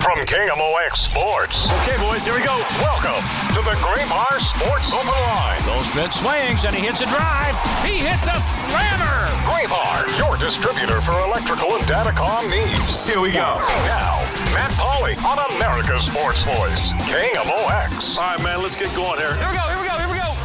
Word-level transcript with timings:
From 0.00 0.18
KMOX 0.24 0.96
Sports. 0.96 1.68
Okay, 1.82 1.96
boys, 1.98 2.24
here 2.24 2.34
we 2.34 2.44
go. 2.44 2.54
Welcome 2.78 3.22
to 3.56 3.60
the 3.64 3.76
Graybar 3.80 4.38
Sports 4.38 4.92
Open 4.92 5.08
Line. 5.08 5.60
Goldschmidt 5.66 6.12
swings 6.12 6.64
and 6.64 6.74
he 6.74 6.86
hits 6.86 7.00
a 7.00 7.06
drive. 7.06 7.56
He 7.84 7.98
hits 7.98 8.26
a 8.28 8.38
slammer. 8.40 9.18
Graybar, 9.44 10.06
your 10.18 10.36
distributor 10.36 11.00
for 11.00 11.12
electrical 11.20 11.74
and 11.74 11.84
datacom 11.84 12.50
needs. 12.50 12.96
Here 13.04 13.20
we 13.20 13.32
go. 13.32 13.58
Now, 13.88 14.20
Matt 14.54 14.72
Pauley 14.76 15.16
on 15.24 15.38
America's 15.56 16.04
Sports 16.04 16.44
Voice, 16.44 16.92
KMOX. 17.10 18.16
All 18.18 18.36
right, 18.36 18.42
man, 18.42 18.62
let's 18.62 18.76
get 18.76 18.94
going 18.94 19.18
here. 19.18 19.34
Here 19.36 19.48
we 19.48 19.56
go, 19.56 19.64
here 19.68 19.80
we 19.80 19.88
go, 19.88 19.96
here 19.98 20.08
we 20.08 20.18
go! 20.18 20.39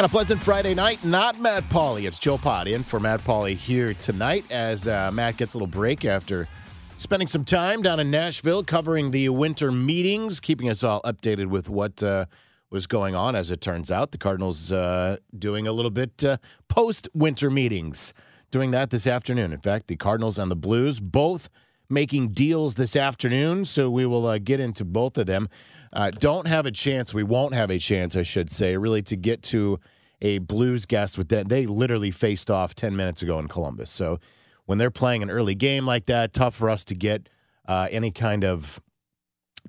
And 0.00 0.06
a 0.06 0.08
pleasant 0.08 0.42
Friday 0.42 0.72
night. 0.72 1.04
Not 1.04 1.38
Matt 1.40 1.64
Pauley. 1.64 2.06
It's 2.06 2.18
Joe 2.18 2.38
Pott 2.38 2.66
in 2.66 2.82
for 2.82 2.98
Matt 2.98 3.20
Pauley 3.20 3.54
here 3.54 3.92
tonight 3.92 4.50
as 4.50 4.88
uh, 4.88 5.10
Matt 5.12 5.36
gets 5.36 5.52
a 5.52 5.58
little 5.58 5.66
break 5.66 6.06
after 6.06 6.48
spending 6.96 7.28
some 7.28 7.44
time 7.44 7.82
down 7.82 8.00
in 8.00 8.10
Nashville 8.10 8.64
covering 8.64 9.10
the 9.10 9.28
winter 9.28 9.70
meetings, 9.70 10.40
keeping 10.40 10.70
us 10.70 10.82
all 10.82 11.02
updated 11.02 11.48
with 11.48 11.68
what 11.68 12.02
uh, 12.02 12.24
was 12.70 12.86
going 12.86 13.14
on. 13.14 13.36
As 13.36 13.50
it 13.50 13.60
turns 13.60 13.90
out, 13.90 14.10
the 14.10 14.16
Cardinals 14.16 14.72
uh, 14.72 15.18
doing 15.38 15.66
a 15.66 15.72
little 15.72 15.90
bit 15.90 16.24
uh, 16.24 16.38
post 16.68 17.06
winter 17.12 17.50
meetings, 17.50 18.14
doing 18.50 18.70
that 18.70 18.88
this 18.88 19.06
afternoon. 19.06 19.52
In 19.52 19.60
fact, 19.60 19.88
the 19.88 19.96
Cardinals 19.96 20.38
and 20.38 20.50
the 20.50 20.56
Blues 20.56 20.98
both 20.98 21.50
making 21.90 22.28
deals 22.28 22.74
this 22.74 22.96
afternoon, 22.96 23.64
so 23.64 23.90
we 23.90 24.06
will 24.06 24.26
uh, 24.26 24.38
get 24.38 24.60
into 24.60 24.84
both 24.84 25.18
of 25.18 25.26
them. 25.26 25.48
Uh, 25.92 26.10
don't 26.10 26.46
have 26.46 26.66
a 26.66 26.70
chance. 26.70 27.12
We 27.12 27.24
won't 27.24 27.52
have 27.54 27.70
a 27.70 27.78
chance, 27.78 28.16
I 28.16 28.22
should 28.22 28.50
say, 28.50 28.76
really, 28.76 29.02
to 29.02 29.16
get 29.16 29.42
to 29.44 29.80
a 30.22 30.38
Blues 30.38 30.86
guest 30.86 31.18
with 31.18 31.28
that. 31.30 31.48
They 31.48 31.66
literally 31.66 32.10
faced 32.10 32.50
off 32.50 32.74
10 32.74 32.96
minutes 32.96 33.22
ago 33.22 33.38
in 33.38 33.48
Columbus. 33.48 33.90
So 33.90 34.20
when 34.66 34.78
they're 34.78 34.90
playing 34.90 35.22
an 35.22 35.30
early 35.30 35.54
game 35.54 35.86
like 35.86 36.06
that, 36.06 36.32
tough 36.32 36.54
for 36.54 36.70
us 36.70 36.84
to 36.86 36.94
get 36.94 37.28
uh, 37.66 37.88
any 37.90 38.10
kind 38.10 38.44
of 38.44 38.80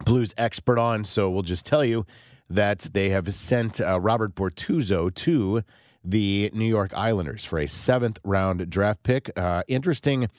Blues 0.06 0.34
expert 0.38 0.78
on. 0.80 1.04
So 1.04 1.30
we'll 1.30 1.42
just 1.42 1.66
tell 1.66 1.84
you 1.84 2.06
that 2.50 2.90
they 2.94 3.10
have 3.10 3.34
sent 3.34 3.82
uh, 3.82 4.00
Robert 4.00 4.36
Bortuzzo 4.36 5.14
to 5.14 5.64
the 6.04 6.50
New 6.54 6.66
York 6.66 6.94
Islanders 6.94 7.46
for 7.46 7.60
a 7.60 7.68
seventh 7.68 8.20
round 8.24 8.70
draft 8.70 9.04
pick. 9.04 9.32
Uh, 9.38 9.64
interesting 9.68 10.30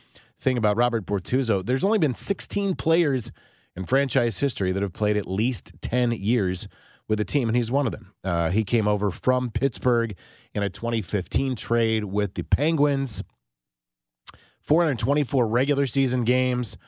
thing 0.43 0.59
about 0.59 0.77
Robert 0.77 1.07
Bortuzzo 1.07 1.65
there's 1.65 1.85
only 1.85 1.99
been 1.99 2.15
16 2.15 2.75
players 2.75 3.31
in 3.77 3.87
franchise 3.87 4.39
history 4.39 4.73
that 4.73 4.83
have 4.83 4.93
played 4.93 5.17
at 5.17 5.27
least 5.27 5.73
10 5.81 6.13
years 6.13 6.69
with 7.09 7.19
the 7.19 7.25
team, 7.25 7.49
and 7.49 7.57
he's 7.57 7.71
one 7.71 7.87
of 7.87 7.93
them. 7.93 8.15
Uh, 8.25 8.51
he 8.51 8.65
came 8.65 8.87
over 8.87 9.11
from 9.11 9.51
Pittsburgh 9.51 10.17
in 10.55 10.63
a 10.63 10.71
2015 10.71 11.57
trade 11.57 12.05
with 12.05 12.35
the 12.35 12.43
Penguins. 12.43 13.23
424 14.61 15.47
regular 15.49 15.87
season 15.87 16.23
games, 16.23 16.79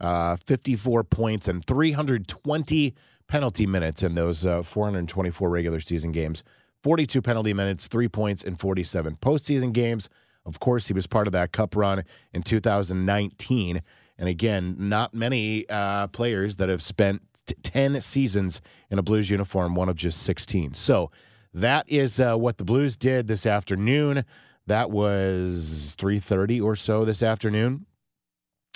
uh, 0.00 0.36
54 0.36 1.04
points, 1.04 1.46
and 1.46 1.64
320 1.64 2.94
penalty 3.28 3.66
minutes 3.66 4.02
in 4.02 4.14
those 4.14 4.46
uh, 4.46 4.62
424 4.62 5.50
regular 5.50 5.80
season 5.80 6.10
games. 6.10 6.42
42 6.82 7.20
penalty 7.20 7.52
minutes, 7.52 7.86
three 7.86 8.08
points, 8.08 8.42
and 8.42 8.58
47 8.58 9.16
postseason 9.16 9.72
games. 9.72 10.08
Of 10.48 10.60
course, 10.60 10.88
he 10.88 10.94
was 10.94 11.06
part 11.06 11.26
of 11.26 11.32
that 11.34 11.52
cup 11.52 11.76
run 11.76 12.04
in 12.32 12.42
2019. 12.42 13.82
And 14.18 14.28
again, 14.28 14.76
not 14.78 15.14
many 15.14 15.68
uh, 15.68 16.08
players 16.08 16.56
that 16.56 16.68
have 16.68 16.82
spent 16.82 17.22
t- 17.46 17.54
10 17.62 18.00
seasons 18.00 18.60
in 18.90 18.98
a 18.98 19.02
Blues 19.02 19.30
uniform, 19.30 19.74
one 19.74 19.88
of 19.88 19.96
just 19.96 20.22
16. 20.22 20.74
So 20.74 21.10
that 21.52 21.88
is 21.88 22.18
uh, 22.18 22.36
what 22.36 22.56
the 22.56 22.64
Blues 22.64 22.96
did 22.96 23.26
this 23.26 23.46
afternoon. 23.46 24.24
That 24.66 24.90
was 24.90 25.94
3:30 25.98 26.62
or 26.62 26.76
so 26.76 27.04
this 27.04 27.22
afternoon. 27.22 27.86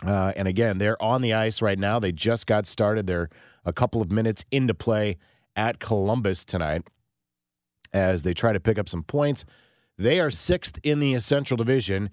Uh, 0.06 0.33
and 0.37 0.49
again, 0.49 0.78
they're 0.78 1.00
on 1.03 1.22
the 1.22 1.33
ice 1.34 1.62
right 1.62 1.78
now. 1.78 1.99
They 1.99 2.12
just 2.12 2.47
got 2.47 2.66
started. 2.66 3.06
They're 3.06 3.28
a 3.65 3.72
couple 3.72 4.00
of 4.00 4.10
minutes 4.10 4.44
into 4.50 4.75
play 4.75 5.19
at 5.54 5.81
Columbus 5.81 6.44
tonight 6.44 6.83
as 7.93 8.22
they 8.22 8.33
try 8.33 8.53
to 8.53 8.60
pick 8.60 8.78
up 8.78 8.89
some 8.89 9.03
points. 9.03 9.44
They 9.98 10.20
are 10.20 10.30
sixth 10.30 10.78
in 10.82 11.00
the 11.00 11.19
Central 11.20 11.56
Division, 11.56 12.10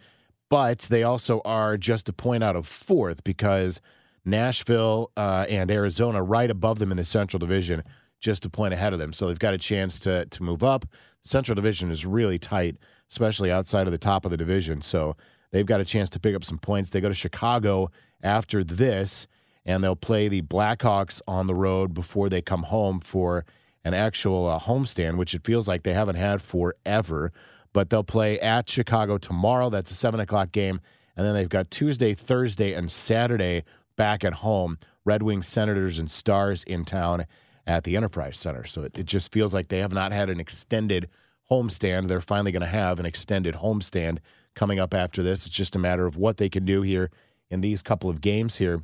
but 0.49 0.79
they 0.79 1.03
also 1.03 1.41
are 1.45 1.77
just 1.77 2.09
a 2.09 2.13
point 2.13 2.43
out 2.43 2.55
of 2.55 2.67
fourth 2.67 3.23
because 3.23 3.81
Nashville 4.25 5.11
uh, 5.15 5.45
and 5.49 5.71
Arizona 5.71 6.21
right 6.21 6.49
above 6.49 6.79
them 6.79 6.91
in 6.91 6.97
the 6.97 7.03
Central 7.03 7.39
Division, 7.39 7.83
just 8.19 8.45
a 8.45 8.49
point 8.49 8.73
ahead 8.73 8.93
of 8.93 8.99
them. 8.99 9.13
So 9.13 9.27
they've 9.27 9.39
got 9.39 9.53
a 9.53 9.57
chance 9.57 9.99
to 10.01 10.25
to 10.25 10.43
move 10.43 10.63
up. 10.63 10.85
Central 11.23 11.55
Division 11.55 11.91
is 11.91 12.05
really 12.05 12.39
tight, 12.39 12.77
especially 13.11 13.51
outside 13.51 13.87
of 13.87 13.91
the 13.91 13.97
top 13.97 14.25
of 14.25 14.31
the 14.31 14.37
division. 14.37 14.81
So 14.81 15.15
they've 15.51 15.65
got 15.65 15.81
a 15.81 15.85
chance 15.85 16.09
to 16.11 16.19
pick 16.19 16.35
up 16.35 16.43
some 16.43 16.57
points. 16.57 16.89
They 16.89 17.01
go 17.01 17.09
to 17.09 17.15
Chicago 17.15 17.91
after 18.21 18.63
this, 18.63 19.27
and 19.65 19.83
they'll 19.83 19.95
play 19.95 20.27
the 20.27 20.41
Blackhawks 20.41 21.21
on 21.27 21.47
the 21.47 21.55
road 21.55 21.93
before 21.93 22.29
they 22.29 22.41
come 22.41 22.63
home 22.63 22.99
for 22.99 23.45
an 23.83 23.93
actual 23.93 24.47
uh, 24.47 24.59
homestand, 24.59 25.17
which 25.17 25.33
it 25.33 25.45
feels 25.45 25.67
like 25.67 25.83
they 25.83 25.93
haven't 25.93 26.15
had 26.15 26.41
forever. 26.41 27.31
But 27.73 27.89
they'll 27.89 28.03
play 28.03 28.39
at 28.39 28.69
Chicago 28.69 29.17
tomorrow. 29.17 29.69
That's 29.69 29.91
a 29.91 29.95
seven 29.95 30.19
o'clock 30.19 30.51
game, 30.51 30.81
and 31.15 31.25
then 31.25 31.35
they've 31.35 31.49
got 31.49 31.69
Tuesday, 31.69 32.13
Thursday, 32.13 32.73
and 32.73 32.91
Saturday 32.91 33.63
back 33.95 34.23
at 34.23 34.35
home. 34.35 34.77
Red 35.05 35.23
Wings, 35.23 35.47
Senators, 35.47 35.99
and 35.99 36.09
Stars 36.09 36.63
in 36.63 36.85
town 36.85 37.25
at 37.65 37.83
the 37.83 37.95
Enterprise 37.95 38.37
Center. 38.37 38.65
So 38.65 38.83
it, 38.83 38.97
it 38.97 39.05
just 39.05 39.31
feels 39.31 39.53
like 39.53 39.67
they 39.67 39.79
have 39.79 39.93
not 39.93 40.11
had 40.11 40.29
an 40.29 40.39
extended 40.39 41.09
homestand. 41.49 42.07
They're 42.07 42.21
finally 42.21 42.51
going 42.51 42.61
to 42.61 42.67
have 42.67 42.99
an 42.99 43.05
extended 43.05 43.55
homestand 43.55 44.19
coming 44.55 44.79
up 44.79 44.93
after 44.93 45.23
this. 45.23 45.45
It's 45.45 45.55
just 45.55 45.75
a 45.75 45.79
matter 45.79 46.05
of 46.05 46.17
what 46.17 46.37
they 46.37 46.49
can 46.49 46.65
do 46.65 46.81
here 46.81 47.11
in 47.49 47.61
these 47.61 47.81
couple 47.81 48.09
of 48.09 48.21
games 48.21 48.57
here. 48.57 48.83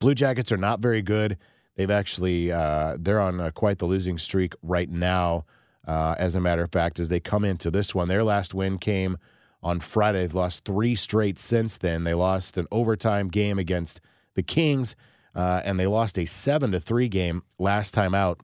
Blue 0.00 0.14
Jackets 0.14 0.52
are 0.52 0.56
not 0.56 0.80
very 0.80 1.02
good. 1.02 1.38
They've 1.76 1.90
actually 1.90 2.52
uh, 2.52 2.96
they're 2.98 3.20
on 3.20 3.40
uh, 3.40 3.50
quite 3.50 3.78
the 3.78 3.86
losing 3.86 4.18
streak 4.18 4.54
right 4.62 4.88
now. 4.88 5.44
Uh, 5.86 6.14
as 6.18 6.34
a 6.34 6.40
matter 6.40 6.62
of 6.62 6.72
fact, 6.72 6.98
as 6.98 7.08
they 7.08 7.20
come 7.20 7.44
into 7.44 7.70
this 7.70 7.94
one, 7.94 8.08
their 8.08 8.24
last 8.24 8.54
win 8.54 8.78
came 8.78 9.18
on 9.62 9.80
Friday. 9.80 10.20
They've 10.20 10.34
lost 10.34 10.64
three 10.64 10.94
straight 10.94 11.38
since 11.38 11.76
then. 11.76 12.04
They 12.04 12.14
lost 12.14 12.56
an 12.56 12.66
overtime 12.70 13.28
game 13.28 13.58
against 13.58 14.00
the 14.34 14.42
Kings, 14.42 14.96
uh, 15.34 15.60
and 15.64 15.78
they 15.78 15.86
lost 15.86 16.18
a 16.18 16.26
seven 16.26 16.72
to 16.72 16.80
three 16.80 17.08
game 17.08 17.42
last 17.58 17.92
time 17.92 18.14
out 18.14 18.40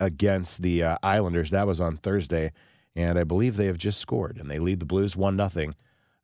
against 0.00 0.62
the 0.62 0.82
uh, 0.82 0.98
Islanders. 1.02 1.50
That 1.50 1.66
was 1.66 1.80
on 1.80 1.96
Thursday, 1.96 2.52
and 2.94 3.18
I 3.18 3.24
believe 3.24 3.56
they 3.56 3.66
have 3.66 3.78
just 3.78 4.00
scored, 4.00 4.38
and 4.38 4.50
they 4.50 4.58
lead 4.58 4.80
the 4.80 4.86
Blues 4.86 5.16
one 5.16 5.36
nothing. 5.36 5.74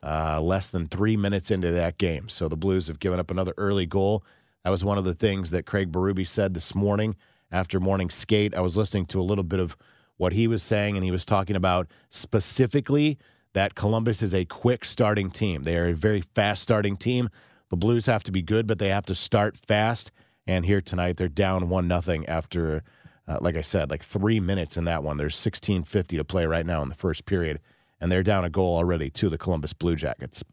Uh, 0.02 0.40
less 0.40 0.70
than 0.70 0.88
three 0.88 1.14
minutes 1.14 1.50
into 1.50 1.70
that 1.70 1.98
game, 1.98 2.26
so 2.26 2.48
the 2.48 2.56
Blues 2.56 2.88
have 2.88 2.98
given 2.98 3.20
up 3.20 3.30
another 3.30 3.52
early 3.58 3.84
goal. 3.84 4.24
That 4.64 4.70
was 4.70 4.82
one 4.82 4.96
of 4.96 5.04
the 5.04 5.14
things 5.14 5.50
that 5.50 5.66
Craig 5.66 5.92
Berube 5.92 6.26
said 6.26 6.54
this 6.54 6.74
morning 6.74 7.16
after 7.52 7.78
morning 7.78 8.08
skate. 8.08 8.54
I 8.54 8.60
was 8.60 8.78
listening 8.78 9.04
to 9.06 9.20
a 9.20 9.22
little 9.22 9.44
bit 9.44 9.60
of 9.60 9.76
what 10.20 10.34
he 10.34 10.46
was 10.46 10.62
saying, 10.62 10.96
and 10.96 11.04
he 11.04 11.10
was 11.10 11.24
talking 11.24 11.56
about 11.56 11.88
specifically 12.10 13.16
that 13.54 13.74
Columbus 13.74 14.22
is 14.22 14.34
a 14.34 14.44
quick 14.44 14.84
starting 14.84 15.30
team. 15.30 15.62
They 15.62 15.78
are 15.78 15.88
a 15.88 15.94
very 15.94 16.20
fast 16.20 16.62
starting 16.62 16.98
team. 16.98 17.30
The 17.70 17.78
Blues 17.78 18.04
have 18.04 18.22
to 18.24 18.30
be 18.30 18.42
good, 18.42 18.66
but 18.66 18.78
they 18.78 18.88
have 18.88 19.06
to 19.06 19.14
start 19.14 19.56
fast. 19.56 20.12
And 20.46 20.66
here 20.66 20.82
tonight, 20.82 21.16
they're 21.16 21.26
down 21.26 21.70
one 21.70 21.88
nothing 21.88 22.26
after, 22.26 22.82
uh, 23.26 23.38
like 23.40 23.56
I 23.56 23.62
said, 23.62 23.90
like 23.90 24.02
three 24.02 24.40
minutes 24.40 24.76
in 24.76 24.84
that 24.84 25.02
one. 25.02 25.16
There's 25.16 25.36
16:50 25.36 26.18
to 26.18 26.24
play 26.24 26.44
right 26.44 26.66
now 26.66 26.82
in 26.82 26.90
the 26.90 26.94
first 26.94 27.24
period, 27.24 27.58
and 27.98 28.12
they're 28.12 28.22
down 28.22 28.44
a 28.44 28.50
goal 28.50 28.76
already 28.76 29.08
to 29.08 29.30
the 29.30 29.38
Columbus 29.38 29.72
Blue 29.72 29.96
Jackets. 29.96 30.44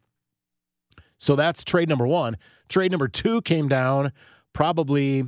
So 1.17 1.35
that's 1.35 1.65
trade 1.65 1.89
number 1.89 2.07
one. 2.07 2.37
Trade 2.69 2.91
number 2.91 3.09
two 3.09 3.41
came 3.41 3.67
down 3.67 4.13
probably 4.53 5.25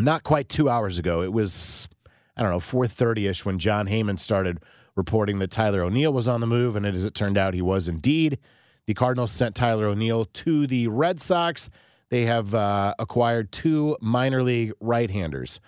not 0.00 0.24
quite 0.24 0.48
two 0.48 0.68
hours 0.68 0.98
ago. 0.98 1.22
It 1.22 1.32
was 1.32 1.88
I 2.36 2.42
don't 2.42 2.52
know, 2.52 2.60
4:30 2.60 3.28
ish 3.28 3.44
when 3.44 3.58
Jon 3.58 3.86
Heyman 3.86 4.18
started 4.18 4.60
reporting 4.94 5.38
that 5.38 5.50
Tyler 5.50 5.82
O'Neill 5.82 6.12
was 6.12 6.28
on 6.28 6.40
the 6.40 6.46
move, 6.46 6.76
and 6.76 6.86
as 6.86 7.04
it 7.04 7.14
turned 7.14 7.38
out, 7.38 7.54
he 7.54 7.62
was 7.62 7.88
indeed. 7.88 8.38
The 8.86 8.94
Cardinals 8.94 9.32
sent 9.32 9.54
Tyler 9.54 9.86
O'Neill 9.86 10.26
to 10.26 10.66
the 10.66 10.88
Red 10.88 11.20
Sox. 11.20 11.70
They 12.08 12.24
have 12.26 12.54
uh, 12.54 12.94
acquired 12.98 13.52
two 13.52 13.96
minor 14.00 14.42
league 14.42 14.72
right-handers. 14.80 15.60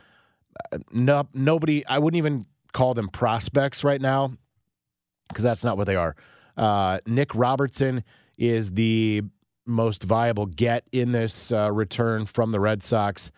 Uh, 0.72 0.78
no, 0.92 1.28
nobody. 1.34 1.84
I 1.86 1.98
wouldn't 1.98 2.18
even 2.18 2.46
call 2.72 2.94
them 2.94 3.08
prospects 3.08 3.82
right 3.82 4.00
now 4.00 4.32
because 5.28 5.44
that's 5.44 5.64
not 5.64 5.76
what 5.76 5.86
they 5.86 5.96
are. 5.96 6.14
Uh, 6.56 6.98
Nick 7.06 7.34
Robertson 7.34 8.04
is 8.36 8.72
the 8.72 9.22
most 9.66 10.02
viable 10.04 10.46
get 10.46 10.84
in 10.92 11.12
this 11.12 11.52
uh, 11.52 11.70
return 11.72 12.24
from 12.24 12.50
the 12.50 12.60
Red 12.60 12.82
Sox. 12.82 13.30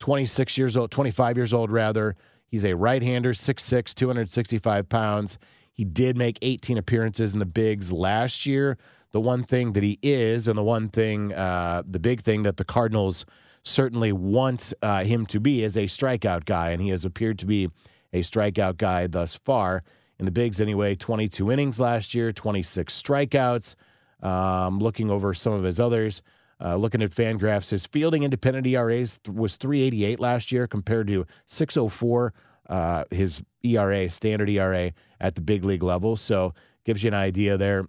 26 0.00 0.58
years 0.58 0.76
old, 0.76 0.90
25 0.90 1.36
years 1.36 1.54
old, 1.54 1.70
rather. 1.70 2.16
He's 2.54 2.64
a 2.64 2.76
right 2.76 3.02
hander, 3.02 3.32
6'6, 3.32 3.94
265 3.94 4.88
pounds. 4.88 5.40
He 5.72 5.84
did 5.84 6.16
make 6.16 6.38
18 6.40 6.78
appearances 6.78 7.32
in 7.32 7.40
the 7.40 7.46
bigs 7.46 7.90
last 7.90 8.46
year. 8.46 8.78
The 9.10 9.20
one 9.20 9.42
thing 9.42 9.72
that 9.72 9.82
he 9.82 9.98
is, 10.04 10.46
and 10.46 10.56
the 10.56 10.62
one 10.62 10.88
thing, 10.88 11.34
uh, 11.34 11.82
the 11.84 11.98
big 11.98 12.20
thing 12.20 12.42
that 12.42 12.56
the 12.56 12.64
Cardinals 12.64 13.26
certainly 13.64 14.12
want 14.12 14.72
uh, 14.82 15.02
him 15.02 15.26
to 15.26 15.40
be, 15.40 15.64
is 15.64 15.76
a 15.76 15.86
strikeout 15.86 16.44
guy, 16.44 16.70
and 16.70 16.80
he 16.80 16.90
has 16.90 17.04
appeared 17.04 17.40
to 17.40 17.46
be 17.46 17.70
a 18.12 18.20
strikeout 18.20 18.76
guy 18.76 19.08
thus 19.08 19.34
far. 19.34 19.82
In 20.20 20.24
the 20.24 20.30
bigs, 20.30 20.60
anyway, 20.60 20.94
22 20.94 21.50
innings 21.50 21.80
last 21.80 22.14
year, 22.14 22.30
26 22.30 23.02
strikeouts. 23.02 23.74
Um, 24.22 24.78
looking 24.78 25.10
over 25.10 25.34
some 25.34 25.54
of 25.54 25.64
his 25.64 25.80
others, 25.80 26.22
uh, 26.64 26.76
looking 26.76 27.02
at 27.02 27.10
Fangraphs, 27.10 27.70
his 27.70 27.86
fielding 27.86 28.22
independent 28.22 28.66
ERA 28.66 29.06
was 29.28 29.56
388 29.56 30.18
last 30.18 30.50
year 30.50 30.66
compared 30.66 31.06
to 31.08 31.26
604, 31.46 32.32
uh, 32.70 33.04
his 33.10 33.42
ERA, 33.62 34.08
standard 34.08 34.48
ERA 34.48 34.92
at 35.20 35.34
the 35.34 35.42
big 35.42 35.62
league 35.64 35.82
level. 35.82 36.16
So 36.16 36.54
gives 36.84 37.04
you 37.04 37.08
an 37.08 37.14
idea 37.14 37.58
there 37.58 37.86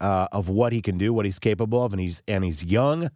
uh, 0.00 0.28
of 0.30 0.48
what 0.48 0.72
he 0.72 0.82
can 0.82 0.98
do, 0.98 1.12
what 1.12 1.24
he's 1.24 1.38
capable 1.38 1.82
of, 1.82 1.92
and 1.92 2.00
he's 2.00 2.22
and 2.28 2.44
he's 2.44 2.64
young, 2.64 3.10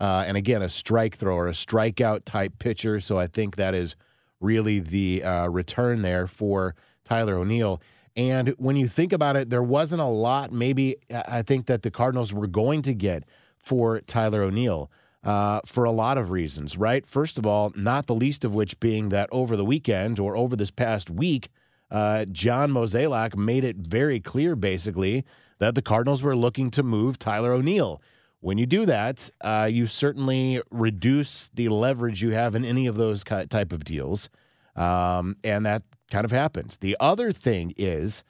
uh, 0.00 0.24
and 0.26 0.36
again 0.36 0.62
a 0.62 0.68
strike 0.68 1.16
thrower, 1.16 1.46
a 1.46 1.52
strikeout 1.52 2.24
type 2.24 2.58
pitcher. 2.58 3.00
So 3.00 3.18
I 3.18 3.26
think 3.26 3.56
that 3.56 3.74
is 3.74 3.96
really 4.40 4.80
the 4.80 5.24
uh, 5.24 5.46
return 5.48 6.02
there 6.02 6.26
for 6.26 6.74
Tyler 7.04 7.36
O'Neill. 7.36 7.80
And 8.16 8.48
when 8.56 8.76
you 8.76 8.86
think 8.86 9.12
about 9.12 9.36
it, 9.36 9.50
there 9.50 9.62
wasn't 9.62 10.00
a 10.00 10.06
lot, 10.06 10.50
maybe, 10.50 10.96
I 11.10 11.42
think 11.42 11.66
that 11.66 11.82
the 11.82 11.90
Cardinals 11.90 12.32
were 12.32 12.46
going 12.46 12.80
to 12.82 12.94
get 12.94 13.24
for 13.66 14.00
Tyler 14.00 14.42
O'Neill 14.42 14.88
uh, 15.24 15.60
for 15.66 15.82
a 15.84 15.90
lot 15.90 16.16
of 16.16 16.30
reasons, 16.30 16.78
right? 16.78 17.04
First 17.04 17.36
of 17.36 17.44
all, 17.44 17.72
not 17.74 18.06
the 18.06 18.14
least 18.14 18.44
of 18.44 18.54
which 18.54 18.78
being 18.78 19.08
that 19.08 19.28
over 19.32 19.56
the 19.56 19.64
weekend 19.64 20.20
or 20.20 20.36
over 20.36 20.54
this 20.54 20.70
past 20.70 21.10
week, 21.10 21.48
uh, 21.90 22.26
John 22.30 22.70
Mozeliak 22.70 23.36
made 23.36 23.64
it 23.64 23.76
very 23.76 24.20
clear, 24.20 24.54
basically, 24.54 25.24
that 25.58 25.74
the 25.74 25.82
Cardinals 25.82 26.22
were 26.22 26.36
looking 26.36 26.70
to 26.70 26.84
move 26.84 27.18
Tyler 27.18 27.52
O'Neill. 27.52 28.00
When 28.38 28.56
you 28.56 28.66
do 28.66 28.86
that, 28.86 29.28
uh, 29.40 29.68
you 29.70 29.88
certainly 29.88 30.62
reduce 30.70 31.48
the 31.52 31.70
leverage 31.70 32.22
you 32.22 32.30
have 32.30 32.54
in 32.54 32.64
any 32.64 32.86
of 32.86 32.96
those 32.96 33.24
type 33.24 33.72
of 33.72 33.84
deals, 33.84 34.28
um, 34.76 35.36
and 35.42 35.66
that 35.66 35.82
kind 36.12 36.24
of 36.24 36.30
happens. 36.30 36.76
The 36.76 36.96
other 37.00 37.32
thing 37.32 37.74
is, 37.76 38.22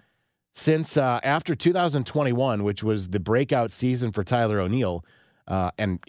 since 0.53 0.97
uh, 0.97 1.21
after 1.23 1.55
2021, 1.55 2.65
which 2.65 2.83
was 2.83 3.09
the 3.09 3.21
breakout 3.21 3.71
season 3.71 4.13
for 4.13 4.25
Tyler 4.25 4.61
O'Neill, 4.61 5.05
uh, 5.49 5.71
and 5.79 6.01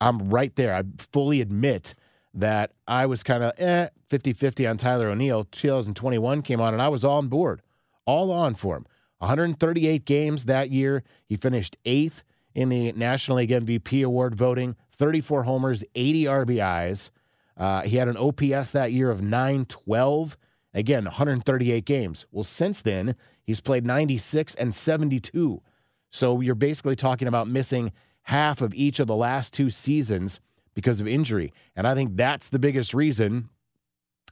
I'm 0.00 0.30
right 0.30 0.54
there. 0.56 0.74
I 0.74 0.82
fully 1.12 1.40
admit 1.40 1.94
that 2.34 2.72
I 2.86 3.06
was 3.06 3.22
kind 3.22 3.44
of 3.44 3.52
eh, 3.58 3.88
50 4.08 4.32
50 4.32 4.66
on 4.66 4.76
Tyler 4.76 5.08
O'Neill. 5.08 5.44
2021 5.44 6.42
came 6.42 6.60
on, 6.60 6.72
and 6.72 6.82
I 6.82 6.88
was 6.88 7.04
on 7.04 7.28
board, 7.28 7.62
all 8.04 8.32
on 8.32 8.54
for 8.54 8.76
him. 8.76 8.86
138 9.18 10.04
games 10.04 10.44
that 10.44 10.70
year. 10.70 11.02
He 11.26 11.36
finished 11.36 11.76
eighth 11.84 12.22
in 12.54 12.68
the 12.68 12.92
National 12.92 13.38
League 13.38 13.50
MVP 13.50 14.04
award 14.04 14.34
voting, 14.34 14.76
34 14.92 15.44
homers, 15.44 15.84
80 15.94 16.24
RBIs. 16.24 17.10
Uh, 17.56 17.82
he 17.82 17.96
had 17.96 18.08
an 18.08 18.16
OPS 18.16 18.72
that 18.72 18.92
year 18.92 19.10
of 19.10 19.22
912. 19.22 20.36
Again, 20.74 21.04
138 21.04 21.84
games. 21.84 22.26
Well, 22.32 22.44
since 22.44 22.82
then, 22.82 23.14
he's 23.44 23.60
played 23.60 23.86
96 23.86 24.56
and 24.56 24.74
72. 24.74 25.62
So 26.10 26.40
you're 26.40 26.54
basically 26.54 26.96
talking 26.96 27.28
about 27.28 27.48
missing 27.48 27.92
half 28.24 28.60
of 28.60 28.74
each 28.74 29.00
of 29.00 29.06
the 29.06 29.16
last 29.16 29.52
two 29.52 29.70
seasons 29.70 30.40
because 30.74 31.00
of 31.00 31.06
injury. 31.06 31.52
And 31.76 31.86
I 31.86 31.94
think 31.94 32.16
that's 32.16 32.48
the 32.48 32.58
biggest 32.58 32.94
reason 32.94 33.48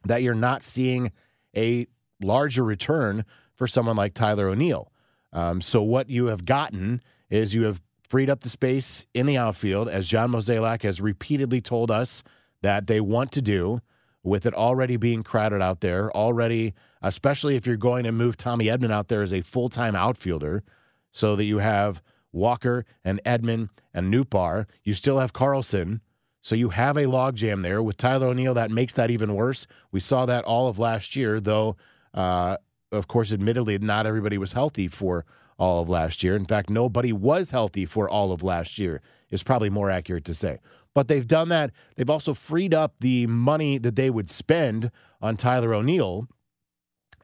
that 0.05 0.23
you're 0.23 0.35
not 0.35 0.63
seeing 0.63 1.13
a 1.57 1.87
larger 2.21 2.65
return 2.65 3.25
for 3.55 3.67
someone 3.67 3.97
like 3.97 4.15
Tyler 4.15 4.49
O'Neill. 4.49 4.91
Um, 5.33 5.61
so 5.61 5.83
what 5.83 6.11
you 6.11 6.27
have 6.27 6.45
gotten 6.45 7.01
is 7.31 7.55
you 7.55 7.65
have 7.65 7.81
freed 8.09 8.29
up 8.29 8.41
the 8.41 8.49
space 8.49 9.07
in 9.15 9.27
the 9.27 9.39
outfield, 9.39 9.89
as 9.89 10.07
John 10.07 10.33
Mozeliak 10.33 10.83
has 10.83 11.01
repeatedly 11.01 11.61
told 11.61 11.91
us 11.91 12.23
that 12.61 12.87
they 12.87 13.01
want 13.01 13.33
to 13.33 13.43
do 13.43 13.81
with 14.23 14.47
it 14.47 14.55
already 14.55 14.97
being 14.97 15.23
crowded 15.23 15.63
out 15.63 15.81
there, 15.81 16.15
already, 16.15 16.75
especially 17.01 17.57
if 17.57 17.67
you're 17.67 17.77
going 17.77 18.05
to 18.05 18.13
move 18.13 18.37
Tommy 18.37 18.67
Edman 18.67 18.93
out 18.93 19.09
there 19.09 19.23
as 19.23 19.33
a 19.33 19.41
full 19.41 19.69
time 19.69 19.95
outfielder, 19.97 20.63
so 21.11 21.37
that 21.37 21.45
you 21.45 21.59
have 21.59 22.03
Walker 22.33 22.85
and 23.05 23.21
Edman 23.25 23.69
and 23.93 24.13
Nootbaar. 24.13 24.67
You 24.83 24.95
still 24.95 25.19
have 25.19 25.33
Carlson. 25.33 26.01
So 26.41 26.57
you 26.57 26.71
have 26.71 26.97
a 26.97 27.05
logjam 27.05 27.63
there 27.63 27.83
with 27.83 27.97
Tyler 27.97 28.29
O'Neill. 28.29 28.55
That 28.55 28.71
makes 28.71 28.93
that 28.95 29.11
even 29.11 29.35
worse. 29.35 29.67
We 29.93 30.01
saw 30.01 30.27
that 30.27 30.45
all 30.45 30.67
of 30.67 30.79
last 30.79 31.15
year, 31.15 31.39
though, 31.39 31.77
uh, 32.15 32.57
of 32.91 33.07
course, 33.07 33.33
admittedly, 33.33 33.79
not 33.79 34.07
everybody 34.07 34.39
was 34.39 34.53
healthy 34.53 34.89
for 34.89 35.25
all 35.59 35.81
of 35.81 35.89
last 35.89 36.25
year. 36.25 36.35
In 36.35 36.45
fact, 36.45 36.69
nobody 36.69 37.13
was 37.13 37.53
healthy 37.53 37.87
for 37.87 38.09
all 38.09 38.33
of 38.33 38.43
last 38.43 38.79
year, 38.79 39.01
is 39.31 39.45
probably 39.45 39.71
more 39.71 39.91
accurate 39.91 40.25
to 40.25 40.35
say. 40.35 40.59
But 40.95 41.09
they've 41.09 41.27
done 41.27 41.49
that. 41.51 41.71
They've 41.97 42.11
also 42.11 42.35
freed 42.35 42.75
up 42.75 42.95
the 43.01 43.27
money 43.29 43.79
that 43.79 43.97
they 43.97 44.11
would 44.11 44.29
spend 44.29 44.91
on 45.21 45.37
Tyler 45.37 45.73
O'Neill. 45.73 46.27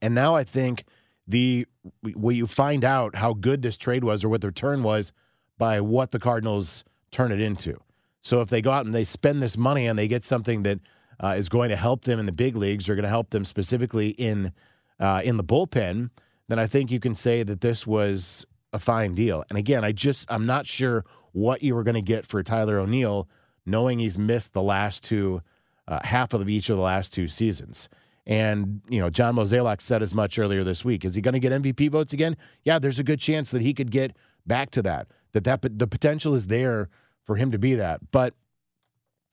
And 0.01 0.15
now 0.15 0.37
I 0.37 0.45
think 0.45 0.85
the 1.29 1.67
when 2.03 2.35
you 2.35 2.47
find 2.47 2.85
out 2.85 3.15
how 3.15 3.35
good 3.35 3.63
this 3.63 3.77
trade 3.77 4.03
was 4.03 4.25
or 4.25 4.29
what 4.29 4.41
the 4.41 4.49
return 4.49 4.83
was 4.83 5.13
by 5.59 5.81
what 5.81 6.11
the 6.11 6.19
Cardinals 6.19 6.85
turn 7.11 7.31
it 7.31 7.41
into. 7.41 7.79
So 8.23 8.41
if 8.41 8.49
they 8.49 8.61
go 8.61 8.71
out 8.71 8.87
and 8.87 8.95
they 8.95 9.05
spend 9.05 9.43
this 9.43 9.57
money 9.57 9.87
and 9.87 9.99
they 9.99 10.09
get 10.09 10.25
something 10.25 10.63
that 10.65 10.81
uh, 11.23 11.35
is 11.37 11.49
going 11.49 11.71
to 11.71 11.77
help 11.77 12.03
them 12.03 12.19
in 12.19 12.27
the 12.27 12.33
big 12.33 12.57
leagues 12.57 12.89
or 12.89 12.95
going 12.95 13.05
to 13.05 13.09
help 13.09 13.31
them 13.31 13.45
specifically 13.45 14.11
in 14.11 14.53
uh, 14.99 15.21
in 15.23 15.37
the 15.37 15.45
bullpen, 15.45 16.11
then 16.49 16.59
I 16.59 16.67
think 16.67 16.91
you 16.91 16.99
can 16.99 17.15
say 17.15 17.43
that 17.43 17.61
this 17.61 17.87
was 17.87 18.47
a 18.73 18.79
fine 18.79 19.15
deal. 19.15 19.45
And 19.49 19.59
again, 19.59 19.85
I 19.85 19.93
just 19.93 20.27
I'm 20.29 20.47
not 20.47 20.67
sure 20.67 21.05
what 21.33 21.63
you 21.63 21.75
were 21.75 21.85
going 21.85 21.95
to 21.95 22.03
get 22.03 22.27
for 22.27 22.43
Tyler 22.43 22.79
O'Neill 22.79 23.29
knowing 23.67 23.99
he's 23.99 24.17
missed 24.17 24.55
the 24.55 24.63
last 24.63 25.05
two, 25.05 25.43
uh, 25.87 26.01
half 26.03 26.33
of 26.33 26.49
each 26.49 26.71
of 26.71 26.77
the 26.77 26.83
last 26.83 27.13
two 27.13 27.29
seasons. 27.29 27.89
And, 28.29 28.83
you 28.91 29.01
know, 29.01 29.09
John 29.09 29.35
Mozeliak 29.35 29.81
said 29.81 30.03
as 30.03 30.15
much 30.15 30.39
earlier 30.39 30.63
this 30.63 30.85
week. 30.85 31.05
Is 31.05 31.15
he 31.15 31.23
going 31.23 31.33
to 31.33 31.41
get 31.41 31.51
MVP 31.51 31.91
votes 31.91 32.13
again? 32.13 32.37
Yeah, 32.63 32.79
there's 32.79 32.99
a 32.99 33.03
good 33.03 33.19
chance 33.19 33.51
that 33.51 33.63
he 33.63 33.73
could 33.73 33.91
get 33.91 34.15
back 34.47 34.71
to 34.73 34.83
that, 34.83 35.09
that, 35.33 35.45
that 35.45 35.79
the 35.79 35.87
potential 35.87 36.35
is 36.35 36.49
there 36.49 36.91
for 37.25 37.37
him 37.37 37.51
to 37.51 37.59
be 37.59 37.75
that. 37.75 38.11
But 38.11 38.35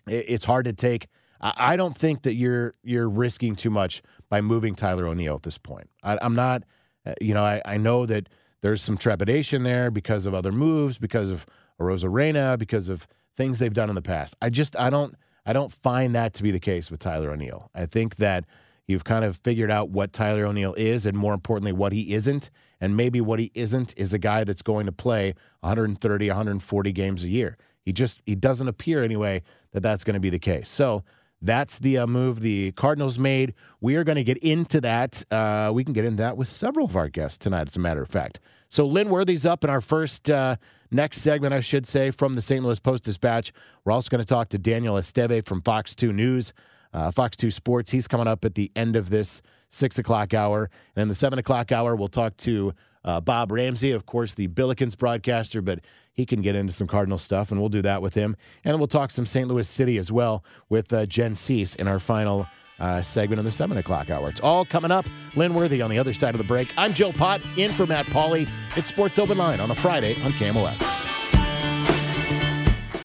it's 0.07 0.45
hard 0.45 0.65
to 0.65 0.73
take. 0.73 1.07
I 1.41 1.75
don't 1.75 1.95
think 1.95 2.23
that 2.23 2.33
you're 2.35 2.73
you're 2.83 3.09
risking 3.09 3.55
too 3.55 3.69
much 3.69 4.01
by 4.29 4.41
moving 4.41 4.73
Tyler 4.73 5.05
O'Neill 5.05 5.35
at 5.35 5.43
this 5.43 5.57
point. 5.57 5.89
I, 6.01 6.17
am 6.21 6.33
not, 6.33 6.63
uh, 7.05 7.13
you 7.21 7.33
know, 7.33 7.43
I, 7.43 7.61
I 7.65 7.77
know 7.77 8.05
that 8.05 8.29
there's 8.61 8.81
some 8.81 8.97
trepidation 8.97 9.63
there 9.63 9.91
because 9.91 10.25
of 10.25 10.33
other 10.33 10.51
moves, 10.51 10.97
because 10.97 11.29
of 11.31 11.45
Arozarena, 11.79 12.57
because 12.57 12.89
of 12.89 13.07
things 13.35 13.59
they've 13.59 13.73
done 13.73 13.89
in 13.89 13.95
the 13.95 14.01
past. 14.01 14.35
I 14.41 14.49
just 14.49 14.79
I 14.79 14.89
don't 14.89 15.15
I 15.45 15.53
don't 15.53 15.71
find 15.71 16.15
that 16.15 16.33
to 16.35 16.43
be 16.43 16.51
the 16.51 16.59
case 16.59 16.89
with 16.89 16.99
Tyler 16.99 17.31
O'Neill. 17.31 17.69
I 17.75 17.85
think 17.85 18.15
that 18.15 18.45
you've 18.87 19.03
kind 19.03 19.25
of 19.25 19.37
figured 19.37 19.71
out 19.71 19.89
what 19.89 20.13
Tyler 20.13 20.45
O'Neill 20.45 20.73
is 20.75 21.05
and 21.05 21.17
more 21.17 21.33
importantly 21.33 21.71
what 21.71 21.91
he 21.91 22.13
isn't 22.13 22.49
and 22.81 22.95
maybe 22.95 23.21
what 23.21 23.39
he 23.39 23.51
isn't 23.53 23.93
is 23.97 24.13
a 24.13 24.19
guy 24.19 24.43
that's 24.43 24.61
going 24.61 24.85
to 24.85 24.91
play 24.91 25.33
130 25.61 26.27
140 26.27 26.91
games 26.91 27.23
a 27.23 27.29
year. 27.29 27.57
He 27.81 27.93
just 27.93 28.21
he 28.25 28.35
doesn't 28.35 28.67
appear 28.67 29.03
anyway 29.03 29.43
that 29.71 29.81
that's 29.81 30.03
going 30.03 30.15
to 30.15 30.19
be 30.19 30.29
the 30.29 30.39
case. 30.39 30.69
So 30.69 31.03
that's 31.41 31.79
the 31.79 31.99
uh, 31.99 32.07
move 32.07 32.39
the 32.39 32.71
Cardinals 32.71 33.19
made. 33.19 33.53
We 33.81 33.95
are 33.95 34.03
going 34.03 34.15
to 34.15 34.23
get 34.23 34.37
into 34.37 34.81
that. 34.81 35.23
Uh, 35.31 35.71
we 35.73 35.83
can 35.83 35.93
get 35.93 36.05
into 36.05 36.17
that 36.17 36.37
with 36.37 36.47
several 36.47 36.85
of 36.85 36.95
our 36.95 37.09
guests 37.09 37.37
tonight, 37.37 37.67
as 37.67 37.75
a 37.75 37.79
matter 37.79 38.01
of 38.01 38.09
fact. 38.09 38.39
So 38.69 38.85
Lynn 38.87 39.09
Worthy's 39.09 39.45
up 39.45 39.63
in 39.63 39.69
our 39.69 39.81
first 39.81 40.29
uh, 40.29 40.55
next 40.91 41.19
segment, 41.19 41.53
I 41.53 41.59
should 41.59 41.85
say, 41.85 42.11
from 42.11 42.35
the 42.35 42.41
St. 42.41 42.63
Louis 42.63 42.79
Post 42.79 43.03
Dispatch. 43.03 43.53
We're 43.83 43.93
also 43.93 44.09
going 44.09 44.23
to 44.23 44.25
talk 44.25 44.49
to 44.49 44.57
Daniel 44.57 44.95
Esteve 44.95 45.45
from 45.45 45.61
Fox 45.61 45.93
2 45.93 46.11
News, 46.11 46.51
uh, 46.95 47.11
Fox 47.11 47.35
2 47.37 47.51
Sports. 47.51 47.91
He's 47.91 48.07
coming 48.07 48.27
up 48.27 48.45
at 48.45 48.55
the 48.55 48.71
end 48.75 48.95
of 48.95 49.09
this 49.09 49.41
six 49.69 49.99
o'clock 49.99 50.33
hour. 50.33 50.69
And 50.95 51.03
in 51.03 51.07
the 51.09 51.13
seven 51.13 51.37
o'clock 51.37 51.71
hour, 51.71 51.95
we'll 51.95 52.07
talk 52.07 52.37
to 52.37 52.73
uh, 53.03 53.21
Bob 53.21 53.51
Ramsey, 53.51 53.91
of 53.91 54.05
course, 54.05 54.33
the 54.33 54.47
Billikens 54.47 54.97
broadcaster, 54.97 55.61
but 55.61 55.79
he 56.13 56.25
can 56.25 56.41
get 56.41 56.55
into 56.55 56.73
some 56.73 56.87
Cardinal 56.87 57.17
stuff, 57.17 57.51
and 57.51 57.59
we'll 57.59 57.69
do 57.69 57.81
that 57.81 58.01
with 58.01 58.15
him. 58.15 58.35
And 58.63 58.77
we'll 58.79 58.87
talk 58.87 59.11
some 59.11 59.25
St. 59.25 59.47
Louis 59.47 59.67
City 59.67 59.97
as 59.97 60.11
well 60.11 60.43
with 60.69 60.91
uh, 60.93 61.05
Jen 61.05 61.35
Cease 61.35 61.75
in 61.75 61.87
our 61.87 61.99
final 61.99 62.47
uh, 62.79 63.01
segment 63.01 63.39
in 63.39 63.45
the 63.45 63.51
7 63.51 63.77
o'clock 63.77 64.09
hour. 64.09 64.29
It's 64.29 64.41
all 64.41 64.65
coming 64.65 64.91
up. 64.91 65.05
Lynn 65.35 65.53
Worthy 65.53 65.81
on 65.81 65.89
the 65.89 65.99
other 65.99 66.13
side 66.13 66.33
of 66.33 66.39
the 66.39 66.45
break. 66.45 66.73
I'm 66.77 66.93
Joe 66.93 67.11
Pott, 67.11 67.41
in 67.57 67.71
for 67.73 67.85
Matt 67.85 68.05
Pauley. 68.07 68.49
It's 68.75 68.87
Sports 68.87 69.19
Open 69.19 69.37
Line 69.37 69.59
on 69.59 69.69
a 69.69 69.75
Friday 69.75 70.15
on 70.23 70.31
KMOX. 70.31 71.34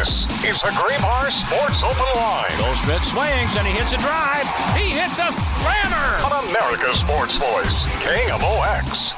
This 0.00 0.24
is 0.48 0.62
the 0.62 0.68
Graybar 0.68 1.28
Sports 1.28 1.84
Open 1.84 2.06
Line 2.14 2.58
Goldschmidt 2.58 3.02
swings 3.02 3.54
and 3.56 3.66
he 3.66 3.74
hits 3.74 3.92
a 3.92 3.98
drive. 3.98 4.46
He 4.74 4.88
hits 4.88 5.18
a 5.18 5.30
slammer. 5.30 6.24
on 6.24 6.48
America's 6.48 7.00
Sports 7.00 7.36
Voice, 7.36 7.84
KMOX. 8.02 9.12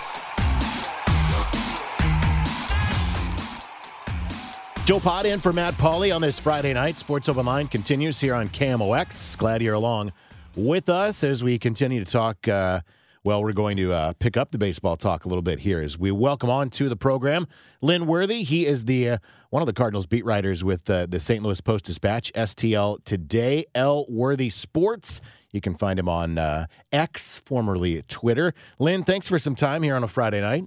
Joe 4.85 4.99
Pott 4.99 5.25
in 5.25 5.39
for 5.39 5.53
Matt 5.53 5.75
Pauley 5.75 6.13
on 6.13 6.21
this 6.21 6.41
Friday 6.41 6.73
night. 6.73 6.97
Sports 6.97 7.29
Open 7.29 7.47
Line 7.47 7.69
continues 7.69 8.19
here 8.19 8.35
on 8.35 8.49
KMOX. 8.49 9.39
Glad 9.39 9.63
you're 9.63 9.75
along 9.75 10.11
with 10.57 10.89
us 10.89 11.23
as 11.23 11.45
we 11.45 11.61
continue 11.61 12.05
to 12.05 12.11
talk. 12.11 12.49
Uh, 12.49 12.81
well, 13.25 13.43
we're 13.43 13.53
going 13.53 13.77
to 13.77 13.93
uh, 13.93 14.13
pick 14.19 14.37
up 14.37 14.51
the 14.51 14.59
baseball 14.59 14.97
talk 14.97 15.25
a 15.25 15.29
little 15.29 15.43
bit 15.43 15.61
here 15.61 15.81
as 15.81 15.97
we 15.97 16.11
welcome 16.11 16.51
on 16.51 16.71
to 16.71 16.89
the 16.89 16.97
program 16.97 17.47
Lynn 17.81 18.07
Worthy. 18.07 18.43
He 18.43 18.67
is 18.67 18.87
the 18.87 19.11
uh, 19.11 19.19
one 19.51 19.63
of 19.63 19.67
the 19.67 19.73
Cardinals 19.73 20.07
beat 20.07 20.25
writers 20.25 20.65
with 20.65 20.91
uh, 20.91 21.07
the 21.07 21.21
St. 21.21 21.43
Louis 21.43 21.61
Post 21.61 21.85
Dispatch, 21.85 22.33
STL 22.33 23.03
Today, 23.05 23.67
L 23.75 24.07
Worthy 24.09 24.51
Sports. 24.51 25.21
You 25.53 25.61
can 25.61 25.77
find 25.77 25.99
him 25.99 26.09
on 26.09 26.37
uh, 26.37 26.67
X, 26.91 27.39
formerly 27.39 28.03
Twitter. 28.09 28.55
Lynn, 28.79 29.05
thanks 29.05 29.29
for 29.29 29.39
some 29.39 29.55
time 29.55 29.83
here 29.83 29.95
on 29.95 30.03
a 30.03 30.09
Friday 30.09 30.41
night. 30.41 30.65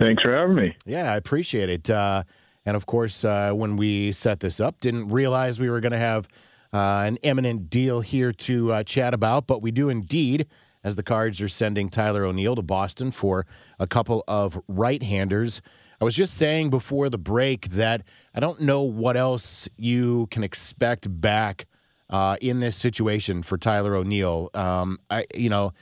Thanks 0.00 0.22
for 0.22 0.34
having 0.34 0.56
me. 0.56 0.76
Yeah, 0.84 1.12
I 1.12 1.16
appreciate 1.16 1.68
it. 1.68 1.88
Uh, 1.88 2.24
and 2.66 2.76
of 2.76 2.86
course, 2.86 3.24
uh, 3.24 3.52
when 3.52 3.76
we 3.76 4.10
set 4.10 4.40
this 4.40 4.58
up, 4.58 4.80
didn't 4.80 5.10
realize 5.10 5.60
we 5.60 5.70
were 5.70 5.80
going 5.80 5.92
to 5.92 5.98
have 5.98 6.26
uh, 6.72 7.04
an 7.06 7.18
eminent 7.22 7.70
deal 7.70 8.00
here 8.00 8.32
to 8.32 8.72
uh, 8.72 8.82
chat 8.82 9.14
about, 9.14 9.46
but 9.46 9.62
we 9.62 9.70
do 9.70 9.88
indeed, 9.88 10.46
as 10.84 10.96
the 10.96 11.02
Cards 11.02 11.40
are 11.40 11.48
sending 11.48 11.88
Tyler 11.88 12.24
O'Neill 12.24 12.56
to 12.56 12.62
Boston 12.62 13.10
for 13.10 13.46
a 13.78 13.86
couple 13.86 14.24
of 14.26 14.60
right-handers. 14.68 15.62
I 16.00 16.04
was 16.04 16.16
just 16.16 16.34
saying 16.34 16.70
before 16.70 17.08
the 17.08 17.18
break 17.18 17.68
that 17.70 18.02
I 18.34 18.40
don't 18.40 18.60
know 18.60 18.82
what 18.82 19.16
else 19.16 19.68
you 19.76 20.26
can 20.30 20.42
expect 20.42 21.06
back 21.20 21.66
uh, 22.10 22.36
in 22.40 22.60
this 22.60 22.76
situation 22.76 23.42
for 23.42 23.56
Tyler 23.56 23.94
O'Neill. 23.94 24.50
Um, 24.52 24.98
I, 25.08 25.26
you 25.34 25.48
know, 25.48 25.72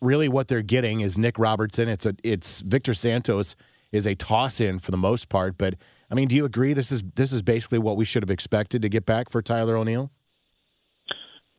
really 0.00 0.28
what 0.28 0.48
they're 0.48 0.62
getting 0.62 1.00
is 1.00 1.18
Nick 1.18 1.38
Robertson. 1.38 1.88
It's 1.88 2.06
a, 2.06 2.14
it's 2.22 2.60
Victor 2.60 2.94
Santos 2.94 3.56
is 3.92 4.06
a 4.06 4.14
toss 4.14 4.60
in 4.60 4.78
for 4.78 4.90
the 4.90 4.96
most 4.96 5.28
part, 5.28 5.58
but 5.58 5.74
I 6.10 6.14
mean, 6.14 6.28
do 6.28 6.36
you 6.36 6.44
agree 6.44 6.72
this 6.72 6.92
is 6.92 7.02
this 7.14 7.32
is 7.32 7.42
basically 7.42 7.78
what 7.78 7.96
we 7.96 8.04
should 8.04 8.22
have 8.22 8.30
expected 8.30 8.82
to 8.82 8.88
get 8.88 9.04
back 9.04 9.28
for 9.28 9.42
Tyler 9.42 9.76
O'Neill? 9.76 10.10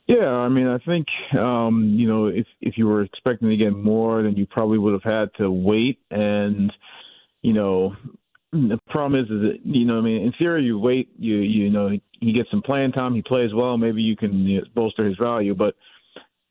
Yeah, 0.07 0.29
I 0.29 0.49
mean, 0.49 0.67
I 0.67 0.77
think 0.79 1.07
um, 1.37 1.95
you 1.97 2.07
know 2.07 2.27
if 2.27 2.45
if 2.61 2.77
you 2.77 2.85
were 2.85 3.01
expecting 3.01 3.49
to 3.49 3.57
get 3.57 3.75
more, 3.75 4.21
then 4.21 4.35
you 4.35 4.45
probably 4.45 4.77
would 4.77 4.93
have 4.93 5.03
had 5.03 5.29
to 5.37 5.49
wait. 5.49 5.99
And 6.11 6.71
you 7.41 7.53
know, 7.53 7.95
the 8.51 8.79
problem 8.89 9.19
is, 9.19 9.31
is 9.31 9.41
that 9.41 9.59
you 9.63 9.85
know, 9.85 9.97
I 9.97 10.01
mean, 10.01 10.21
in 10.21 10.33
theory, 10.33 10.63
you 10.63 10.77
wait, 10.77 11.09
you 11.17 11.37
you 11.37 11.69
know, 11.71 11.89
he 12.19 12.33
gets 12.33 12.51
some 12.51 12.61
playing 12.61 12.91
time, 12.91 13.15
he 13.15 13.23
plays 13.23 13.53
well, 13.53 13.77
maybe 13.77 14.01
you 14.01 14.15
can 14.15 14.45
you 14.45 14.61
know, 14.61 14.67
bolster 14.75 15.05
his 15.05 15.17
value. 15.17 15.55
But 15.55 15.75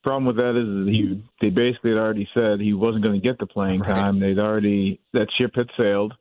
problem 0.03 0.27
with 0.27 0.37
that 0.37 0.57
is, 0.57 0.69
is 0.69 0.89
he 0.89 1.25
they 1.41 1.51
basically 1.51 1.91
had 1.91 1.99
already 1.99 2.29
said 2.35 2.61
he 2.61 2.75
wasn't 2.75 3.03
going 3.03 3.21
to 3.21 3.27
get 3.27 3.39
the 3.39 3.47
playing 3.47 3.81
Right. 3.81 3.95
time. 3.95 4.21
They'd 4.21 4.39
already 4.39 5.01
that 5.13 5.29
ship 5.39 5.53
had 5.55 5.71
sailed. 5.77 6.13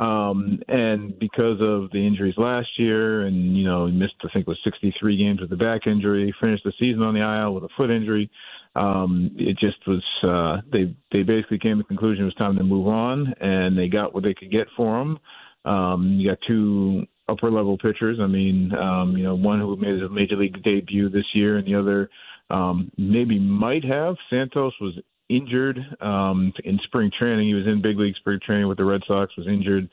Um, 0.00 0.60
and 0.66 1.18
because 1.18 1.60
of 1.60 1.90
the 1.90 1.98
injuries 1.98 2.36
last 2.38 2.68
year, 2.78 3.26
and 3.26 3.54
you 3.54 3.64
know, 3.64 3.84
he 3.84 3.92
missed 3.92 4.14
I 4.24 4.28
think 4.32 4.46
it 4.46 4.48
was 4.48 4.58
63 4.64 5.16
games 5.18 5.40
with 5.42 5.50
the 5.50 5.56
back 5.56 5.86
injury, 5.86 6.34
finished 6.40 6.64
the 6.64 6.72
season 6.80 7.02
on 7.02 7.12
the 7.12 7.20
IL 7.20 7.52
with 7.52 7.64
a 7.64 7.68
foot 7.76 7.90
injury. 7.90 8.30
Um, 8.74 9.30
it 9.36 9.58
just 9.58 9.76
was 9.86 10.02
uh, 10.22 10.62
they 10.72 10.96
they 11.12 11.22
basically 11.22 11.58
came 11.58 11.76
to 11.76 11.82
the 11.82 11.88
conclusion 11.88 12.22
it 12.22 12.26
was 12.26 12.34
time 12.36 12.56
to 12.56 12.64
move 12.64 12.86
on, 12.86 13.34
and 13.40 13.76
they 13.76 13.88
got 13.88 14.14
what 14.14 14.24
they 14.24 14.32
could 14.32 14.50
get 14.50 14.68
for 14.74 15.02
him. 15.02 15.18
Um, 15.66 16.16
you 16.18 16.30
got 16.30 16.38
two 16.48 17.04
upper 17.28 17.50
level 17.50 17.76
pitchers. 17.76 18.18
I 18.22 18.26
mean, 18.26 18.72
um, 18.74 19.18
you 19.18 19.24
know, 19.24 19.34
one 19.34 19.60
who 19.60 19.76
made 19.76 20.00
his 20.00 20.10
major 20.10 20.36
league 20.36 20.62
debut 20.62 21.10
this 21.10 21.26
year, 21.34 21.58
and 21.58 21.66
the 21.66 21.74
other 21.74 22.08
um, 22.48 22.90
maybe 22.96 23.38
might 23.38 23.84
have. 23.84 24.16
Santos 24.30 24.72
was 24.80 24.94
injured 25.30 25.78
um, 26.00 26.52
in 26.64 26.78
spring 26.84 27.10
training. 27.16 27.48
He 27.48 27.54
was 27.54 27.66
in 27.66 27.80
big 27.80 27.98
league 27.98 28.16
spring 28.16 28.40
training 28.44 28.68
with 28.68 28.78
the 28.78 28.84
Red 28.84 29.02
Sox. 29.06 29.36
Was 29.36 29.46
injured, 29.46 29.88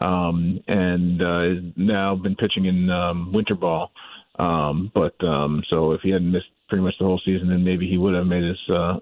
um, 0.00 0.60
and 0.68 1.22
uh, 1.22 1.42
has 1.42 1.72
now 1.76 2.16
been 2.16 2.36
pitching 2.36 2.66
in 2.66 2.90
um, 2.90 3.32
winter 3.32 3.54
ball. 3.54 3.92
Um, 4.38 4.90
but 4.94 5.14
um, 5.24 5.62
so 5.70 5.92
if 5.92 6.00
he 6.02 6.10
hadn't 6.10 6.32
missed 6.32 6.50
pretty 6.68 6.82
much 6.82 6.94
the 6.98 7.04
whole 7.04 7.20
season, 7.24 7.48
then 7.48 7.64
maybe 7.64 7.88
he 7.88 7.98
would 7.98 8.14
have 8.14 8.26
made 8.26 8.44
his 8.44 8.74
uh, 8.74 8.98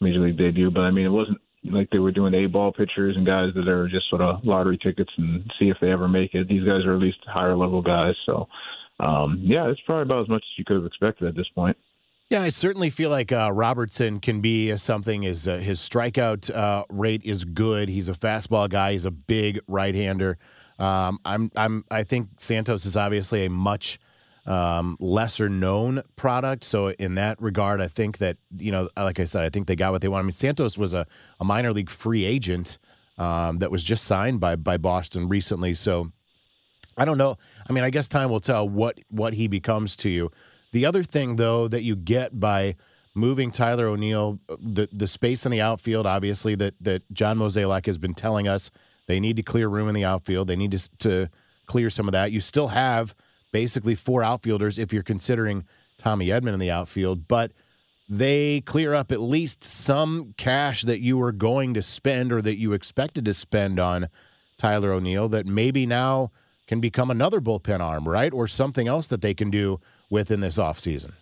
major 0.00 0.20
league 0.20 0.38
debut. 0.38 0.70
But 0.70 0.82
I 0.82 0.90
mean, 0.90 1.06
it 1.06 1.10
wasn't 1.10 1.38
like 1.64 1.90
they 1.90 1.98
were 1.98 2.12
doing 2.12 2.34
A 2.34 2.46
ball 2.46 2.72
pitchers 2.72 3.16
and 3.16 3.26
guys 3.26 3.50
that 3.54 3.68
are 3.68 3.88
just 3.88 4.08
sort 4.08 4.22
of 4.22 4.44
lottery 4.44 4.78
tickets 4.78 5.10
and 5.16 5.50
see 5.58 5.68
if 5.68 5.76
they 5.80 5.90
ever 5.90 6.08
make 6.08 6.34
it. 6.34 6.48
These 6.48 6.64
guys 6.64 6.84
are 6.86 6.94
at 6.94 7.00
least 7.00 7.18
higher 7.26 7.56
level 7.56 7.82
guys. 7.82 8.14
So 8.26 8.48
um, 9.00 9.40
yeah, 9.42 9.68
it's 9.68 9.80
probably 9.86 10.02
about 10.02 10.22
as 10.22 10.28
much 10.28 10.42
as 10.42 10.58
you 10.58 10.64
could 10.64 10.76
have 10.76 10.86
expected 10.86 11.28
at 11.28 11.36
this 11.36 11.48
point. 11.54 11.76
Yeah, 12.30 12.42
I 12.42 12.50
certainly 12.50 12.90
feel 12.90 13.08
like 13.08 13.32
uh, 13.32 13.50
Robertson 13.50 14.20
can 14.20 14.42
be 14.42 14.76
something. 14.76 15.22
His 15.22 15.48
uh, 15.48 15.56
his 15.56 15.80
strikeout 15.80 16.54
uh, 16.54 16.84
rate 16.90 17.22
is 17.24 17.44
good. 17.44 17.88
He's 17.88 18.10
a 18.10 18.12
fastball 18.12 18.68
guy. 18.68 18.92
He's 18.92 19.06
a 19.06 19.10
big 19.10 19.60
right-hander. 19.66 20.36
Um, 20.78 21.20
I'm 21.24 21.50
I'm 21.56 21.84
I 21.90 22.02
think 22.02 22.28
Santos 22.38 22.84
is 22.84 22.98
obviously 22.98 23.46
a 23.46 23.50
much 23.50 23.98
um, 24.44 24.98
lesser 25.00 25.48
known 25.48 26.02
product. 26.16 26.64
So 26.64 26.90
in 26.90 27.14
that 27.14 27.40
regard, 27.40 27.80
I 27.80 27.88
think 27.88 28.18
that 28.18 28.36
you 28.58 28.72
know, 28.72 28.90
like 28.94 29.20
I 29.20 29.24
said, 29.24 29.44
I 29.44 29.48
think 29.48 29.66
they 29.66 29.76
got 29.76 29.92
what 29.92 30.02
they 30.02 30.08
want. 30.08 30.20
I 30.20 30.24
mean, 30.24 30.32
Santos 30.32 30.76
was 30.76 30.92
a, 30.92 31.06
a 31.40 31.44
minor 31.46 31.72
league 31.72 31.88
free 31.88 32.26
agent 32.26 32.76
um, 33.16 33.56
that 33.58 33.70
was 33.70 33.82
just 33.82 34.04
signed 34.04 34.38
by 34.38 34.54
by 34.54 34.76
Boston 34.76 35.30
recently. 35.30 35.72
So 35.72 36.12
I 36.98 37.06
don't 37.06 37.16
know. 37.16 37.38
I 37.66 37.72
mean, 37.72 37.84
I 37.84 37.90
guess 37.90 38.06
time 38.06 38.28
will 38.28 38.40
tell 38.40 38.68
what 38.68 38.98
what 39.08 39.32
he 39.32 39.48
becomes 39.48 39.96
to 39.96 40.10
you. 40.10 40.30
The 40.72 40.86
other 40.86 41.02
thing, 41.02 41.36
though, 41.36 41.68
that 41.68 41.82
you 41.82 41.96
get 41.96 42.38
by 42.38 42.76
moving 43.14 43.50
Tyler 43.50 43.86
O'Neill, 43.86 44.38
uh, 44.48 44.56
the 44.60 44.88
the 44.92 45.06
space 45.06 45.44
in 45.44 45.52
the 45.52 45.60
outfield, 45.60 46.06
obviously 46.06 46.54
that 46.56 46.74
that 46.80 47.02
John 47.12 47.38
Mozeliak 47.38 47.86
has 47.86 47.98
been 47.98 48.14
telling 48.14 48.46
us 48.48 48.70
they 49.06 49.20
need 49.20 49.36
to 49.36 49.42
clear 49.42 49.68
room 49.68 49.88
in 49.88 49.94
the 49.94 50.04
outfield. 50.04 50.48
They 50.48 50.56
need 50.56 50.72
to 50.72 50.88
to 50.98 51.28
clear 51.66 51.90
some 51.90 52.08
of 52.08 52.12
that. 52.12 52.32
You 52.32 52.40
still 52.40 52.68
have 52.68 53.14
basically 53.52 53.94
four 53.94 54.22
outfielders 54.22 54.78
if 54.78 54.92
you're 54.92 55.02
considering 55.02 55.64
Tommy 55.96 56.28
Edman 56.28 56.54
in 56.54 56.58
the 56.58 56.70
outfield, 56.70 57.26
but 57.28 57.52
they 58.08 58.62
clear 58.62 58.94
up 58.94 59.12
at 59.12 59.20
least 59.20 59.62
some 59.62 60.34
cash 60.38 60.82
that 60.82 61.00
you 61.00 61.18
were 61.18 61.32
going 61.32 61.74
to 61.74 61.82
spend 61.82 62.32
or 62.32 62.40
that 62.40 62.56
you 62.56 62.72
expected 62.72 63.24
to 63.26 63.34
spend 63.34 63.78
on 63.78 64.08
Tyler 64.56 64.92
O'Neill 64.92 65.28
that 65.28 65.46
maybe 65.46 65.84
now 65.84 66.30
can 66.66 66.80
become 66.80 67.10
another 67.10 67.40
bullpen 67.40 67.80
arm, 67.80 68.08
right? 68.08 68.32
Or 68.32 68.46
something 68.46 68.88
else 68.88 69.06
that 69.08 69.20
they 69.20 69.34
can 69.34 69.50
do 69.50 69.80
within 70.10 70.40
this 70.40 70.58
offseason. 70.58 71.12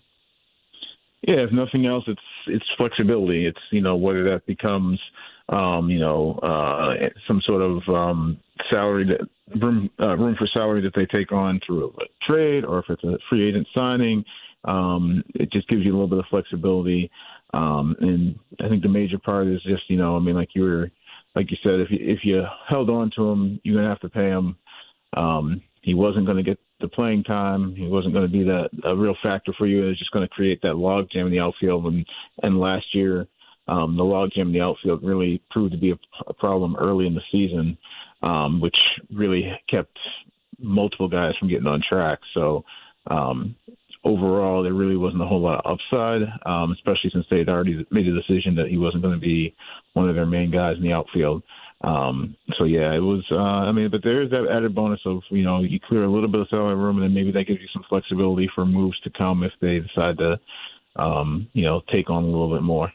Yeah, 1.23 1.39
if 1.39 1.53
nothing 1.53 1.87
else, 1.87 2.05
it's 2.07 2.21
it's 2.47 2.65
flexibility. 2.77 3.47
It's 3.47 3.59
you 3.71 3.81
know 3.81 3.97
whether 3.97 4.23
that 4.31 4.47
becomes 4.47 5.01
um, 5.49 5.91
you 5.91 5.99
know 5.99 6.39
uh, 6.43 7.09
some 7.27 7.41
sort 7.45 7.63
of 7.63 7.83
um, 7.89 8.39
salary 8.71 9.07
that 9.07 9.61
room 9.61 9.91
uh, 10.01 10.17
room 10.17 10.37
for 10.39 10.47
salary 10.53 10.83
that 10.83 10.95
they 10.95 11.07
take 11.07 11.33
on 11.33 11.61
through 11.67 11.93
a 11.99 12.31
trade, 12.31 12.65
or 12.65 12.79
if 12.79 12.87
it's 12.89 13.05
a 13.05 13.19
free 13.29 13.49
agent 13.49 13.67
signing. 13.75 14.25
Um, 14.65 15.23
it 15.35 15.53
just 15.53 15.69
gives 15.69 15.85
you 15.85 15.93
a 15.93 15.95
little 15.95 16.09
bit 16.09 16.19
of 16.19 16.25
flexibility. 16.29 17.09
Um, 17.55 17.95
and 18.01 18.39
I 18.61 18.69
think 18.69 18.83
the 18.83 18.89
major 18.89 19.19
part 19.19 19.47
is 19.47 19.63
just 19.63 19.89
you 19.89 19.97
know 19.97 20.17
I 20.17 20.21
mean 20.21 20.35
like 20.35 20.51
you 20.55 20.63
were 20.63 20.91
like 21.35 21.51
you 21.51 21.57
said 21.63 21.81
if 21.81 21.91
you 21.91 21.99
if 22.01 22.21
you 22.25 22.43
held 22.69 22.91
on 22.91 23.11
to 23.17 23.31
them 23.31 23.61
you're 23.63 23.77
gonna 23.77 23.89
have 23.89 24.01
to 24.01 24.09
pay 24.09 24.31
them. 24.31 24.57
Um, 25.17 25.63
he 25.87 25.95
wasn't 25.95 26.27
going 26.27 26.37
to 26.37 26.43
get 26.43 26.59
the 26.81 26.89
playing 26.89 27.23
time. 27.23 27.73
He 27.77 27.87
wasn't 27.87 28.13
going 28.13 28.27
to 28.27 28.33
be 28.33 28.43
that 28.43 28.71
a 28.85 28.97
real 28.97 29.15
factor 29.23 29.53
for 29.57 29.69
you. 29.69 29.85
It 29.85 29.91
was 29.91 29.99
just 29.99 30.11
going 30.11 30.27
to 30.27 30.35
create 30.35 30.61
that 30.63 30.75
logjam 30.75 31.27
in 31.27 31.31
the 31.31 31.39
outfield. 31.39 31.87
And 31.87 32.05
and 32.43 32.59
last 32.59 32.87
year, 32.93 33.29
um, 33.69 33.97
the 33.97 34.03
logjam 34.03 34.49
in 34.49 34.53
the 34.53 34.63
outfield 34.63 35.05
really 35.05 35.41
proved 35.49 35.73
to 35.73 35.79
be 35.79 35.93
a, 35.93 35.99
a 36.27 36.35
problem 36.35 36.75
early 36.75 37.07
in 37.07 37.15
the 37.15 37.21
season, 37.31 37.79
um, 38.25 38.61
which 38.61 38.77
really 39.15 39.49
kept 39.71 39.97
multiple 40.59 41.09
guys 41.09 41.35
from 41.39 41.49
getting 41.49 41.69
on 41.69 41.81
track. 41.89 42.19
So 42.35 42.65
um, 43.09 43.55
overall, 44.05 44.65
there 44.65 44.75
really 44.75 44.97
wasn't 44.97 45.23
a 45.23 45.27
whole 45.27 45.41
lot 45.41 45.65
of 45.65 45.79
upside, 45.79 46.23
um, 46.47 46.73
especially 46.73 47.11
since 47.13 47.27
they 47.31 47.39
had 47.39 47.49
already 47.49 47.87
made 47.93 48.09
a 48.09 48.15
decision 48.15 48.57
that 48.57 48.67
he 48.69 48.77
wasn't 48.77 49.05
going 49.05 49.15
to 49.15 49.21
be 49.21 49.55
one 49.93 50.09
of 50.09 50.17
their 50.17 50.27
main 50.27 50.51
guys 50.51 50.79
in 50.79 50.83
the 50.83 50.93
outfield. 50.93 51.45
Um, 51.83 52.37
so 52.59 52.65
yeah, 52.65 52.95
it 52.95 53.01
was. 53.01 53.25
Uh, 53.31 53.37
I 53.37 53.73
mean, 53.73 53.91
but 53.91 54.03
there 54.03 54.23
is 54.23 54.31
that 54.31 54.49
added 54.51 54.75
bonus 54.75 55.01
of 55.05 55.21
you 55.31 55.43
know 55.43 55.61
you 55.61 55.79
clear 55.79 56.05
a 56.05 56.11
little 56.11 56.29
bit 56.29 56.41
of 56.41 56.49
salary 56.49 56.75
room, 56.75 56.97
and 56.97 57.05
then 57.05 57.15
maybe 57.15 57.33
that 57.33 57.45
gives 57.45 57.61
you 57.61 57.69
some 57.73 57.85
flexibility 57.89 58.49
for 58.55 58.65
moves 58.65 58.99
to 59.01 59.11
come 59.11 59.43
if 59.43 59.53
they 59.61 59.81
decide 59.81 60.17
to, 60.19 60.39
um, 60.97 61.49
you 61.53 61.65
know, 61.65 61.83
take 61.93 62.09
on 62.09 62.25
a 62.25 62.27
little 62.27 62.53
bit 62.53 62.63
more. 62.63 62.93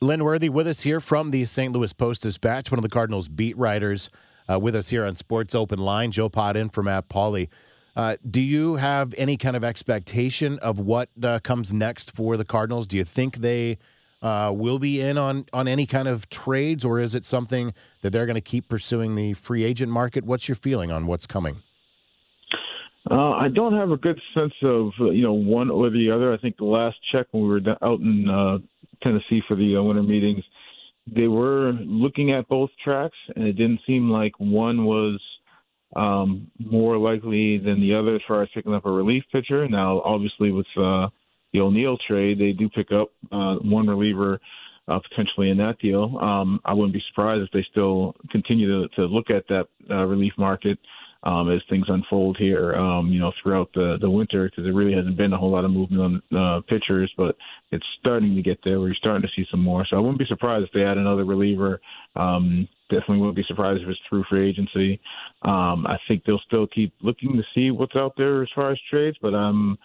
Lynn 0.00 0.24
Worthy 0.24 0.48
with 0.48 0.66
us 0.66 0.80
here 0.80 1.00
from 1.00 1.30
the 1.30 1.44
St. 1.44 1.72
Louis 1.74 1.92
Post 1.92 2.22
Dispatch, 2.22 2.70
one 2.70 2.78
of 2.78 2.82
the 2.82 2.88
Cardinals 2.88 3.28
beat 3.28 3.58
writers, 3.58 4.08
uh, 4.50 4.58
with 4.58 4.74
us 4.74 4.88
here 4.88 5.04
on 5.04 5.16
Sports 5.16 5.54
Open 5.54 5.78
Line. 5.78 6.10
Joe 6.10 6.28
Pott 6.28 6.56
in 6.56 6.70
for 6.70 6.82
Matt 6.82 7.08
Pauley. 7.08 7.48
Uh, 7.96 8.16
do 8.28 8.40
you 8.40 8.76
have 8.76 9.12
any 9.18 9.36
kind 9.36 9.56
of 9.56 9.64
expectation 9.64 10.58
of 10.60 10.78
what 10.78 11.10
uh, 11.22 11.40
comes 11.40 11.72
next 11.72 12.14
for 12.14 12.36
the 12.36 12.44
Cardinals? 12.44 12.86
Do 12.86 12.96
you 12.96 13.04
think 13.04 13.38
they 13.38 13.78
uh, 14.22 14.52
will 14.54 14.78
be 14.78 15.00
in 15.00 15.16
on 15.18 15.46
on 15.52 15.66
any 15.66 15.86
kind 15.86 16.08
of 16.08 16.28
trades, 16.28 16.84
or 16.84 17.00
is 17.00 17.14
it 17.14 17.24
something 17.24 17.72
that 18.02 18.10
they're 18.10 18.26
going 18.26 18.34
to 18.34 18.40
keep 18.40 18.68
pursuing 18.68 19.14
the 19.14 19.34
free 19.34 19.64
agent 19.64 19.90
market? 19.90 20.24
What's 20.24 20.48
your 20.48 20.56
feeling 20.56 20.90
on 20.90 21.06
what's 21.06 21.26
coming? 21.26 21.62
Uh, 23.10 23.30
I 23.30 23.48
don't 23.48 23.74
have 23.76 23.90
a 23.90 23.96
good 23.96 24.20
sense 24.34 24.52
of 24.62 24.90
uh, 25.00 25.10
you 25.10 25.22
know 25.22 25.32
one 25.32 25.70
or 25.70 25.90
the 25.90 26.10
other. 26.10 26.32
I 26.32 26.38
think 26.38 26.56
the 26.58 26.64
last 26.64 26.96
check 27.12 27.26
when 27.30 27.44
we 27.44 27.48
were 27.48 27.60
out 27.82 28.00
in 28.00 28.28
uh, 28.28 28.58
Tennessee 29.02 29.42
for 29.48 29.56
the 29.56 29.76
uh, 29.76 29.82
winter 29.82 30.02
meetings, 30.02 30.44
they 31.06 31.26
were 31.26 31.72
looking 31.72 32.32
at 32.32 32.46
both 32.48 32.70
tracks, 32.84 33.16
and 33.34 33.46
it 33.46 33.54
didn't 33.54 33.80
seem 33.86 34.10
like 34.10 34.32
one 34.38 34.84
was 34.84 35.20
um, 35.96 36.50
more 36.58 36.98
likely 36.98 37.58
than 37.58 37.80
the 37.80 37.94
other 37.94 38.16
as 38.16 38.22
far 38.28 38.42
as 38.42 38.48
picking 38.54 38.74
up 38.74 38.84
a 38.84 38.90
relief 38.90 39.24
pitcher. 39.32 39.66
Now, 39.66 40.02
obviously, 40.02 40.52
with 40.52 40.66
uh, 40.76 41.08
the 41.52 41.60
O'Neill 41.60 41.98
trade, 42.08 42.38
they 42.38 42.52
do 42.52 42.68
pick 42.68 42.92
up 42.92 43.10
uh, 43.32 43.56
one 43.56 43.86
reliever 43.86 44.40
uh, 44.88 44.98
potentially 45.08 45.50
in 45.50 45.56
that 45.58 45.78
deal. 45.78 46.18
Um, 46.20 46.60
I 46.64 46.72
wouldn't 46.74 46.94
be 46.94 47.02
surprised 47.08 47.42
if 47.42 47.50
they 47.52 47.66
still 47.70 48.14
continue 48.30 48.82
to, 48.82 48.88
to 48.96 49.06
look 49.06 49.30
at 49.30 49.44
that 49.48 49.66
uh, 49.90 50.04
relief 50.04 50.32
market 50.36 50.78
um, 51.22 51.50
as 51.50 51.60
things 51.68 51.84
unfold 51.88 52.38
here, 52.38 52.74
um, 52.74 53.08
you 53.08 53.20
know, 53.20 53.30
throughout 53.42 53.70
the, 53.74 53.98
the 54.00 54.08
winter, 54.08 54.48
because 54.48 54.64
there 54.64 54.72
really 54.72 54.94
hasn't 54.94 55.18
been 55.18 55.32
a 55.32 55.36
whole 55.36 55.50
lot 55.50 55.66
of 55.66 55.70
movement 55.70 56.22
on 56.32 56.38
uh, 56.38 56.60
pitchers, 56.62 57.12
but 57.16 57.36
it's 57.72 57.84
starting 58.00 58.34
to 58.34 58.42
get 58.42 58.58
there. 58.64 58.80
We're 58.80 58.94
starting 58.94 59.22
to 59.22 59.28
see 59.36 59.46
some 59.50 59.62
more. 59.62 59.84
So 59.88 59.96
I 59.96 60.00
wouldn't 60.00 60.18
be 60.18 60.26
surprised 60.26 60.64
if 60.64 60.72
they 60.72 60.82
add 60.82 60.96
another 60.96 61.24
reliever. 61.24 61.80
Um, 62.16 62.66
definitely 62.88 63.18
wouldn't 63.18 63.36
be 63.36 63.44
surprised 63.46 63.82
if 63.82 63.88
it's 63.88 64.00
through 64.08 64.24
free 64.30 64.48
agency. 64.48 65.00
Um, 65.42 65.86
I 65.86 65.98
think 66.08 66.24
they'll 66.24 66.40
still 66.46 66.66
keep 66.66 66.94
looking 67.02 67.36
to 67.36 67.42
see 67.54 67.70
what's 67.70 67.96
out 67.96 68.14
there 68.16 68.42
as 68.42 68.48
far 68.54 68.72
as 68.72 68.78
trades, 68.90 69.18
but 69.20 69.34
I'm 69.34 69.78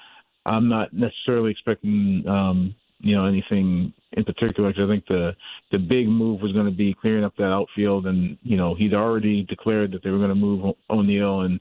I'm 0.46 0.70
not 0.70 0.94
necessarily 0.94 1.52
expecting 1.52 2.24
um, 2.28 2.76
you 3.00 3.16
know 3.16 3.26
anything 3.26 3.94
in 4.14 4.24
particular 4.24 4.70
because 4.70 4.84
I 4.90 4.92
think 4.92 5.06
the 5.08 5.36
the 5.72 5.80
big 5.80 6.08
move 6.08 6.42
was 6.42 6.54
going 6.54 6.66
to 6.66 6.72
be 6.72 6.96
clearing 7.00 7.24
up 7.24 7.36
that 7.38 7.52
outfield, 7.52 8.08
and 8.08 8.38
you 8.44 8.58
know 8.58 8.76
he'd 8.76 8.94
already 8.94 9.44
declared 9.44 9.92
that 9.94 10.04
they 10.04 10.10
were 10.10 10.18
going 10.18 10.30
to 10.30 10.36
move 10.36 10.76
O'Neill, 10.90 11.42
and 11.42 11.60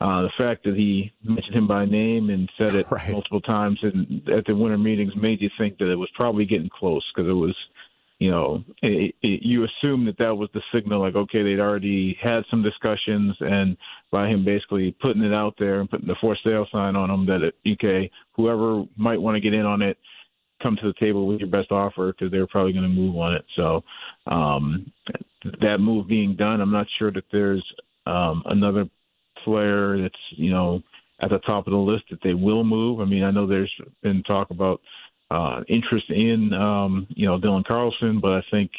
uh, 0.00 0.22
the 0.22 0.32
fact 0.38 0.64
that 0.64 0.74
he 0.74 1.12
mentioned 1.22 1.54
him 1.54 1.66
by 1.66 1.84
name 1.84 2.30
and 2.30 2.50
said 2.58 2.74
it 2.74 2.86
right. 2.90 3.10
multiple 3.10 3.40
times 3.40 3.78
in, 3.82 4.22
at 4.36 4.44
the 4.46 4.54
winter 4.54 4.78
meetings 4.78 5.12
made 5.16 5.40
you 5.40 5.50
think 5.58 5.78
that 5.78 5.90
it 5.90 5.96
was 5.96 6.10
probably 6.14 6.44
getting 6.44 6.68
close 6.68 7.04
because 7.14 7.28
it 7.28 7.32
was 7.32 7.54
you 8.18 8.30
know, 8.30 8.62
it, 8.82 9.14
it, 9.22 9.42
you 9.42 9.64
assume 9.64 10.04
that 10.06 10.18
that 10.18 10.34
was 10.34 10.48
the 10.54 10.62
signal, 10.72 11.00
like, 11.00 11.16
okay, 11.16 11.42
they'd 11.42 11.60
already 11.60 12.16
had 12.22 12.42
some 12.50 12.62
discussions, 12.62 13.36
and 13.40 13.76
by 14.10 14.28
him 14.28 14.44
basically 14.44 14.96
putting 15.02 15.22
it 15.22 15.34
out 15.34 15.54
there 15.58 15.80
and 15.80 15.90
putting 15.90 16.06
the 16.06 16.16
for 16.20 16.36
sale 16.44 16.66
sign 16.70 16.96
on 16.96 17.08
them, 17.08 17.26
that 17.26 17.42
it, 17.42 17.54
okay, 17.72 18.10
whoever 18.32 18.84
might 18.96 19.20
want 19.20 19.34
to 19.34 19.40
get 19.40 19.52
in 19.52 19.66
on 19.66 19.82
it, 19.82 19.98
come 20.62 20.76
to 20.76 20.86
the 20.86 21.04
table 21.04 21.26
with 21.26 21.40
your 21.40 21.48
best 21.48 21.72
offer 21.72 22.12
because 22.12 22.30
they're 22.30 22.46
probably 22.46 22.72
going 22.72 22.84
to 22.84 22.88
move 22.88 23.16
on 23.16 23.34
it. 23.34 23.44
So 23.56 23.82
um, 24.28 24.90
that 25.60 25.78
move 25.78 26.06
being 26.06 26.36
done, 26.36 26.60
I'm 26.60 26.72
not 26.72 26.86
sure 26.98 27.10
that 27.10 27.24
there's 27.32 27.64
um, 28.06 28.42
another 28.46 28.88
player 29.44 30.00
that's 30.00 30.14
you 30.30 30.50
know 30.50 30.80
at 31.22 31.30
the 31.30 31.38
top 31.40 31.66
of 31.66 31.72
the 31.72 31.78
list 31.78 32.04
that 32.10 32.20
they 32.22 32.34
will 32.34 32.64
move. 32.64 33.00
I 33.00 33.04
mean, 33.04 33.24
I 33.24 33.30
know 33.30 33.46
there's 33.46 33.72
been 34.02 34.22
talk 34.22 34.50
about 34.50 34.80
uh, 35.30 35.60
interest 35.68 36.10
in 36.10 36.52
um, 36.52 37.06
you 37.10 37.26
know 37.26 37.38
Dylan 37.38 37.64
Carlson, 37.64 38.20
but 38.20 38.32
I 38.32 38.42
think 38.50 38.70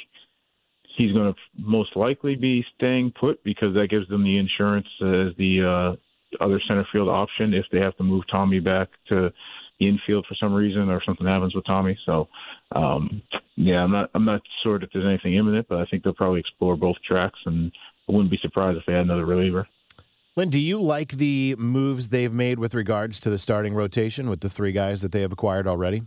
he's 0.97 1.11
going 1.11 1.33
to 1.33 1.39
most 1.57 1.95
likely 1.95 2.35
be 2.35 2.65
staying 2.75 3.13
put 3.19 3.43
because 3.43 3.73
that 3.75 3.87
gives 3.89 4.07
them 4.07 4.23
the 4.23 4.37
insurance 4.37 4.87
as 5.01 5.35
the 5.37 5.97
uh, 6.39 6.43
other 6.43 6.61
center 6.67 6.87
field 6.91 7.09
option 7.09 7.53
if 7.53 7.65
they 7.71 7.79
have 7.79 7.95
to 7.97 8.03
move 8.03 8.23
Tommy 8.31 8.59
back 8.59 8.89
to 9.09 9.31
the 9.79 9.87
infield 9.87 10.25
for 10.27 10.35
some 10.35 10.53
reason 10.53 10.89
or 10.89 11.01
something 11.05 11.27
happens 11.27 11.53
with 11.53 11.65
Tommy. 11.65 11.97
So 12.05 12.27
um, 12.73 13.21
yeah, 13.55 13.83
I'm 13.83 13.91
not 13.91 14.09
I'm 14.13 14.25
not 14.25 14.41
sure 14.63 14.81
if 14.81 14.89
there's 14.93 15.05
anything 15.05 15.35
imminent, 15.35 15.67
but 15.67 15.79
I 15.79 15.85
think 15.85 16.03
they'll 16.03 16.13
probably 16.13 16.39
explore 16.39 16.75
both 16.75 16.97
tracks, 17.07 17.39
and 17.45 17.71
I 18.07 18.11
wouldn't 18.11 18.31
be 18.31 18.39
surprised 18.41 18.77
if 18.77 18.85
they 18.85 18.93
had 18.93 19.05
another 19.05 19.25
reliever. 19.25 19.67
Lynn, 20.37 20.49
do 20.49 20.59
you 20.59 20.81
like 20.81 21.13
the 21.13 21.55
moves 21.57 22.09
they've 22.09 22.33
made 22.33 22.59
with 22.59 22.73
regards 22.73 23.21
to 23.21 23.29
the 23.29 23.37
starting 23.37 23.73
rotation 23.73 24.29
with 24.29 24.41
the 24.41 24.49
three 24.49 24.73
guys 24.73 25.01
that 25.01 25.13
they 25.13 25.21
have 25.21 25.31
acquired 25.31 25.65
already? 25.65 26.03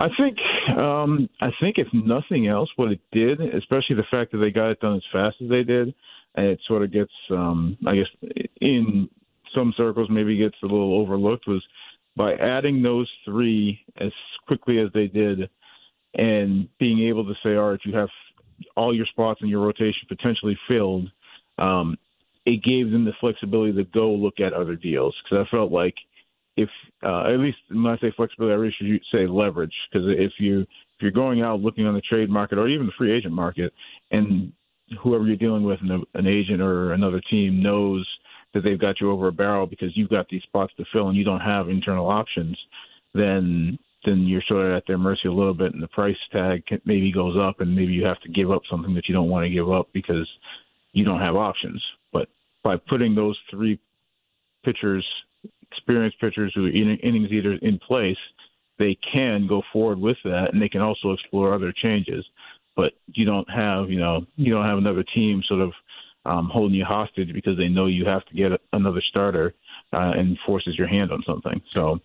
I 0.00 0.08
think 0.18 0.38
um, 0.80 1.28
I 1.42 1.50
think 1.60 1.76
if 1.76 1.86
nothing 1.92 2.46
else, 2.46 2.70
what 2.76 2.90
it 2.90 3.00
did, 3.12 3.38
especially 3.54 3.96
the 3.96 4.06
fact 4.10 4.32
that 4.32 4.38
they 4.38 4.50
got 4.50 4.70
it 4.70 4.80
done 4.80 4.96
as 4.96 5.02
fast 5.12 5.36
as 5.42 5.50
they 5.50 5.62
did, 5.62 5.94
and 6.36 6.46
it 6.46 6.60
sort 6.66 6.82
of 6.82 6.90
gets, 6.90 7.12
um, 7.30 7.76
I 7.86 7.96
guess, 7.96 8.06
in 8.62 9.10
some 9.54 9.74
circles 9.76 10.08
maybe 10.10 10.38
gets 10.38 10.56
a 10.62 10.66
little 10.66 10.98
overlooked, 10.98 11.46
was 11.46 11.62
by 12.16 12.32
adding 12.34 12.82
those 12.82 13.10
three 13.26 13.78
as 13.98 14.10
quickly 14.46 14.78
as 14.78 14.88
they 14.94 15.06
did, 15.06 15.50
and 16.14 16.66
being 16.78 17.06
able 17.06 17.26
to 17.26 17.34
say, 17.42 17.56
all 17.56 17.72
right, 17.72 17.80
you 17.84 17.94
have 17.94 18.08
all 18.76 18.96
your 18.96 19.06
spots 19.06 19.40
in 19.42 19.48
your 19.48 19.60
rotation 19.60 20.08
potentially 20.08 20.58
filled. 20.70 21.10
Um, 21.58 21.98
it 22.46 22.62
gave 22.62 22.90
them 22.90 23.04
the 23.04 23.12
flexibility 23.20 23.74
to 23.74 23.84
go 23.84 24.12
look 24.12 24.40
at 24.40 24.54
other 24.54 24.76
deals 24.76 25.14
because 25.22 25.46
I 25.46 25.50
felt 25.54 25.70
like 25.70 25.94
if 26.56 26.68
uh, 27.04 27.32
at 27.32 27.38
least 27.38 27.58
when 27.70 27.86
I 27.86 27.96
say 27.98 28.12
flexibility, 28.16 28.52
I 28.52 28.56
really 28.56 28.74
should 28.78 29.00
say 29.12 29.26
leverage 29.26 29.72
because 29.90 30.08
if 30.08 30.32
you 30.38 30.62
if 30.62 31.02
you're 31.02 31.10
going 31.10 31.42
out 31.42 31.60
looking 31.60 31.86
on 31.86 31.94
the 31.94 32.00
trade 32.02 32.28
market 32.28 32.58
or 32.58 32.68
even 32.68 32.86
the 32.86 32.92
free 32.98 33.16
agent 33.16 33.32
market, 33.32 33.72
and 34.10 34.52
whoever 35.02 35.26
you're 35.26 35.36
dealing 35.36 35.64
with, 35.64 35.78
an 35.80 36.26
agent 36.26 36.60
or 36.60 36.92
another 36.92 37.20
team 37.30 37.62
knows 37.62 38.06
that 38.52 38.62
they've 38.62 38.80
got 38.80 39.00
you 39.00 39.10
over 39.10 39.28
a 39.28 39.32
barrel 39.32 39.66
because 39.66 39.96
you've 39.96 40.10
got 40.10 40.28
these 40.28 40.42
spots 40.42 40.72
to 40.76 40.84
fill 40.92 41.08
and 41.08 41.16
you 41.16 41.24
don't 41.24 41.40
have 41.40 41.68
internal 41.68 42.08
options, 42.08 42.58
then 43.14 43.78
then 44.04 44.22
you're 44.22 44.42
sort 44.48 44.66
of 44.66 44.72
at 44.72 44.82
their 44.86 44.96
mercy 44.96 45.28
a 45.28 45.32
little 45.32 45.54
bit, 45.54 45.74
and 45.74 45.82
the 45.82 45.88
price 45.88 46.16
tag 46.32 46.62
maybe 46.86 47.12
goes 47.12 47.36
up, 47.38 47.60
and 47.60 47.74
maybe 47.74 47.92
you 47.92 48.04
have 48.04 48.20
to 48.22 48.30
give 48.30 48.50
up 48.50 48.62
something 48.70 48.94
that 48.94 49.08
you 49.08 49.14
don't 49.14 49.28
want 49.28 49.44
to 49.44 49.50
give 49.50 49.70
up 49.70 49.88
because 49.92 50.28
you 50.92 51.04
don't 51.04 51.20
have 51.20 51.36
options. 51.36 51.82
But 52.10 52.28
by 52.64 52.76
putting 52.88 53.14
those 53.14 53.38
three 53.50 53.78
pitchers 54.64 55.06
experienced 55.70 56.20
pitchers 56.20 56.52
who 56.54 56.66
are 56.66 56.70
innings 56.70 57.30
eaters 57.30 57.58
in 57.62 57.78
place, 57.78 58.18
they 58.78 58.96
can 59.12 59.46
go 59.46 59.62
forward 59.72 59.98
with 59.98 60.16
that, 60.24 60.52
and 60.52 60.60
they 60.60 60.68
can 60.68 60.80
also 60.80 61.12
explore 61.12 61.54
other 61.54 61.72
changes. 61.72 62.24
But 62.76 62.92
you 63.06 63.24
don't 63.24 63.48
have, 63.50 63.90
you 63.90 64.00
know, 64.00 64.26
you 64.36 64.52
don't 64.52 64.64
have 64.64 64.78
another 64.78 65.04
team 65.14 65.42
sort 65.46 65.60
of 65.60 65.72
um, 66.24 66.50
holding 66.52 66.76
you 66.76 66.84
hostage 66.84 67.32
because 67.32 67.56
they 67.56 67.68
know 67.68 67.86
you 67.86 68.06
have 68.06 68.24
to 68.26 68.34
get 68.34 68.52
another 68.72 69.02
starter 69.10 69.54
uh, 69.92 70.12
and 70.16 70.38
forces 70.46 70.76
your 70.78 70.86
hand 70.86 71.10
on 71.12 71.22
something. 71.26 71.60
So 71.74 72.00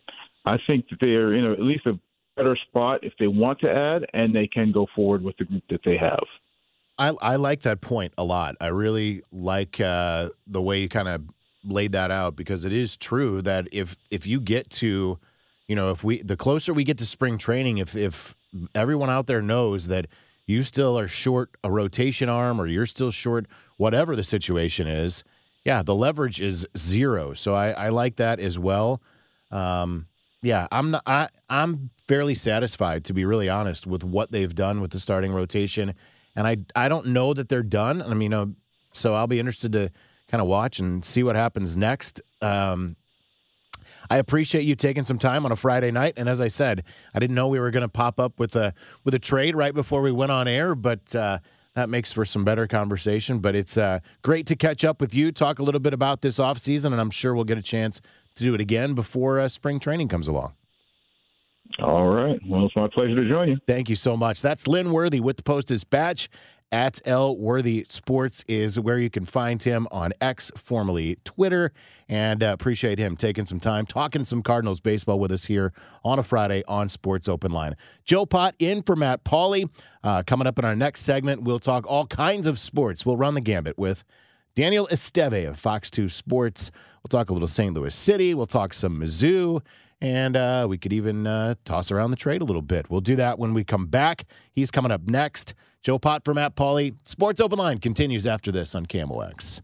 I 0.45 0.57
think 0.67 0.89
that 0.89 0.99
they 0.99 1.15
are 1.15 1.33
in 1.33 1.45
a, 1.45 1.51
at 1.51 1.61
least 1.61 1.85
a 1.85 1.99
better 2.35 2.57
spot 2.67 3.03
if 3.03 3.13
they 3.19 3.27
want 3.27 3.59
to 3.59 3.71
add, 3.71 4.05
and 4.13 4.35
they 4.35 4.47
can 4.47 4.71
go 4.71 4.87
forward 4.95 5.23
with 5.23 5.37
the 5.37 5.45
group 5.45 5.63
that 5.69 5.81
they 5.85 5.97
have. 5.97 6.23
I, 6.97 7.09
I 7.21 7.35
like 7.35 7.61
that 7.63 7.81
point 7.81 8.13
a 8.17 8.23
lot. 8.23 8.55
I 8.61 8.67
really 8.67 9.23
like 9.31 9.81
uh, 9.81 10.29
the 10.47 10.61
way 10.61 10.79
you 10.81 10.89
kind 10.89 11.07
of 11.07 11.23
laid 11.65 11.91
that 11.93 12.11
out 12.11 12.35
because 12.35 12.65
it 12.65 12.73
is 12.73 12.95
true 12.95 13.41
that 13.41 13.67
if 13.71 13.97
if 14.11 14.27
you 14.27 14.39
get 14.39 14.69
to, 14.69 15.19
you 15.67 15.75
know, 15.75 15.91
if 15.91 16.03
we 16.03 16.21
the 16.21 16.37
closer 16.37 16.73
we 16.73 16.83
get 16.83 16.97
to 16.99 17.05
spring 17.05 17.37
training, 17.37 17.77
if 17.77 17.95
if 17.95 18.35
everyone 18.73 19.09
out 19.09 19.27
there 19.27 19.41
knows 19.41 19.87
that 19.87 20.07
you 20.45 20.61
still 20.61 20.97
are 20.97 21.07
short 21.07 21.51
a 21.63 21.71
rotation 21.71 22.29
arm 22.29 22.61
or 22.61 22.67
you're 22.67 22.85
still 22.85 23.11
short 23.11 23.47
whatever 23.77 24.15
the 24.15 24.23
situation 24.23 24.87
is, 24.87 25.23
yeah, 25.65 25.81
the 25.81 25.95
leverage 25.95 26.39
is 26.39 26.67
zero. 26.77 27.33
So 27.33 27.55
I, 27.55 27.71
I 27.71 27.89
like 27.89 28.17
that 28.17 28.39
as 28.39 28.57
well. 28.57 29.01
Um, 29.51 30.07
yeah, 30.41 30.67
I'm 30.71 30.91
not, 30.91 31.03
I 31.07 31.27
I'm 31.49 31.89
fairly 32.07 32.35
satisfied 32.35 33.05
to 33.05 33.13
be 33.13 33.25
really 33.25 33.49
honest 33.49 33.87
with 33.87 34.03
what 34.03 34.31
they've 34.31 34.53
done 34.53 34.79
with 34.79 34.91
the 34.91 34.99
starting 34.99 35.33
rotation, 35.33 35.95
and 36.35 36.47
I 36.47 36.57
I 36.75 36.87
don't 36.87 37.07
know 37.07 37.33
that 37.33 37.49
they're 37.49 37.63
done. 37.63 38.01
I 38.01 38.13
mean, 38.13 38.33
uh, 38.33 38.45
so 38.93 39.15
I'll 39.15 39.27
be 39.27 39.39
interested 39.39 39.71
to 39.73 39.91
kind 40.29 40.41
of 40.41 40.47
watch 40.47 40.79
and 40.79 41.03
see 41.03 41.23
what 41.23 41.35
happens 41.35 41.77
next. 41.77 42.21
Um, 42.41 42.95
I 44.09 44.17
appreciate 44.17 44.65
you 44.65 44.75
taking 44.75 45.03
some 45.03 45.17
time 45.17 45.45
on 45.45 45.51
a 45.51 45.55
Friday 45.55 45.91
night, 45.91 46.13
and 46.17 46.29
as 46.29 46.39
I 46.39 46.47
said, 46.47 46.83
I 47.13 47.19
didn't 47.19 47.35
know 47.35 47.47
we 47.47 47.59
were 47.59 47.71
going 47.71 47.81
to 47.81 47.89
pop 47.89 48.19
up 48.19 48.39
with 48.39 48.55
a 48.55 48.73
with 49.03 49.13
a 49.13 49.19
trade 49.19 49.55
right 49.55 49.73
before 49.73 50.01
we 50.01 50.11
went 50.11 50.31
on 50.31 50.47
air, 50.47 50.75
but. 50.75 51.15
Uh, 51.15 51.39
that 51.75 51.89
makes 51.89 52.13
for 52.13 52.23
some 52.23 52.45
better 52.45 52.67
conversation, 52.67 53.39
but 53.39 53.53
it's 53.53 53.77
uh, 53.77 53.99
great 54.21 54.47
to 54.47 54.55
catch 54.55 54.85
up 54.85 55.01
with 55.01 55.13
you, 55.13 55.33
talk 55.33 55.59
a 55.59 55.63
little 55.63 55.81
bit 55.81 55.93
about 55.93 56.21
this 56.21 56.39
offseason, 56.39 56.93
and 56.93 57.01
I'm 57.01 57.09
sure 57.09 57.35
we'll 57.35 57.43
get 57.43 57.57
a 57.57 57.61
chance 57.61 57.99
to 58.35 58.45
do 58.45 58.53
it 58.53 58.61
again 58.61 58.93
before 58.93 59.41
uh, 59.41 59.49
spring 59.49 59.79
training 59.79 60.07
comes 60.07 60.29
along. 60.29 60.53
All 61.79 62.07
right. 62.07 62.39
Well, 62.47 62.65
it's 62.65 62.75
my 62.75 62.87
pleasure 62.87 63.15
to 63.15 63.27
join 63.27 63.49
you. 63.49 63.57
Thank 63.67 63.89
you 63.89 63.97
so 63.97 64.15
much. 64.15 64.41
That's 64.41 64.67
Lynn 64.67 64.93
Worthy 64.93 65.19
with 65.19 65.35
the 65.35 65.43
Post 65.43 65.67
Dispatch. 65.67 66.29
At 66.71 66.99
L 67.05 67.37
Worthy 67.37 67.85
Sports 67.87 68.43
is 68.47 68.79
where 68.79 68.99
you 68.99 69.09
can 69.09 69.23
find 69.23 69.61
him 69.61 69.87
on 69.91 70.11
X, 70.19 70.51
formerly 70.57 71.17
Twitter, 71.23 71.71
and 72.09 72.43
uh, 72.43 72.47
appreciate 72.47 72.99
him 72.99 73.15
taking 73.15 73.45
some 73.45 73.59
time 73.59 73.85
talking 73.85 74.25
some 74.25 74.43
Cardinals 74.43 74.81
baseball 74.81 75.19
with 75.19 75.31
us 75.31 75.45
here 75.45 75.71
on 76.03 76.19
a 76.19 76.23
Friday 76.23 76.63
on 76.67 76.89
Sports 76.89 77.29
Open 77.29 77.51
Line. 77.51 77.75
Joe 78.03 78.25
Pott 78.25 78.55
in 78.59 78.81
for 78.81 78.95
Matt 78.95 79.23
Pauley. 79.23 79.69
Uh, 80.03 80.23
coming 80.25 80.47
up 80.47 80.59
in 80.59 80.65
our 80.65 80.75
next 80.75 81.01
segment, 81.01 81.43
we'll 81.43 81.59
talk 81.59 81.85
all 81.87 82.07
kinds 82.07 82.47
of 82.47 82.59
sports. 82.59 83.05
We'll 83.05 83.17
run 83.17 83.35
the 83.35 83.41
gambit 83.41 83.77
with 83.77 84.03
Daniel 84.55 84.87
Esteve 84.91 85.47
of 85.47 85.59
Fox 85.59 85.89
2 85.91 86.09
Sports. 86.09 86.71
We'll 87.03 87.09
talk 87.19 87.29
a 87.29 87.33
little 87.33 87.47
St. 87.47 87.73
Louis 87.73 87.93
City. 87.93 88.33
We'll 88.33 88.45
talk 88.47 88.73
some 88.73 88.99
Mizzou. 88.99 89.61
And 90.05 90.37
uh, 90.37 90.67
we 90.69 90.77
could 90.77 90.93
even 90.93 91.25
uh, 91.25 91.55
toss 91.65 91.89
around 91.89 92.11
the 92.11 92.15
trade 92.15 92.43
a 92.43 92.45
little 92.45 92.61
bit. 92.61 92.91
We'll 92.91 93.01
do 93.01 93.15
that 93.15 93.39
when 93.39 93.55
we 93.55 93.63
come 93.63 93.87
back. 93.87 94.25
He's 94.53 94.69
coming 94.69 94.91
up 94.91 95.01
next. 95.09 95.55
Joe 95.81 95.97
Pott 95.97 96.23
for 96.23 96.31
Matt 96.31 96.55
Pauley. 96.55 96.93
Sports 97.01 97.41
Open 97.41 97.57
Line 97.57 97.79
continues 97.79 98.27
after 98.27 98.51
this 98.51 98.75
on 98.75 98.85
KMOX. 98.85 99.61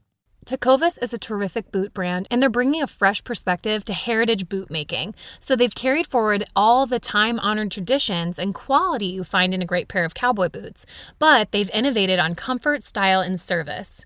Tecovas 0.48 0.98
is 1.00 1.14
a 1.14 1.20
terrific 1.20 1.72
boot 1.72 1.94
brand, 1.94 2.28
and 2.32 2.42
they're 2.42 2.50
bringing 2.50 2.82
a 2.82 2.88
fresh 2.88 3.24
perspective 3.24 3.86
to 3.86 3.94
heritage 3.94 4.50
boot 4.50 4.72
making. 4.72 5.14
So 5.40 5.56
they've 5.56 5.76
carried 5.76 6.08
forward 6.08 6.44
all 6.56 6.88
the 6.88 7.00
time 7.00 7.40
honored 7.40 7.70
traditions 7.70 8.40
and 8.40 8.56
quality 8.56 9.06
you 9.06 9.24
find 9.24 9.54
in 9.54 9.62
a 9.62 9.68
great 9.68 9.90
pair 9.90 10.06
of 10.06 10.16
cowboy 10.16 10.50
boots, 10.50 10.88
but 11.20 11.52
they've 11.52 11.70
innovated 11.70 12.18
on 12.18 12.34
comfort, 12.34 12.84
style, 12.84 13.22
and 13.22 13.40
service. 13.40 14.06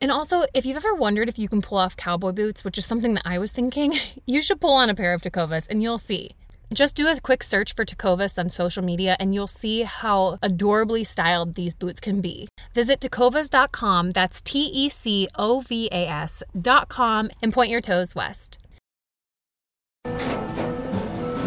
And 0.00 0.10
also, 0.10 0.44
if 0.54 0.66
you've 0.66 0.76
ever 0.76 0.94
wondered 0.94 1.28
if 1.28 1.38
you 1.38 1.48
can 1.48 1.62
pull 1.62 1.78
off 1.78 1.96
cowboy 1.96 2.32
boots, 2.32 2.64
which 2.64 2.78
is 2.78 2.86
something 2.86 3.14
that 3.14 3.26
I 3.26 3.38
was 3.38 3.52
thinking, 3.52 3.98
you 4.26 4.42
should 4.42 4.60
pull 4.60 4.74
on 4.74 4.90
a 4.90 4.94
pair 4.94 5.14
of 5.14 5.22
Tecovas 5.22 5.68
and 5.68 5.82
you'll 5.82 5.98
see. 5.98 6.32
Just 6.74 6.96
do 6.96 7.06
a 7.06 7.20
quick 7.20 7.44
search 7.44 7.74
for 7.74 7.84
Tecovas 7.84 8.38
on 8.38 8.48
social 8.48 8.82
media 8.82 9.16
and 9.20 9.32
you'll 9.34 9.46
see 9.46 9.82
how 9.82 10.38
adorably 10.42 11.04
styled 11.04 11.54
these 11.54 11.72
boots 11.72 12.00
can 12.00 12.20
be. 12.20 12.48
Visit 12.74 13.00
tecovas.com, 13.00 14.10
that's 14.10 14.40
T 14.42 14.64
E 14.64 14.88
C 14.88 15.28
O 15.36 15.60
V 15.60 15.88
A 15.92 16.08
S.com, 16.08 17.30
and 17.40 17.52
point 17.52 17.70
your 17.70 17.80
toes 17.80 18.14
west. 18.14 18.58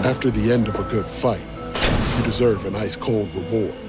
After 0.05 0.31
the 0.31 0.53
end 0.53 0.69
of 0.69 0.79
a 0.79 0.83
good 0.83 1.09
fight, 1.09 1.41
you 2.17 2.23
deserve 2.23 2.65
an 2.65 2.75
ice 2.75 2.95
cold 2.95 3.33
reward. 3.35 3.88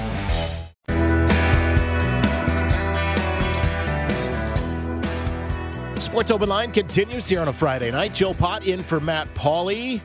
Sports 6.11 6.29
Open 6.29 6.49
Line 6.49 6.73
continues 6.73 7.29
here 7.29 7.39
on 7.39 7.47
a 7.47 7.53
Friday 7.53 7.89
night. 7.89 8.13
Joe 8.13 8.33
Pott 8.33 8.67
in 8.67 8.83
for 8.83 8.99
Matt 8.99 9.33
Pauley. 9.33 10.01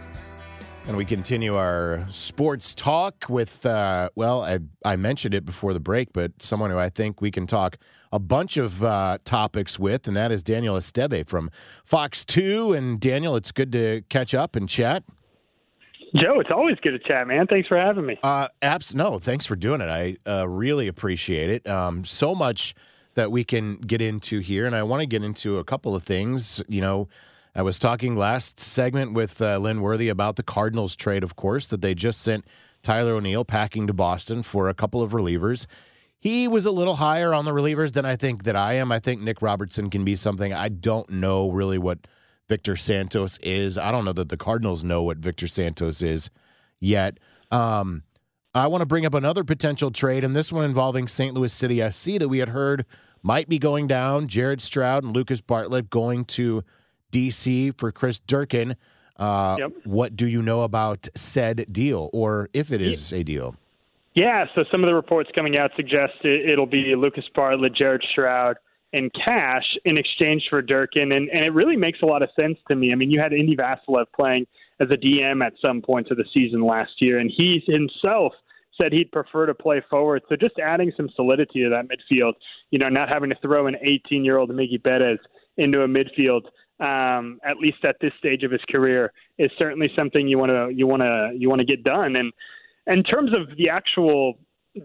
And 0.87 0.97
we 0.97 1.05
continue 1.05 1.57
our 1.57 2.07
sports 2.13 2.75
talk 2.75 3.25
with, 3.29 3.67
uh, 3.67 4.11
well, 4.15 4.45
I, 4.45 4.61
I 4.85 4.95
mentioned 4.95 5.35
it 5.35 5.45
before 5.45 5.73
the 5.73 5.81
break, 5.81 6.13
but 6.13 6.31
someone 6.41 6.71
who 6.71 6.79
I 6.79 6.91
think 6.91 7.21
we 7.21 7.33
can 7.33 7.49
talk 7.49 7.79
a 8.13 8.21
bunch 8.21 8.57
of 8.57 8.85
uh, 8.85 9.19
topics 9.25 9.81
with, 9.81 10.07
and 10.07 10.17
that 10.17 10.31
is 10.31 10.45
Daniel 10.45 10.77
Esteve 10.77 11.27
from 11.27 11.51
Fox 11.85 12.25
2. 12.25 12.73
And 12.73 13.01
Daniel, 13.01 13.35
it's 13.35 13.51
good 13.51 13.73
to 13.73 14.03
catch 14.09 14.33
up 14.33 14.55
and 14.55 14.69
chat. 14.69 15.03
Joe, 16.15 16.39
it's 16.39 16.51
always 16.53 16.77
good 16.83 16.93
to 16.93 17.01
chat, 17.01 17.27
man. 17.27 17.49
Thanks 17.49 17.67
for 17.67 17.77
having 17.77 18.07
me. 18.07 18.17
Uh, 18.23 18.47
abs- 18.63 18.95
no, 18.95 19.19
thanks 19.19 19.45
for 19.45 19.57
doing 19.57 19.81
it. 19.81 19.89
I 19.89 20.17
uh, 20.25 20.47
really 20.47 20.87
appreciate 20.87 21.51
it. 21.51 21.69
Um, 21.69 22.05
so 22.05 22.33
much 22.33 22.77
that 23.17 23.33
we 23.33 23.43
can 23.43 23.77
get 23.79 24.01
into 24.01 24.39
here, 24.39 24.67
and 24.67 24.77
I 24.77 24.83
want 24.85 25.01
to 25.01 25.07
get 25.07 25.25
into 25.25 25.59
a 25.59 25.65
couple 25.65 25.95
of 25.95 26.05
things. 26.05 26.63
You 26.69 26.83
know, 26.83 27.09
I 27.55 27.63
was 27.63 27.79
talking 27.79 28.17
last 28.17 28.61
segment 28.61 29.15
with 29.15 29.41
uh, 29.43 29.57
Lynn 29.57 29.81
Worthy 29.81 30.09
about 30.09 30.37
the 30.37 30.43
Cardinals 30.43 30.95
trade, 30.95 31.25
of 31.25 31.35
course, 31.35 31.67
that 31.69 31.81
they 31.81 31.95
just 31.95 32.21
sent 32.21 32.45
Tyler 32.83 33.15
O'Neill 33.15 33.45
packing 33.45 33.87
to 33.87 33.95
Boston 33.95 34.43
for 34.43 34.69
a 34.69 34.75
couple 34.75 35.03
of 35.03 35.13
relievers. 35.13 35.67
He 36.19 36.47
was 36.47 36.67
a 36.67 36.71
little 36.71 36.97
higher 36.97 37.33
on 37.33 37.47
the 37.47 37.53
relievers 37.53 37.93
than 37.93 38.05
I 38.05 38.17
think 38.17 38.45
that 38.45 38.55
I 38.55 38.75
am. 38.75 38.93
I 38.93 38.99
think 38.99 39.23
Nick 39.23 39.41
Robertson 39.41 39.89
can 39.91 40.05
be 40.05 40.15
something. 40.15 40.53
I 40.53 40.69
don't 40.69 41.09
know 41.09 41.51
really 41.51 41.79
what 41.79 42.07
Victor 42.49 42.77
Santos 42.77 43.39
is. 43.39 43.79
I 43.79 43.91
don't 43.91 44.05
know 44.05 44.13
that 44.13 44.29
the 44.29 44.37
Cardinals 44.37 44.85
know 44.85 45.03
what 45.03 45.19
Victor 45.19 45.49
Santos 45.49 46.03
is 46.03 46.31
yet. 46.81 47.19
Um, 47.51 48.03
I 48.55 48.67
want 48.69 48.83
to 48.83 48.87
bring 48.87 49.05
up 49.05 49.15
another 49.15 49.45
potential 49.45 49.91
trade, 49.91 50.25
and 50.25 50.35
this 50.35 50.53
one 50.53 50.65
involving 50.65 51.09
St. 51.09 51.35
Louis 51.35 51.53
City 51.53 51.91
SC 51.91 52.19
that 52.19 52.29
we 52.29 52.39
had 52.39 52.51
heard 52.51 52.87
might 53.27 53.49
be 53.49 53.59
going 53.59 53.89
down. 53.89 54.29
Jared 54.29 54.63
Stroud 54.63 55.03
and 55.03 55.13
Lucas 55.13 55.41
Bartlett 55.41 55.91
going 55.91 56.25
to 56.27 56.63
DC 57.13 57.77
for 57.77 57.91
Chris 57.91 58.21
Durkin. 58.21 58.77
Uh, 59.17 59.57
yep. 59.59 59.73
What 59.85 60.17
do 60.17 60.29
you 60.29 60.41
know 60.43 60.63
about 60.63 61.09
said 61.17 61.67
deal, 61.73 62.09
or 62.13 62.49
if 62.53 62.71
it 62.71 62.81
is 62.81 63.13
a 63.13 63.25
deal? 63.25 63.57
Yeah, 64.15 64.47
so 64.55 64.65
some 64.71 64.85
of 64.85 64.89
the 64.89 64.95
reports 64.95 65.29
coming 65.35 65.59
out 65.59 65.73
suggest 65.77 66.15
it, 66.23 66.59
will 66.59 66.67
be 66.67 66.95
Lucas 66.97 67.25
Bartlett, 67.35 67.75
Jared 67.75 68.05
Stroud, 68.13 68.57
and 68.93 69.11
cash 69.13 69.65
in 69.85 69.99
exchange 69.99 70.45
for 70.49 70.63
Durkin, 70.63 71.13
and, 71.13 71.29
and 71.31 71.45
it 71.45 71.53
really 71.53 71.77
makes 71.77 72.01
a 72.03 72.07
lot 72.07 72.23
of 72.23 72.29
sense 72.39 72.59
to 72.69 72.77
me. 72.77 72.93
I 72.93 72.95
mean, 72.95 73.11
you 73.11 73.21
had 73.21 73.33
Indy 73.33 73.57
Vassilev 73.57 74.07
playing 74.15 74.47
as 74.81 74.89
a 74.91 74.97
DM 74.97 75.45
at 75.45 75.55
some 75.61 75.83
points 75.83 76.11
of 76.11 76.17
the 76.17 76.25
season 76.33 76.65
last 76.65 76.93
year, 77.01 77.19
and 77.19 77.31
he 77.35 77.63
himself 77.67 78.33
said 78.81 78.93
he'd 78.93 79.11
prefer 79.13 79.47
to 79.47 79.55
play 79.55 79.83
forward. 79.89 80.23
So 80.29 80.37
just 80.37 80.59
adding 80.59 80.93
some 80.97 81.09
solidity 81.15 81.63
to 81.63 81.71
that 81.71 81.87
midfield, 81.89 82.33
you 82.71 82.79
know, 82.79 82.89
not 82.89 83.09
having 83.09 83.31
to 83.31 83.37
throw 83.43 83.67
an 83.67 83.77
18 83.83 84.25
year 84.25 84.39
old 84.39 84.51
Miggy 84.51 84.83
Bettis 84.83 85.19
into 85.57 85.83
a 85.83 85.89
midfield, 85.89 86.43
um, 86.81 87.39
at 87.45 87.57
least 87.57 87.79
at 87.85 87.97
this 88.01 88.13
stage 88.19 88.43
of 88.43 88.51
his 88.51 88.61
career, 88.71 89.13
is 89.39 89.51
certainly 89.59 89.91
something 89.97 90.29
you 90.29 90.39
want 90.39 90.51
to 90.51 90.69
you 90.75 90.87
want 90.87 91.03
to 91.03 91.33
you 91.37 91.49
want 91.49 91.61
to 91.61 91.67
get 91.67 91.83
done. 91.85 92.17
And 92.17 92.33
in 92.87 93.03
terms 93.03 93.33
of 93.33 93.57
the 93.57 93.69
actual 93.69 94.39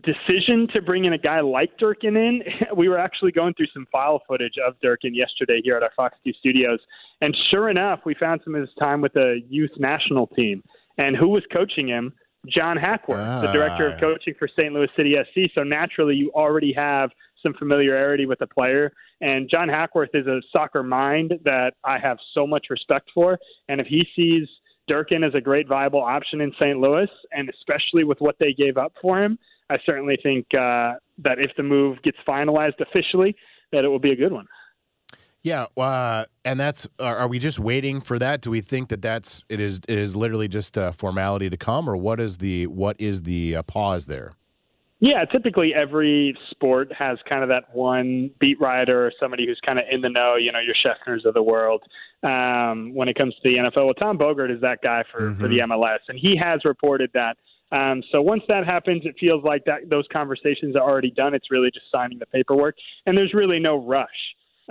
decision 0.04 0.68
to 0.74 0.82
bring 0.82 1.06
in 1.06 1.14
a 1.14 1.18
guy 1.18 1.42
like 1.42 1.78
Durkin 1.78 2.16
in, 2.16 2.42
we 2.76 2.88
were 2.88 2.98
actually 2.98 3.32
going 3.32 3.54
through 3.56 3.68
some 3.74 3.86
file 3.92 4.22
footage 4.28 4.56
of 4.66 4.80
Durkin 4.82 5.14
yesterday 5.14 5.60
here 5.64 5.76
at 5.76 5.84
our 5.84 5.92
Fox 5.96 6.18
2 6.26 6.32
studios. 6.40 6.80
And 7.20 7.36
sure 7.52 7.70
enough, 7.70 8.00
we 8.06 8.16
found 8.16 8.42
some 8.44 8.56
of 8.56 8.62
his 8.62 8.70
time 8.80 9.02
with 9.02 9.14
the 9.14 9.42
youth 9.50 9.72
national 9.78 10.28
team. 10.28 10.64
And 10.98 11.16
who 11.16 11.28
was 11.28 11.44
coaching 11.52 11.88
him? 11.88 12.14
John 12.48 12.78
Hackworth, 12.78 13.20
ah. 13.20 13.42
the 13.42 13.52
director 13.52 13.88
of 13.88 14.00
coaching 14.00 14.34
for 14.38 14.48
St. 14.48 14.74
Louis 14.74 14.88
City 14.96 15.16
SC. 15.32 15.52
So 15.54 15.64
naturally, 15.64 16.16
you 16.16 16.32
already 16.34 16.74
have 16.74 17.12
some 17.44 17.54
familiarity 17.54 18.26
with 18.26 18.40
the 18.40 18.48
player. 18.48 18.92
And 19.22 19.50
John 19.50 19.70
Hackworth 19.70 20.10
is 20.14 20.28
a 20.28 20.42
soccer 20.52 20.84
mind 20.84 21.34
that 21.44 21.74
I 21.84 22.00
have 22.00 22.18
so 22.34 22.48
much 22.48 22.68
respect 22.70 23.10
for. 23.14 23.38
And 23.70 23.80
if 23.80 23.88
he 23.88 24.06
sees 24.16 24.48
Durkin 24.88 25.24
as 25.24 25.34
a 25.36 25.42
great 25.42 25.68
viable 25.68 26.02
option 26.02 26.42
in 26.42 26.52
St. 26.60 26.80
Louis, 26.80 27.10
and 27.32 27.50
especially 27.50 28.04
with 28.04 28.20
what 28.20 28.36
they 28.40 28.54
gave 28.54 28.78
up 28.78 28.94
for 29.02 29.24
him, 29.24 29.38
I 29.70 29.78
certainly 29.86 30.18
think 30.22 30.46
uh, 30.54 30.94
that 31.20 31.38
if 31.40 31.52
the 31.56 31.64
move 31.64 32.02
gets 32.04 32.18
finalized 32.28 32.80
officially, 32.80 33.36
that 33.72 33.86
it 33.86 33.88
will 33.88 34.00
be 34.00 34.12
a 34.12 34.16
good 34.16 34.34
one. 34.34 34.48
Yeah, 35.44 35.66
uh, 35.76 36.26
and 36.46 36.60
that's 36.60 36.88
are, 37.00 37.18
are, 37.18 37.28
we 37.28 37.40
just 37.40 37.58
waiting 37.58 38.00
for 38.00 38.20
that? 38.20 38.42
Do 38.42 38.52
we 38.52 38.62
think 38.62 38.90
that 38.90 39.02
that's 39.02 39.44
it 39.50 39.60
is 39.60 39.82
it 39.88 39.98
is 39.98 40.16
literally 40.16 40.48
just 40.48 40.78
a 40.78 40.92
formality 40.92 41.50
to 41.50 41.58
come, 41.58 41.90
or 41.90 41.98
what 41.98 42.20
is 42.20 42.38
the 42.38 42.68
what 42.68 42.96
is 43.00 43.24
the 43.24 43.56
uh, 43.58 43.64
pause 43.64 44.06
there? 44.06 44.36
Yeah, 45.00 45.26
typically 45.26 45.74
every 45.74 46.38
sport 46.52 46.94
has 46.94 47.18
kind 47.28 47.42
of 47.42 47.50
that 47.50 47.74
one 47.76 48.30
beat 48.40 48.62
writer 48.62 49.08
or 49.08 49.12
somebody 49.20 49.48
who's 49.48 49.60
kind 49.66 49.80
of 49.80 49.86
in 49.92 50.02
the 50.02 50.10
know, 50.10 50.36
you 50.36 50.52
know, 50.52 50.60
your 50.60 50.76
Schefters 50.76 51.26
of 51.26 51.34
the 51.34 51.42
world. 51.42 51.82
Um, 52.22 52.94
when 52.94 53.10
it 53.10 53.18
comes 53.18 53.34
to 53.34 53.42
the 53.44 53.56
NFL, 53.58 53.86
well, 53.86 53.94
Tom 53.96 54.20
Bogert 54.20 54.54
is 54.54 54.62
that 54.62 54.78
guy 54.84 55.04
for, 55.12 55.32
mm-hmm. 55.32 55.42
for 55.42 55.48
the 55.48 55.58
MLS, 55.58 55.98
and 56.08 56.20
he 56.20 56.38
has 56.38 56.64
reported 56.66 57.10
that. 57.16 57.38
Um, 57.72 58.04
so 58.12 58.22
once 58.22 58.44
that 58.48 58.64
happens, 58.68 59.02
it 59.06 59.16
feels 59.20 59.44
like 59.44 59.66
that 59.66 59.90
those 59.90 60.06
conversations 60.14 60.76
are 60.76 60.88
already 60.88 61.10
done. 61.10 61.34
It's 61.34 61.50
really 61.50 61.72
just 61.72 61.86
signing 61.92 62.20
the 62.20 62.28
paperwork, 62.28 62.76
and 63.08 63.18
there's 63.18 63.34
really 63.34 63.58
no 63.58 63.84
rush. 63.84 64.08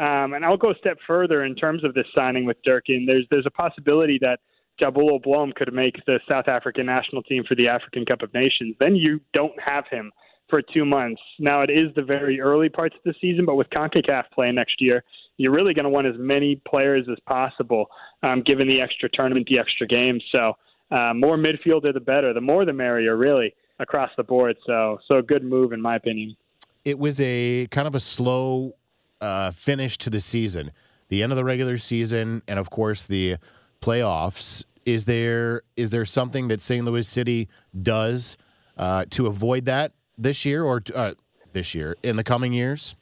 Um, 0.01 0.33
and 0.33 0.47
I'll 0.47 0.57
go 0.57 0.71
a 0.71 0.75
step 0.77 0.97
further 1.07 1.45
in 1.45 1.55
terms 1.55 1.85
of 1.85 1.93
this 1.93 2.07
signing 2.15 2.47
with 2.47 2.57
Durkin. 2.65 3.05
There's 3.07 3.27
there's 3.31 3.47
a 3.47 3.51
possibility 3.51 4.19
that 4.23 4.41
Njabulo 4.81 5.23
Blom 5.23 5.53
could 5.55 5.73
make 5.75 5.97
the 6.07 6.21
South 6.27 6.49
African 6.49 6.87
national 6.87 7.23
team 7.23 7.45
for 7.47 7.55
the 7.55 7.69
African 7.69 8.07
Cup 8.07 8.23
of 8.23 8.33
Nations. 8.33 8.75
Then 8.81 8.97
you 8.97 9.21
don't 9.35 9.61
have 9.61 9.85
him 9.91 10.11
for 10.49 10.63
two 10.63 10.87
months. 10.87 11.21
Now 11.39 11.61
it 11.61 11.69
is 11.69 11.95
the 11.95 12.03
very 12.03 12.41
early 12.41 12.71
parts 12.71 12.97
of 12.97 13.03
the 13.05 13.15
season, 13.21 13.45
but 13.45 13.57
with 13.57 13.69
CONCACAF 13.71 14.25
play 14.33 14.51
next 14.51 14.81
year, 14.81 15.05
you're 15.37 15.53
really 15.53 15.75
going 15.75 15.85
to 15.85 15.91
want 15.91 16.07
as 16.07 16.17
many 16.19 16.61
players 16.67 17.07
as 17.11 17.19
possible, 17.27 17.87
um, 18.23 18.43
given 18.43 18.67
the 18.67 18.81
extra 18.81 19.09
tournament, 19.13 19.47
the 19.51 19.59
extra 19.59 19.87
games. 19.87 20.25
So 20.33 20.55
uh, 20.91 21.13
more 21.15 21.37
midfielder, 21.37 21.93
the 21.93 22.01
better. 22.01 22.33
The 22.33 22.41
more, 22.41 22.65
the 22.65 22.73
merrier, 22.73 23.17
really 23.17 23.55
across 23.79 24.11
the 24.17 24.25
board. 24.25 24.57
So 24.67 24.99
so 25.07 25.17
a 25.19 25.23
good 25.23 25.45
move 25.45 25.73
in 25.73 25.81
my 25.81 25.97
opinion. 25.97 26.37
It 26.85 26.99
was 26.99 27.21
a 27.21 27.67
kind 27.67 27.87
of 27.87 27.95
a 27.95 28.01
slow 28.01 28.75
uh, 29.21 29.51
finish 29.51 29.99
to 29.99 30.11
the 30.11 30.21
season, 30.21 30.73
the 31.09 31.23
end 31.23 31.33
of 31.33 31.37
the 31.37 31.45
regular 31.45 31.77
season, 31.77 32.43
and 32.49 32.59
of 32.59 32.71
course 32.71 33.07
the 33.07 33.37
playoffs. 33.81 34.63
Is 34.87 35.05
there 35.05 35.63
is 35.77 35.91
there 35.91 36.05
something 36.05 36.49
that 36.49 36.61
St. 36.61 36.85
Louis 36.85 37.07
City 37.07 37.49
does 37.83 38.37
uh, 38.77 39.05
to 39.11 39.27
avoid 39.27 39.67
that 39.67 39.93
this 40.17 40.45
year 40.45 40.65
or 40.65 40.83
uh, 40.95 41.13
this 41.53 41.75
year 41.75 41.97
in 42.03 42.17
the 42.17 42.25
coming 42.25 42.53
years? 42.53 42.95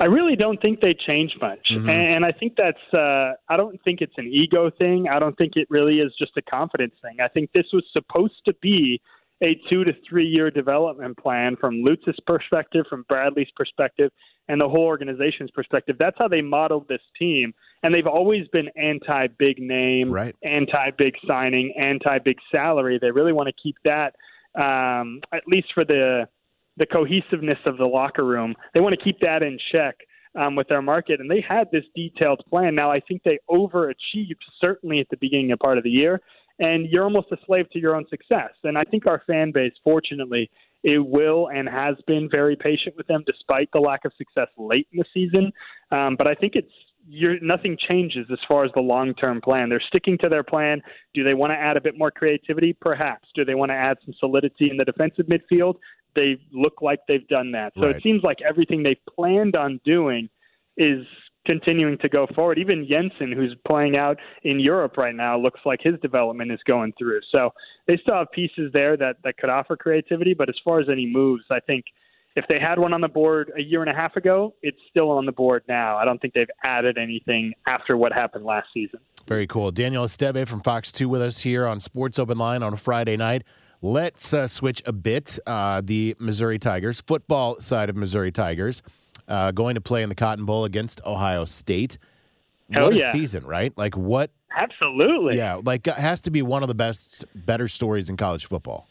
I 0.00 0.04
really 0.04 0.36
don't 0.36 0.60
think 0.62 0.80
they 0.80 0.94
change 0.94 1.32
much, 1.40 1.66
mm-hmm. 1.72 1.88
and 1.88 2.24
I 2.24 2.30
think 2.30 2.54
that's. 2.56 2.78
Uh, 2.94 3.32
I 3.48 3.56
don't 3.56 3.82
think 3.82 4.00
it's 4.00 4.16
an 4.16 4.28
ego 4.28 4.70
thing. 4.70 5.08
I 5.10 5.18
don't 5.18 5.36
think 5.36 5.54
it 5.56 5.66
really 5.70 5.96
is 5.96 6.12
just 6.16 6.36
a 6.36 6.42
confidence 6.42 6.94
thing. 7.02 7.16
I 7.20 7.26
think 7.26 7.50
this 7.52 7.66
was 7.72 7.84
supposed 7.92 8.44
to 8.44 8.54
be 8.60 9.00
a 9.42 9.60
two 9.70 9.84
to 9.84 9.92
three 10.08 10.26
year 10.26 10.50
development 10.50 11.16
plan 11.16 11.56
from 11.56 11.82
Lutz's 11.82 12.18
perspective, 12.26 12.84
from 12.88 13.04
Bradley's 13.08 13.50
perspective, 13.56 14.10
and 14.48 14.60
the 14.60 14.68
whole 14.68 14.84
organization's 14.84 15.50
perspective. 15.50 15.96
That's 15.98 16.16
how 16.18 16.28
they 16.28 16.40
modeled 16.40 16.88
this 16.88 17.00
team. 17.18 17.54
And 17.82 17.94
they've 17.94 18.06
always 18.06 18.48
been 18.48 18.68
anti 18.76 19.28
big 19.38 19.58
name, 19.58 20.10
right. 20.10 20.34
anti 20.42 20.90
big 20.96 21.14
signing, 21.26 21.72
anti 21.78 22.18
big 22.18 22.36
salary. 22.50 22.98
They 23.00 23.10
really 23.10 23.32
want 23.32 23.48
to 23.48 23.54
keep 23.62 23.76
that, 23.84 24.14
um, 24.60 25.20
at 25.32 25.42
least 25.46 25.68
for 25.74 25.84
the 25.84 26.28
the 26.76 26.86
cohesiveness 26.86 27.58
of 27.66 27.76
the 27.76 27.86
locker 27.86 28.24
room. 28.24 28.54
They 28.72 28.80
want 28.80 28.96
to 28.96 29.02
keep 29.02 29.18
that 29.20 29.42
in 29.42 29.58
check 29.72 29.96
um, 30.38 30.54
with 30.54 30.68
their 30.68 30.82
market. 30.82 31.20
And 31.20 31.28
they 31.28 31.44
had 31.46 31.68
this 31.72 31.84
detailed 31.94 32.42
plan. 32.48 32.74
Now, 32.74 32.90
I 32.90 33.00
think 33.00 33.22
they 33.24 33.40
overachieved, 33.50 34.38
certainly 34.60 35.00
at 35.00 35.08
the 35.10 35.16
beginning 35.16 35.50
of 35.50 35.58
part 35.58 35.78
of 35.78 35.84
the 35.84 35.90
year 35.90 36.20
and 36.58 36.88
you're 36.90 37.04
almost 37.04 37.28
a 37.32 37.36
slave 37.46 37.70
to 37.70 37.78
your 37.78 37.94
own 37.94 38.06
success. 38.08 38.50
And 38.64 38.76
I 38.76 38.84
think 38.84 39.06
our 39.06 39.22
fan 39.26 39.52
base, 39.52 39.72
fortunately, 39.84 40.50
it 40.84 41.04
will 41.04 41.48
and 41.48 41.68
has 41.68 41.96
been 42.06 42.28
very 42.30 42.56
patient 42.56 42.96
with 42.96 43.06
them 43.06 43.24
despite 43.26 43.68
the 43.72 43.80
lack 43.80 44.04
of 44.04 44.12
success 44.16 44.48
late 44.56 44.86
in 44.92 44.98
the 44.98 45.04
season. 45.12 45.52
Um, 45.90 46.16
but 46.16 46.26
I 46.26 46.34
think 46.34 46.54
it's 46.54 46.72
you're, 47.08 47.40
nothing 47.40 47.76
changes 47.90 48.26
as 48.30 48.38
far 48.46 48.64
as 48.64 48.70
the 48.74 48.80
long 48.80 49.14
term 49.14 49.40
plan. 49.40 49.68
They're 49.68 49.82
sticking 49.88 50.18
to 50.18 50.28
their 50.28 50.42
plan. 50.42 50.82
Do 51.14 51.24
they 51.24 51.34
want 51.34 51.52
to 51.52 51.56
add 51.56 51.76
a 51.76 51.80
bit 51.80 51.96
more 51.96 52.10
creativity? 52.10 52.76
Perhaps. 52.80 53.28
Do 53.34 53.44
they 53.44 53.54
want 53.54 53.70
to 53.70 53.74
add 53.74 53.96
some 54.04 54.14
solidity 54.18 54.70
in 54.70 54.76
the 54.76 54.84
defensive 54.84 55.26
midfield? 55.26 55.76
They 56.14 56.38
look 56.52 56.82
like 56.82 57.00
they've 57.08 57.26
done 57.28 57.52
that. 57.52 57.72
So 57.76 57.86
right. 57.86 57.96
it 57.96 58.02
seems 58.02 58.22
like 58.22 58.38
everything 58.46 58.82
they 58.82 59.00
planned 59.14 59.56
on 59.56 59.80
doing 59.84 60.28
is 60.76 61.06
continuing 61.46 61.98
to 61.98 62.08
go 62.08 62.26
forward. 62.34 62.58
Even 62.58 62.86
Jensen, 62.88 63.32
who's 63.32 63.54
playing 63.66 63.96
out 63.96 64.18
in 64.42 64.60
Europe 64.60 64.96
right 64.96 65.14
now, 65.14 65.38
looks 65.38 65.60
like 65.64 65.80
his 65.82 65.94
development 66.00 66.52
is 66.52 66.60
going 66.66 66.92
through. 66.98 67.20
So 67.32 67.50
they 67.86 67.98
still 68.02 68.16
have 68.16 68.30
pieces 68.32 68.70
there 68.72 68.96
that, 68.96 69.16
that 69.24 69.38
could 69.38 69.50
offer 69.50 69.76
creativity. 69.76 70.34
But 70.34 70.48
as 70.48 70.56
far 70.64 70.80
as 70.80 70.88
any 70.90 71.06
moves, 71.06 71.44
I 71.50 71.60
think 71.60 71.86
if 72.36 72.44
they 72.48 72.60
had 72.60 72.78
one 72.78 72.92
on 72.92 73.00
the 73.00 73.08
board 73.08 73.50
a 73.56 73.62
year 73.62 73.80
and 73.80 73.90
a 73.90 73.94
half 73.94 74.16
ago, 74.16 74.54
it's 74.62 74.78
still 74.90 75.10
on 75.10 75.26
the 75.26 75.32
board 75.32 75.64
now. 75.68 75.96
I 75.96 76.04
don't 76.04 76.20
think 76.20 76.34
they've 76.34 76.46
added 76.62 76.98
anything 76.98 77.52
after 77.66 77.96
what 77.96 78.12
happened 78.12 78.44
last 78.44 78.68
season. 78.72 79.00
Very 79.26 79.46
cool. 79.46 79.70
Daniel 79.70 80.04
Esteve 80.04 80.46
from 80.46 80.60
Fox 80.60 80.92
2 80.92 81.08
with 81.08 81.20
us 81.20 81.40
here 81.40 81.66
on 81.66 81.80
Sports 81.80 82.18
Open 82.18 82.38
Line 82.38 82.62
on 82.62 82.72
a 82.72 82.76
Friday 82.76 83.16
night. 83.16 83.42
Let's 83.80 84.34
uh, 84.34 84.46
switch 84.46 84.82
a 84.86 84.92
bit. 84.92 85.38
Uh, 85.46 85.82
the 85.84 86.16
Missouri 86.18 86.58
Tigers, 86.58 87.00
football 87.00 87.60
side 87.60 87.90
of 87.90 87.96
Missouri 87.96 88.32
Tigers 88.32 88.82
uh, 89.28 89.50
going 89.50 89.74
to 89.74 89.80
play 89.80 90.02
in 90.02 90.08
the 90.08 90.14
Cotton 90.14 90.44
Bowl 90.44 90.64
against 90.64 91.00
Ohio 91.04 91.44
State. 91.44 91.98
Hell 92.72 92.86
what 92.86 92.96
yeah. 92.96 93.08
a 93.08 93.12
season, 93.12 93.46
right? 93.46 93.72
Like 93.76 93.96
what? 93.96 94.30
Absolutely. 94.56 95.36
Yeah, 95.36 95.60
like 95.62 95.86
has 95.86 96.20
to 96.22 96.30
be 96.30 96.42
one 96.42 96.62
of 96.62 96.68
the 96.68 96.74
best, 96.74 97.24
better 97.34 97.68
stories 97.68 98.08
in 98.08 98.16
college 98.16 98.46
football. 98.46 98.86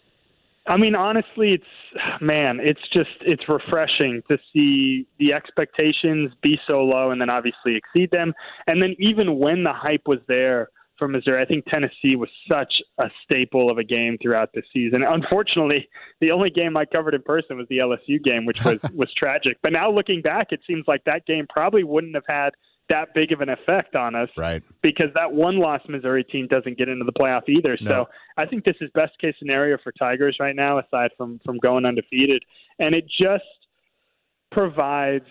I 0.67 0.77
mean, 0.77 0.95
honestly, 0.95 1.53
it's 1.53 2.21
man, 2.21 2.59
it's 2.61 2.81
just 2.91 3.09
it's 3.21 3.47
refreshing 3.47 4.21
to 4.29 4.37
see 4.53 5.07
the 5.17 5.33
expectations 5.33 6.31
be 6.41 6.59
so 6.67 6.83
low 6.83 7.11
and 7.11 7.21
then 7.21 7.29
obviously 7.29 7.75
exceed 7.75 8.11
them, 8.11 8.33
and 8.67 8.81
then 8.81 8.95
even 8.99 9.39
when 9.39 9.63
the 9.63 9.73
hype 9.73 10.07
was 10.07 10.19
there 10.27 10.69
for 10.97 11.07
Missouri. 11.07 11.41
I 11.41 11.45
think 11.45 11.65
Tennessee 11.65 12.15
was 12.15 12.29
such 12.49 12.81
a 12.97 13.09
staple 13.23 13.69
of 13.69 13.77
a 13.77 13.83
game 13.83 14.17
throughout 14.21 14.51
the 14.53 14.63
season. 14.73 15.03
Unfortunately, 15.03 15.87
the 16.21 16.31
only 16.31 16.49
game 16.49 16.75
I 16.77 16.85
covered 16.85 17.13
in 17.13 17.21
person 17.21 17.57
was 17.57 17.67
the 17.69 17.77
LSU 17.77 18.23
game, 18.23 18.45
which 18.45 18.63
was 18.63 18.77
was 18.93 19.13
tragic. 19.15 19.57
But 19.61 19.73
now 19.73 19.91
looking 19.91 20.21
back, 20.21 20.47
it 20.51 20.61
seems 20.67 20.85
like 20.87 21.03
that 21.05 21.25
game 21.25 21.45
probably 21.49 21.83
wouldn't 21.83 22.15
have 22.15 22.25
had 22.27 22.51
that 22.89 23.13
big 23.13 23.31
of 23.31 23.41
an 23.41 23.49
effect 23.49 23.95
on 23.95 24.15
us, 24.15 24.29
right? 24.37 24.63
Because 24.81 25.07
that 25.13 25.31
one 25.31 25.57
loss 25.57 25.81
Missouri 25.89 26.23
team 26.23 26.47
doesn't 26.47 26.77
get 26.77 26.87
into 26.87 27.05
the 27.05 27.11
playoff 27.11 27.47
either. 27.49 27.77
No. 27.81 27.89
So 27.89 28.09
I 28.37 28.45
think 28.45 28.63
this 28.63 28.77
is 28.81 28.89
best 28.93 29.17
case 29.19 29.35
scenario 29.39 29.77
for 29.83 29.91
Tigers 29.91 30.37
right 30.39 30.55
now, 30.55 30.79
aside 30.79 31.11
from 31.17 31.39
from 31.43 31.57
going 31.57 31.85
undefeated, 31.85 32.43
and 32.79 32.95
it 32.95 33.05
just 33.19 33.43
provides 34.51 35.25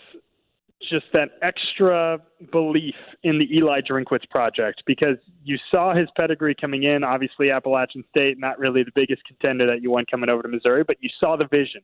just 0.90 1.06
that 1.12 1.30
extra 1.42 2.18
belief 2.52 2.94
in 3.22 3.38
the 3.38 3.46
Eli 3.56 3.80
Drinkwitz 3.80 4.28
project 4.30 4.82
because 4.86 5.16
you 5.42 5.56
saw 5.70 5.94
his 5.94 6.08
pedigree 6.16 6.54
coming 6.54 6.84
in. 6.84 7.02
Obviously, 7.02 7.50
Appalachian 7.50 8.04
State, 8.10 8.38
not 8.38 8.58
really 8.58 8.82
the 8.82 8.92
biggest 8.94 9.22
contender 9.24 9.66
that 9.66 9.82
you 9.82 9.90
want 9.90 10.10
coming 10.10 10.28
over 10.28 10.42
to 10.42 10.48
Missouri, 10.48 10.84
but 10.84 10.96
you 11.00 11.08
saw 11.18 11.36
the 11.36 11.46
vision. 11.50 11.80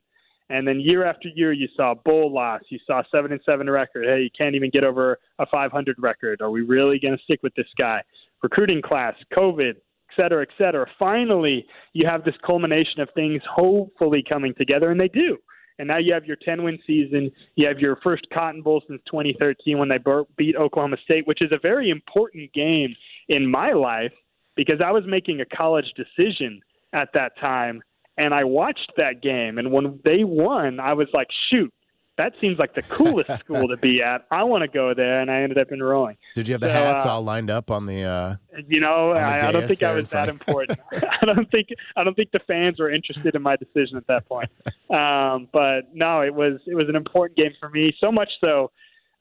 And 0.51 0.69
then 0.69 0.81
year 0.81 1.05
after 1.05 1.29
year, 1.29 1.53
you 1.53 1.69
saw 1.77 1.95
bowl 1.95 2.33
loss. 2.33 2.61
You 2.69 2.79
saw 2.87 3.03
seven 3.11 3.33
and 3.33 3.41
seven 3.47 3.71
record. 3.71 4.05
Hey, 4.07 4.23
you 4.23 4.31
can't 4.37 4.55
even 4.55 4.71
get 4.71 4.85
over 4.85 5.19
a 5.39 5.47
500 5.47 5.97
record. 5.99 6.43
Are 6.43 6.51
we 6.51 6.61
really 6.61 6.99
going 6.99 7.17
to 7.17 7.23
stick 7.25 7.43
with 7.43 7.55
this 7.55 7.67
guy? 7.79 8.03
Recruiting 8.43 8.83
class, 8.83 9.15
COVID, 9.37 9.71
et 9.71 10.15
cetera, 10.17 10.43
et 10.43 10.49
cetera. 10.59 10.87
Finally, 10.99 11.65
you 11.95 12.07
have 12.07 12.25
this 12.25 12.35
culmination 12.45 13.01
of 13.01 13.09
things 13.15 13.41
hopefully 13.51 14.23
coming 14.29 14.53
together, 14.59 14.91
and 14.91 15.01
they 15.01 15.09
do. 15.09 15.39
And 15.83 15.89
now 15.89 15.99
you 15.99 16.15
have 16.15 16.25
your 16.25 16.37
10 16.37 16.63
win 16.63 16.79
season. 16.87 17.33
You 17.57 17.67
have 17.67 17.81
your 17.81 17.97
first 18.05 18.25
Cotton 18.33 18.63
Bowl 18.63 18.83
since 18.87 19.03
2013 19.11 19.79
when 19.79 19.89
they 19.89 19.99
beat 20.37 20.55
Oklahoma 20.55 20.97
State, 21.05 21.27
which 21.27 21.43
is 21.43 21.51
a 21.51 21.59
very 21.61 21.91
important 21.91 22.53
game 22.53 22.95
in 23.29 23.51
my 23.51 23.73
life 23.73 24.13
because 24.55 24.81
I 24.81 24.93
was 24.93 25.03
making 25.09 25.41
a 25.41 25.45
college 25.45 25.93
decision 25.97 26.61
at 26.93 27.09
that 27.15 27.33
time 27.41 27.83
and 28.17 28.33
I 28.33 28.45
watched 28.45 28.93
that 28.97 29.23
game 29.23 29.59
and 29.59 29.73
when 29.73 29.99
they 30.05 30.23
won, 30.23 30.79
I 30.79 30.93
was 30.93 31.09
like, 31.13 31.27
shoot, 31.51 31.75
that 32.19 32.33
seems 32.41 32.59
like 32.59 32.75
the 32.75 32.83
coolest 32.83 33.31
school 33.41 33.69
to 33.69 33.77
be 33.77 34.03
at. 34.03 34.27
I 34.31 34.45
want 34.45 34.63
to 34.63 34.69
go 34.69 34.93
there, 34.95 35.21
and 35.21 35.31
I 35.31 35.43
ended 35.43 35.59
up 35.59 35.73
enrolling. 35.73 36.17
Did 36.35 36.49
you 36.49 36.55
have 36.55 36.61
the 36.61 36.69
So, 36.69 36.73
hats 36.73 37.07
uh, 37.07 37.11
all 37.13 37.23
lined 37.23 37.51
up 37.51 37.71
on 37.71 37.87
the? 37.87 38.03
Uh, 38.05 38.37
You 38.69 38.81
know, 38.81 39.15
the 39.15 39.21
I, 39.21 39.49
I 39.49 39.53
don't 39.53 39.67
think 39.67 39.83
I 39.83 39.95
was 39.95 40.11
that 40.11 40.29
important. 40.29 40.79
I 40.93 41.25
don't 41.25 41.51
think 41.51 41.69
I 41.97 42.05
don't 42.05 42.15
think 42.15 42.31
the 42.33 42.41
fans 42.47 42.79
were 42.79 42.91
interested 42.91 43.35
in 43.35 43.43
my 43.43 43.57
decision 43.57 43.97
at 43.97 44.07
that 44.09 44.29
point. 44.29 44.51
Um, 44.93 45.49
but 45.55 45.95
no, 45.95 46.21
it 46.21 46.35
was 46.35 46.61
it 46.67 46.75
was 46.75 46.87
an 46.91 46.97
important 46.97 47.35
game 47.35 47.53
for 47.59 47.71
me. 47.71 47.95
So 47.99 48.13
much 48.13 48.29
so, 48.43 48.71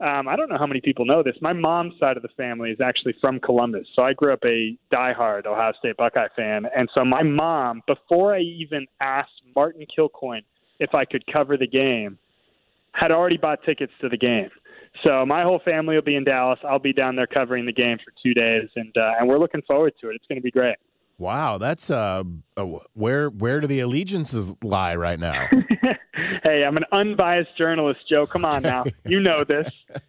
um, 0.02 0.28
I 0.28 0.36
don't 0.36 0.50
know 0.50 0.58
how 0.58 0.68
many 0.68 0.82
people 0.82 1.06
know 1.06 1.24
this. 1.24 1.36
My 1.40 1.54
mom's 1.54 1.94
side 1.98 2.18
of 2.18 2.24
the 2.24 2.30
family 2.36 2.72
is 2.72 2.82
actually 2.82 3.16
from 3.22 3.40
Columbus, 3.40 3.88
so 3.96 4.02
I 4.02 4.12
grew 4.12 4.34
up 4.34 4.44
a 4.44 4.78
diehard 4.92 5.46
Ohio 5.46 5.72
State 5.80 5.96
Buckeye 5.96 6.28
fan. 6.36 6.66
And 6.76 6.90
so 6.94 7.06
my 7.06 7.24
mom, 7.24 7.84
before 7.88 8.36
I 8.36 8.40
even 8.40 8.86
asked 9.00 9.42
Martin 9.56 9.86
Kilcoyne 9.98 10.44
if 10.82 10.94
I 10.94 11.06
could 11.06 11.24
cover 11.32 11.56
the 11.56 11.68
game, 11.68 12.18
had 12.94 13.12
already 13.12 13.38
bought 13.38 13.60
tickets 13.66 13.94
to 14.02 14.10
the 14.10 14.18
game. 14.18 14.50
So 15.04 15.26
my 15.26 15.44
whole 15.44 15.62
family 15.64 15.96
will 15.96 16.02
be 16.02 16.16
in 16.16 16.24
Dallas. 16.24 16.60
I'll 16.68 16.80
be 16.80 16.94
down 16.94 17.16
there 17.16 17.28
covering 17.28 17.66
the 17.66 17.72
game 17.72 17.98
for 18.04 18.14
two 18.22 18.34
days, 18.34 18.70
and 18.76 18.96
uh, 18.98 19.14
and 19.20 19.28
we're 19.28 19.40
looking 19.40 19.62
forward 19.64 19.94
to 20.02 20.10
it. 20.10 20.16
It's 20.16 20.26
going 20.28 20.38
to 20.38 20.44
be 20.44 20.52
great. 20.52 20.76
wow, 21.18 21.58
that's 21.58 21.90
uh, 21.90 22.24
uh, 22.58 22.66
where 22.94 23.30
where 23.30 23.62
do 23.62 23.68
the 23.68 23.80
allegiances 23.80 24.54
lie 24.64 24.96
right 24.96 25.20
now? 25.20 25.48
hey, 26.44 26.64
I'm 26.66 26.78
an 26.78 26.84
unbiased 26.92 27.58
journalist, 27.58 28.02
Joe. 28.10 28.26
Come 28.26 28.44
on 28.44 28.64
now, 28.64 28.84
you 29.06 29.22
know 29.22 29.44
this. 29.48 29.68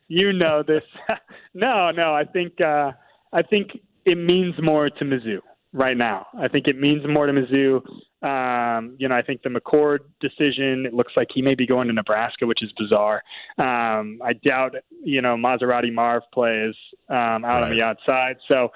You 0.08 0.32
know 0.32 0.62
this. 0.66 0.82
no, 1.54 1.90
no, 1.92 2.14
I 2.14 2.24
think 2.24 2.60
uh, 2.60 2.90
I 3.32 3.42
think 3.42 3.78
it 4.04 4.18
means 4.18 4.54
more 4.60 4.90
to 4.90 5.04
Mizzou 5.04 5.38
right 5.72 5.96
now. 5.96 6.26
I 6.38 6.48
think 6.48 6.66
it 6.66 6.78
means 6.78 7.02
more 7.08 7.26
to 7.26 7.32
Mizzou. 7.32 7.82
Um, 8.22 8.94
you 8.98 9.08
know, 9.08 9.16
I 9.16 9.22
think 9.22 9.42
the 9.42 9.48
McCord 9.48 10.00
decision. 10.20 10.86
It 10.86 10.94
looks 10.94 11.12
like 11.16 11.28
he 11.34 11.42
may 11.42 11.54
be 11.54 11.66
going 11.66 11.88
to 11.88 11.92
Nebraska, 11.92 12.46
which 12.46 12.62
is 12.62 12.70
bizarre. 12.78 13.22
Um, 13.58 14.20
I 14.24 14.32
doubt 14.44 14.76
you 15.02 15.20
know 15.20 15.36
Maserati 15.36 15.92
Marv 15.92 16.22
plays 16.32 16.74
um, 17.08 17.44
out 17.44 17.64
on 17.64 17.70
the 17.70 17.82
outside. 17.82 18.36
So, 18.46 18.68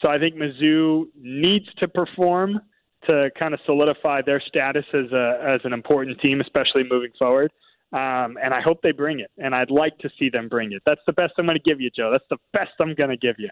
so 0.00 0.08
I 0.08 0.18
think 0.18 0.36
Mizzou 0.36 1.06
needs 1.20 1.66
to 1.78 1.88
perform 1.88 2.60
to 3.06 3.30
kind 3.36 3.54
of 3.54 3.60
solidify 3.66 4.22
their 4.22 4.40
status 4.40 4.84
as 4.94 5.10
a 5.12 5.40
as 5.44 5.60
an 5.64 5.72
important 5.72 6.20
team, 6.20 6.40
especially 6.40 6.84
moving 6.88 7.10
forward. 7.18 7.52
Um, 7.92 8.38
and 8.42 8.54
I 8.54 8.60
hope 8.62 8.80
they 8.82 8.92
bring 8.92 9.20
it, 9.20 9.30
and 9.36 9.54
I'd 9.54 9.70
like 9.70 9.98
to 9.98 10.08
see 10.18 10.30
them 10.30 10.48
bring 10.48 10.72
it. 10.72 10.82
That's 10.86 11.02
the 11.06 11.12
best 11.12 11.34
I'm 11.36 11.44
going 11.44 11.58
to 11.58 11.62
give 11.62 11.80
you, 11.80 11.90
Joe. 11.90 12.10
That's 12.10 12.24
the 12.30 12.38
best 12.52 12.70
I'm 12.80 12.94
going 12.94 13.10
to 13.10 13.18
give 13.18 13.36
you. 13.38 13.50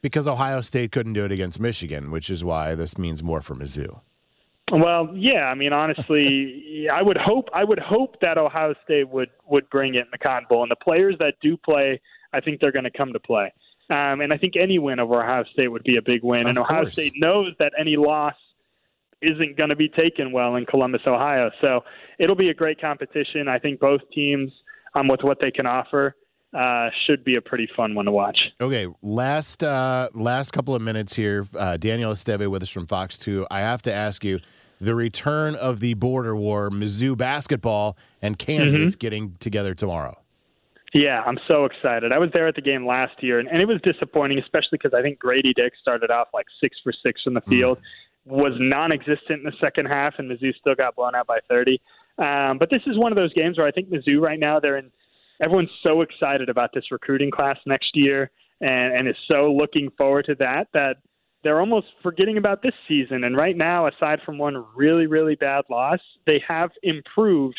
Because 0.00 0.26
Ohio 0.26 0.60
State 0.60 0.92
couldn't 0.92 1.12
do 1.12 1.24
it 1.24 1.32
against 1.32 1.60
Michigan, 1.60 2.10
which 2.10 2.30
is 2.30 2.42
why 2.42 2.74
this 2.74 2.96
means 2.96 3.22
more 3.22 3.42
for 3.42 3.54
Mizzou. 3.54 4.00
Well, 4.70 5.10
yeah, 5.14 5.44
I 5.44 5.54
mean, 5.54 5.72
honestly, 5.72 6.86
I 6.92 7.02
would 7.02 7.16
hope 7.16 7.48
I 7.54 7.64
would 7.64 7.78
hope 7.78 8.20
that 8.20 8.38
Ohio 8.38 8.74
State 8.84 9.08
would 9.08 9.30
would 9.46 9.68
bring 9.70 9.94
it 9.94 10.00
in 10.00 10.08
the 10.12 10.18
Cotton 10.18 10.46
Bowl, 10.48 10.62
and 10.62 10.70
the 10.70 10.76
players 10.76 11.16
that 11.18 11.34
do 11.42 11.56
play, 11.56 12.00
I 12.32 12.40
think 12.40 12.60
they're 12.60 12.72
going 12.72 12.84
to 12.84 12.90
come 12.90 13.12
to 13.12 13.20
play. 13.20 13.52
Um, 13.90 14.20
and 14.20 14.32
I 14.32 14.36
think 14.36 14.54
any 14.56 14.78
win 14.78 15.00
over 15.00 15.20
Ohio 15.22 15.44
State 15.52 15.68
would 15.68 15.82
be 15.82 15.96
a 15.96 16.02
big 16.02 16.22
win, 16.22 16.42
Of 16.42 16.46
and 16.48 16.58
Ohio 16.58 16.82
course. 16.82 16.92
State 16.92 17.14
knows 17.16 17.54
that 17.58 17.72
any 17.78 17.96
loss 17.96 18.34
isn't 19.20 19.56
going 19.56 19.70
to 19.70 19.76
be 19.76 19.88
taken 19.88 20.32
well 20.32 20.54
in 20.56 20.64
Columbus, 20.64 21.02
Ohio. 21.06 21.50
So 21.60 21.80
it'll 22.18 22.36
be 22.36 22.50
a 22.50 22.54
great 22.54 22.80
competition. 22.80 23.48
I 23.48 23.58
think 23.58 23.80
both 23.80 24.00
teams, 24.14 24.50
um, 24.94 25.08
with 25.08 25.20
what 25.22 25.38
they 25.40 25.50
can 25.50 25.66
offer, 25.66 26.14
uh, 26.56 26.88
should 27.06 27.24
be 27.24 27.36
a 27.36 27.40
pretty 27.40 27.68
fun 27.76 27.94
one 27.94 28.04
to 28.06 28.12
watch. 28.12 28.38
Okay, 28.60 28.86
last 29.02 29.62
uh, 29.62 30.08
last 30.14 30.52
couple 30.52 30.74
of 30.74 30.82
minutes 30.82 31.14
here. 31.14 31.46
Uh, 31.56 31.76
Daniel 31.76 32.12
Esteve 32.12 32.48
with 32.48 32.62
us 32.62 32.68
from 32.68 32.86
Fox 32.86 33.18
Two. 33.18 33.46
I 33.50 33.60
have 33.60 33.82
to 33.82 33.92
ask 33.92 34.24
you 34.24 34.40
the 34.80 34.94
return 34.94 35.54
of 35.54 35.80
the 35.80 35.94
border 35.94 36.34
war, 36.34 36.70
Mizzou 36.70 37.16
basketball 37.16 37.96
and 38.22 38.38
Kansas 38.38 38.94
Mhm. 38.96 38.98
getting 38.98 39.34
together 39.38 39.74
tomorrow. 39.74 40.16
Yeah, 40.92 41.22
I'm 41.24 41.38
so 41.46 41.66
excited. 41.66 42.10
I 42.12 42.18
was 42.18 42.30
there 42.32 42.48
at 42.48 42.56
the 42.56 42.60
game 42.62 42.84
last 42.84 43.22
year, 43.22 43.38
and, 43.38 43.48
and 43.48 43.60
it 43.60 43.68
was 43.68 43.80
disappointing, 43.82 44.38
especially 44.40 44.78
because 44.78 44.92
I 44.92 45.02
think 45.02 45.18
Grady 45.20 45.52
Dick 45.54 45.74
started 45.80 46.10
off 46.10 46.28
like 46.34 46.46
six 46.60 46.78
for 46.82 46.92
six 46.92 47.22
from 47.22 47.34
the 47.34 47.42
field, 47.42 47.78
was 48.24 48.54
non-existent 48.58 49.38
in 49.38 49.44
the 49.44 49.52
second 49.60 49.86
half, 49.86 50.14
and 50.18 50.28
Mizzou 50.30 50.52
still 50.56 50.74
got 50.74 50.96
blown 50.96 51.14
out 51.14 51.26
by 51.28 51.38
30. 51.48 51.80
Um, 52.18 52.58
but 52.58 52.70
this 52.70 52.82
is 52.86 52.98
one 52.98 53.12
of 53.12 53.16
those 53.16 53.32
games 53.34 53.56
where 53.56 53.66
I 53.66 53.70
think 53.70 53.88
Mizzou 53.88 54.20
right 54.20 54.38
now 54.40 54.58
they're 54.58 54.76
in. 54.78 54.90
Everyone's 55.40 55.70
so 55.82 56.00
excited 56.02 56.48
about 56.48 56.72
this 56.74 56.90
recruiting 56.90 57.30
class 57.30 57.56
next 57.66 57.90
year, 57.94 58.30
and 58.60 58.92
and 58.94 59.08
is 59.08 59.16
so 59.28 59.52
looking 59.52 59.90
forward 59.96 60.24
to 60.26 60.34
that 60.36 60.68
that 60.74 60.96
they're 61.42 61.60
almost 61.60 61.86
forgetting 62.02 62.36
about 62.36 62.62
this 62.62 62.74
season. 62.86 63.24
And 63.24 63.36
right 63.36 63.56
now, 63.56 63.86
aside 63.86 64.20
from 64.24 64.38
one 64.38 64.64
really 64.74 65.06
really 65.06 65.34
bad 65.34 65.64
loss, 65.70 66.00
they 66.26 66.42
have 66.46 66.70
improved 66.82 67.58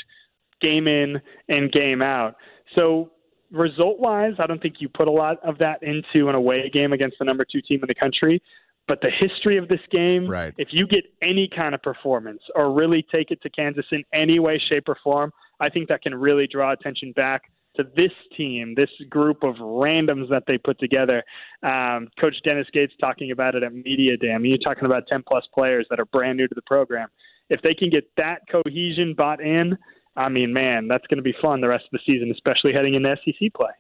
game 0.62 0.88
in 0.88 1.20
and 1.50 1.72
game 1.72 2.02
out. 2.02 2.36
So 2.76 3.12
result 3.52 4.00
wise, 4.00 4.34
I 4.40 4.48
don't 4.48 4.62
think 4.62 4.76
you 4.80 4.90
put 4.90 5.08
a 5.08 5.12
lot 5.12 5.38
of 5.44 5.58
that 5.58 5.82
into 5.84 6.30
an 6.30 6.36
away 6.36 6.70
game 6.70 6.94
against 6.94 7.18
the 7.20 7.26
number 7.26 7.46
two 7.50 7.62
team 7.62 7.80
in 7.82 7.88
the 7.88 7.96
country. 7.96 8.42
But 8.88 9.00
the 9.02 9.10
history 9.10 9.58
of 9.58 9.68
this 9.68 9.80
game, 9.92 10.28
Right. 10.28 10.54
if 10.58 10.70
you 10.72 10.88
get 10.88 11.06
any 11.22 11.48
kind 11.48 11.76
of 11.76 11.82
performance 11.82 12.42
or 12.56 12.72
really 12.74 13.06
take 13.12 13.32
it 13.32 13.42
to 13.44 13.50
Kansas 13.50 13.86
in 13.92 14.04
any 14.12 14.40
way, 14.40 14.58
shape, 14.58 14.90
or 14.90 14.98
form, 15.04 15.32
I 15.60 15.70
think 15.70 15.88
that 15.90 16.02
can 16.02 16.16
really 16.16 16.48
draw 16.48 16.72
attention 16.72 17.12
back 17.14 17.44
to 17.78 17.84
this 17.96 18.12
team, 18.36 18.74
this 18.76 18.90
group 19.10 19.44
of 19.44 19.56
randoms 19.56 20.30
that 20.30 20.44
they 20.48 20.58
put 20.58 20.80
together. 20.80 21.24
Um, 21.64 22.10
Coach 22.20 22.36
Dennis 22.46 22.68
Gates 22.74 22.94
talking 23.00 23.32
about 23.32 23.56
it 23.56 23.64
at 23.64 23.74
Media 23.74 24.18
Day. 24.18 24.32
I 24.34 24.38
mean, 24.38 24.52
you're 24.52 24.74
talking 24.74 24.86
about 24.86 25.04
10 25.08 25.24
plus 25.28 25.46
players 25.54 25.86
that 25.90 26.00
are 26.00 26.06
brand 26.06 26.38
new 26.38 26.48
to 26.48 26.56
the 26.56 26.62
program. 26.64 27.08
If 27.50 27.62
they 27.62 27.74
can 27.74 27.90
get 27.90 28.10
that 28.18 28.42
cohesion 28.52 29.14
bought 29.18 29.42
in, 29.42 29.78
I 30.16 30.30
mean, 30.30 30.54
man, 30.54 30.88
that's 30.88 31.06
going 31.08 31.18
to 31.18 31.24
be 31.24 31.34
fun 31.42 31.62
the 31.62 31.70
rest 31.70 31.86
of 31.86 31.92
the 31.92 32.00
season, 32.06 32.32
especially 32.32 32.74
heading 32.74 32.96
into 32.96 33.16
SEC 33.24 33.54
play. 33.54 33.72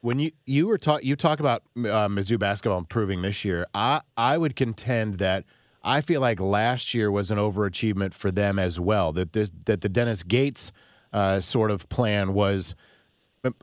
When 0.00 0.20
you 0.20 0.30
you 0.44 0.68
were 0.68 0.78
talk 0.78 1.02
you 1.02 1.16
talk 1.16 1.40
about 1.40 1.62
uh, 1.76 2.06
Mizzou 2.06 2.38
basketball 2.38 2.78
improving 2.78 3.22
this 3.22 3.44
year, 3.44 3.66
I 3.74 4.02
I 4.16 4.38
would 4.38 4.54
contend 4.54 5.14
that 5.14 5.44
I 5.82 6.00
feel 6.00 6.20
like 6.20 6.38
last 6.38 6.94
year 6.94 7.10
was 7.10 7.30
an 7.30 7.38
overachievement 7.38 8.14
for 8.14 8.30
them 8.30 8.58
as 8.58 8.78
well. 8.78 9.12
That 9.12 9.32
this 9.32 9.50
that 9.64 9.80
the 9.80 9.88
Dennis 9.88 10.22
Gates 10.22 10.70
uh, 11.12 11.40
sort 11.40 11.70
of 11.70 11.88
plan 11.88 12.34
was 12.34 12.74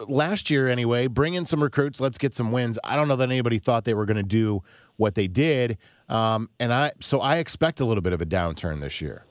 last 0.07 0.49
year 0.49 0.67
anyway. 0.69 1.07
Bring 1.07 1.33
in 1.33 1.45
some 1.45 1.61
recruits, 1.61 1.99
let's 1.99 2.17
get 2.17 2.33
some 2.33 2.51
wins. 2.51 2.77
I 2.83 2.95
don't 2.95 3.07
know 3.07 3.15
that 3.17 3.29
anybody 3.29 3.59
thought 3.59 3.83
they 3.83 3.93
were 3.93 4.05
going 4.05 4.17
to 4.17 4.23
do 4.23 4.61
what 4.97 5.15
they 5.15 5.27
did, 5.27 5.77
um, 6.09 6.49
and 6.59 6.71
I 6.73 6.91
so 6.99 7.19
I 7.21 7.37
expect 7.37 7.79
a 7.79 7.85
little 7.85 8.01
bit 8.03 8.13
of 8.13 8.21
a 8.21 8.25
downturn 8.25 8.79
this 8.81 9.01
year. 9.01 9.25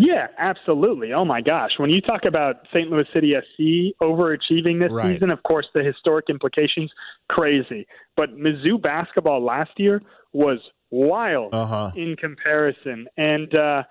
Yeah, 0.00 0.28
absolutely. 0.38 1.12
Oh 1.12 1.24
my 1.24 1.40
gosh. 1.40 1.72
When 1.76 1.90
you 1.90 2.00
talk 2.00 2.24
about 2.24 2.56
St. 2.72 2.88
Louis 2.88 3.04
City 3.12 3.34
SC 3.34 3.96
overachieving 4.00 4.78
this 4.78 4.92
Right. 4.92 5.14
season, 5.14 5.30
of 5.30 5.42
course 5.42 5.66
the 5.74 5.82
historic 5.82 6.26
implications 6.30 6.90
crazy. 7.28 7.84
But 8.16 8.36
Mizzou 8.36 8.80
basketball 8.80 9.44
last 9.44 9.72
year 9.76 10.00
was 10.32 10.58
wild 10.92 11.52
Uh-huh. 11.52 11.90
in 11.96 12.14
comparison. 12.16 13.08
And 13.16 13.52
uh 13.56 13.82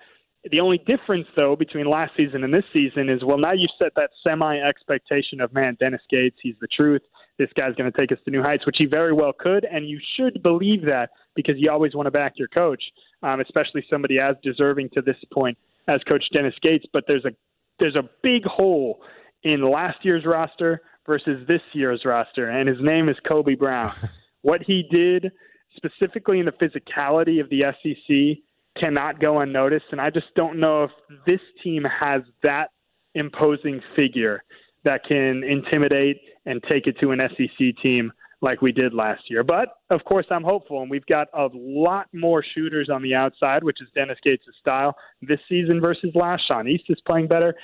the 0.52 0.60
only 0.60 0.78
difference 0.80 1.28
though 1.36 1.56
between 1.56 1.90
last 1.90 2.14
season 2.16 2.44
and 2.44 2.54
this 2.54 2.64
season 2.74 3.10
is 3.10 3.24
well 3.24 3.38
now 3.38 3.54
you've 3.54 3.72
set 3.80 3.94
that 3.96 4.10
semi 4.26 4.58
expectation 4.60 5.42
of 5.42 5.54
man, 5.54 5.78
Dennis 5.80 6.02
Gates, 6.10 6.38
he's 6.42 6.56
the 6.62 6.68
truth. 6.68 7.02
This 7.38 7.50
guy's 7.56 7.76
going 7.76 7.92
to 7.92 7.98
take 7.98 8.12
us 8.12 8.18
to 8.26 8.32
new 8.32 8.42
heights, 8.42 8.66
which 8.66 8.80
he 8.80 8.86
very 8.86 9.14
well 9.14 9.32
could, 9.32 9.66
and 9.66 9.88
you 9.88 10.00
should 10.16 10.42
believe 10.42 10.84
that 10.86 11.12
because 11.36 11.56
you 11.58 11.70
always 11.70 11.94
want 11.94 12.08
to 12.08 12.12
back 12.12 12.34
your 12.36 12.48
coach, 12.48 12.84
um, 13.22 13.42
especially 13.42 13.86
somebody 13.90 14.20
as 14.20 14.36
deserving 14.42 14.90
to 14.96 15.02
this 15.02 15.18
point 15.32 15.58
as 15.88 16.02
Coach 16.08 16.24
Dennis 16.34 16.56
Gates. 16.62 16.86
But 16.92 17.04
there's 17.08 17.26
a 17.26 17.32
there's 17.80 17.96
a 17.96 18.10
big 18.24 18.44
hole 18.46 19.02
in 19.44 19.62
last 19.62 20.04
year's 20.04 20.26
roster 20.26 20.82
versus 21.06 21.48
this 21.48 21.62
year's 21.74 22.04
roster, 22.06 22.50
and 22.50 22.68
his 22.68 22.80
name 22.82 23.08
is 23.08 23.16
Kobe 23.28 23.56
Brown. 23.56 23.94
what 24.42 24.62
he 24.64 24.88
did 24.92 25.32
specifically 25.76 26.40
in 26.40 26.46
the 26.46 26.52
physicality 26.52 27.40
of 27.40 27.50
the 27.50 27.64
SEC 27.82 28.44
cannot 28.80 29.20
go 29.20 29.39
unnoticed, 29.39 29.86
and 29.91 30.01
I 30.01 30.10
just 30.10 30.28
don't 30.36 30.60
know 30.60 30.86
if 30.86 30.91
this 31.26 31.41
team 31.64 31.84
has 31.84 32.22
that 32.43 32.70
imposing 33.16 33.82
figure 33.95 34.43
that 34.84 35.04
can 35.08 35.43
intimidate 35.43 36.18
and 36.45 36.62
take 36.70 36.88
it 36.88 36.97
to 36.99 37.12
an 37.12 37.20
SEC 37.38 37.68
team 37.82 38.12
like 38.41 38.62
we 38.62 38.72
did 38.72 38.93
last 38.93 39.24
year. 39.30 39.43
But 39.43 39.70
of 39.89 40.04
course, 40.06 40.26
I'm 40.30 40.43
hopeful, 40.43 40.82
and 40.82 40.91
we've 40.91 41.06
got 41.08 41.28
a 41.34 41.47
lot 41.54 42.08
more 42.14 42.43
shooters 42.56 42.89
on 42.89 43.01
the 43.01 43.16
outside, 43.16 43.64
which 43.64 43.82
is 43.82 43.88
Dennis 43.95 44.18
Gates' 44.24 44.43
style 44.60 44.95
this 45.22 45.39
season 45.49 45.82
versus 45.82 46.12
last. 46.14 46.43
Sean 46.47 46.68
East 46.68 46.86
is 46.89 46.99
playing 47.06 47.28
better, 47.28 47.56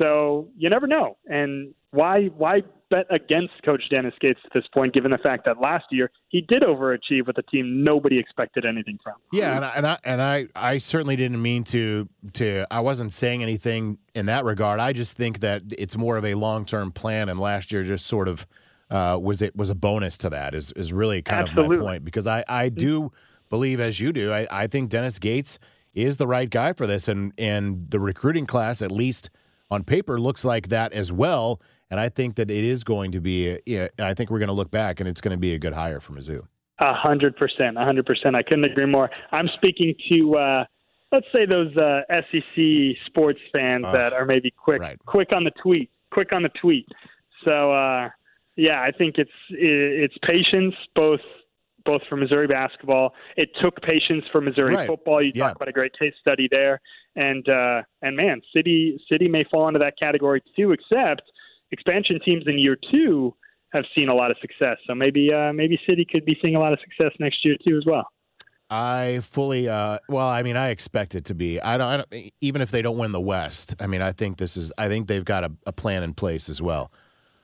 so 0.00 0.48
you 0.56 0.70
never 0.70 0.86
know. 0.86 1.16
And 1.26 1.74
why 1.90 2.26
why 2.36 2.62
bet 2.90 3.06
against 3.10 3.52
Coach 3.64 3.82
Dennis 3.90 4.14
Gates 4.20 4.40
at 4.44 4.52
this 4.52 4.64
point, 4.72 4.94
given 4.94 5.10
the 5.10 5.18
fact 5.18 5.44
that 5.44 5.60
last 5.60 5.84
year 5.90 6.10
he 6.28 6.40
did 6.40 6.62
overachieve 6.62 7.26
with 7.26 7.38
a 7.38 7.42
team 7.42 7.84
nobody 7.84 8.18
expected 8.18 8.64
anything 8.64 8.98
from? 9.02 9.14
Yeah, 9.32 9.56
and 9.56 9.64
I, 9.64 9.68
and 9.76 9.86
I 9.86 9.98
and 10.04 10.22
I 10.22 10.46
I 10.54 10.78
certainly 10.78 11.16
didn't 11.16 11.40
mean 11.42 11.64
to 11.64 12.08
to 12.34 12.64
I 12.70 12.80
wasn't 12.80 13.12
saying 13.12 13.42
anything 13.42 13.98
in 14.14 14.26
that 14.26 14.44
regard. 14.44 14.80
I 14.80 14.92
just 14.92 15.16
think 15.16 15.40
that 15.40 15.62
it's 15.78 15.96
more 15.96 16.16
of 16.16 16.24
a 16.24 16.34
long 16.34 16.64
term 16.64 16.92
plan, 16.92 17.28
and 17.28 17.38
last 17.38 17.72
year 17.72 17.82
just 17.82 18.06
sort 18.06 18.28
of 18.28 18.46
uh, 18.90 19.18
was 19.20 19.42
it 19.42 19.54
was 19.56 19.70
a 19.70 19.74
bonus 19.74 20.18
to 20.18 20.30
that. 20.30 20.54
Is 20.54 20.72
is 20.72 20.92
really 20.92 21.22
kind 21.22 21.48
of 21.48 21.54
my 21.68 21.76
point 21.76 22.04
because 22.04 22.26
I 22.26 22.44
I 22.48 22.68
do 22.68 23.12
believe 23.48 23.80
as 23.80 24.00
you 24.00 24.12
do. 24.12 24.32
I, 24.32 24.46
I 24.50 24.66
think 24.66 24.90
Dennis 24.90 25.18
Gates 25.18 25.58
is 25.92 26.16
the 26.18 26.26
right 26.26 26.48
guy 26.48 26.72
for 26.72 26.86
this, 26.86 27.08
and 27.08 27.32
and 27.36 27.90
the 27.90 28.00
recruiting 28.00 28.46
class, 28.46 28.80
at 28.82 28.92
least 28.92 29.30
on 29.70 29.84
paper, 29.84 30.20
looks 30.20 30.44
like 30.44 30.68
that 30.68 30.92
as 30.92 31.12
well. 31.12 31.60
And 31.90 31.98
I 31.98 32.08
think 32.08 32.36
that 32.36 32.50
it 32.50 32.64
is 32.64 32.84
going 32.84 33.12
to 33.12 33.20
be. 33.20 33.58
Yeah, 33.66 33.88
I 33.98 34.14
think 34.14 34.30
we're 34.30 34.38
going 34.38 34.48
to 34.48 34.54
look 34.54 34.70
back, 34.70 35.00
and 35.00 35.08
it's 35.08 35.20
going 35.20 35.32
to 35.32 35.38
be 35.38 35.54
a 35.54 35.58
good 35.58 35.72
hire 35.72 36.00
for 36.00 36.12
Mizzou. 36.12 36.46
A 36.78 36.94
hundred 36.94 37.36
percent, 37.36 37.76
a 37.76 37.84
hundred 37.84 38.06
percent. 38.06 38.36
I 38.36 38.42
couldn't 38.42 38.64
agree 38.64 38.86
more. 38.86 39.10
I'm 39.32 39.48
speaking 39.56 39.94
to. 40.08 40.36
Uh, 40.36 40.64
let's 41.12 41.26
say 41.32 41.46
those 41.46 41.76
uh, 41.76 42.02
SEC 42.08 42.96
sports 43.06 43.40
fans 43.52 43.84
uh, 43.84 43.92
that 43.92 44.12
are 44.12 44.24
maybe 44.24 44.50
quick, 44.50 44.80
right. 44.80 44.98
quick 45.06 45.32
on 45.32 45.44
the 45.44 45.50
tweet, 45.62 45.90
quick 46.12 46.32
on 46.32 46.42
the 46.42 46.50
tweet. 46.60 46.86
So 47.44 47.72
uh, 47.72 48.08
yeah, 48.56 48.82
I 48.82 48.90
think 48.96 49.16
it's 49.18 49.30
it's 49.50 50.14
patience 50.22 50.74
both 50.94 51.20
both 51.84 52.02
for 52.08 52.16
Missouri 52.16 52.46
basketball. 52.46 53.14
It 53.36 53.50
took 53.62 53.80
patience 53.82 54.24
for 54.30 54.40
Missouri 54.40 54.76
right. 54.76 54.86
football. 54.86 55.22
You 55.22 55.32
yeah. 55.34 55.48
talk 55.48 55.56
about 55.56 55.68
a 55.68 55.72
great 55.72 55.98
case 55.98 56.12
study 56.20 56.48
there, 56.50 56.80
and 57.16 57.48
uh, 57.48 57.82
and 58.02 58.16
man, 58.16 58.40
City 58.54 59.00
City 59.10 59.28
may 59.28 59.44
fall 59.50 59.68
into 59.68 59.80
that 59.80 59.94
category 59.98 60.42
too. 60.56 60.72
Except 60.72 61.22
expansion 61.72 62.18
teams 62.24 62.44
in 62.46 62.58
year 62.58 62.76
two 62.90 63.34
have 63.72 63.84
seen 63.94 64.08
a 64.08 64.14
lot 64.14 64.30
of 64.30 64.36
success, 64.40 64.76
so 64.86 64.94
maybe 64.94 65.32
uh, 65.32 65.52
maybe 65.52 65.78
City 65.88 66.06
could 66.10 66.24
be 66.24 66.36
seeing 66.42 66.56
a 66.56 66.60
lot 66.60 66.72
of 66.72 66.78
success 66.80 67.12
next 67.18 67.44
year 67.44 67.56
too 67.66 67.76
as 67.76 67.84
well. 67.86 68.06
I 68.72 69.18
fully, 69.22 69.68
uh, 69.68 69.98
well, 70.08 70.28
I 70.28 70.44
mean, 70.44 70.56
I 70.56 70.68
expect 70.68 71.16
it 71.16 71.24
to 71.26 71.34
be. 71.34 71.60
I 71.60 71.76
don't, 71.76 71.88
I 71.88 71.96
don't, 71.96 72.32
even 72.40 72.62
if 72.62 72.70
they 72.70 72.82
don't 72.82 72.98
win 72.98 73.10
the 73.10 73.20
West. 73.20 73.74
I 73.80 73.88
mean, 73.88 74.00
I 74.00 74.12
think 74.12 74.38
this 74.38 74.56
is. 74.56 74.72
I 74.78 74.86
think 74.86 75.08
they've 75.08 75.24
got 75.24 75.42
a, 75.42 75.52
a 75.66 75.72
plan 75.72 76.04
in 76.04 76.14
place 76.14 76.48
as 76.48 76.62
well. 76.62 76.92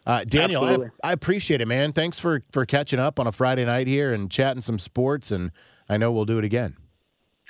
Uh, 0.07 0.23
Daniel, 0.23 0.65
I, 0.65 1.09
I, 1.09 1.13
appreciate 1.13 1.61
it, 1.61 1.67
man. 1.67 1.93
Thanks 1.93 2.21
for 2.21 2.43
for 2.53 2.65
catching 2.65 3.01
up 3.01 3.19
on 3.19 3.27
a 3.27 3.33
Friday 3.33 3.65
night 3.65 3.89
here 3.89 4.15
and 4.15 4.31
chatting 4.31 4.61
some 4.61 4.79
sports, 4.79 5.33
and 5.33 5.51
I 5.89 5.97
know 5.97 6.13
we'll 6.13 6.27
do 6.27 6.39
it 6.39 6.45
again. 6.45 6.77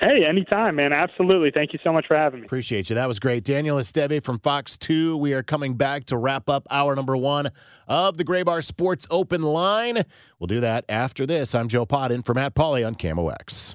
Hey, 0.00 0.26
anytime, 0.28 0.76
man. 0.76 0.92
Absolutely. 0.92 1.50
Thank 1.50 1.72
you 1.72 1.78
so 1.82 1.90
much 1.90 2.06
for 2.06 2.16
having 2.16 2.40
me. 2.40 2.46
Appreciate 2.46 2.90
you. 2.90 2.94
That 2.96 3.08
was 3.08 3.18
great. 3.18 3.44
Daniel 3.44 3.78
Esteve 3.78 4.22
from 4.22 4.38
Fox 4.40 4.76
2. 4.76 5.16
We 5.16 5.32
are 5.32 5.42
coming 5.42 5.74
back 5.74 6.04
to 6.06 6.18
wrap 6.18 6.50
up 6.50 6.66
hour 6.70 6.94
number 6.94 7.16
one 7.16 7.50
of 7.88 8.18
the 8.18 8.24
Graybar 8.24 8.62
Sports 8.62 9.06
Open 9.10 9.40
Line. 9.40 10.04
We'll 10.38 10.48
do 10.48 10.60
that 10.60 10.84
after 10.90 11.24
this. 11.24 11.54
I'm 11.54 11.68
Joe 11.68 11.86
Pott 11.86 12.12
in 12.12 12.22
for 12.22 12.34
Matt 12.34 12.54
Pauley 12.54 12.86
on 12.86 12.94
KMOX. 12.94 13.74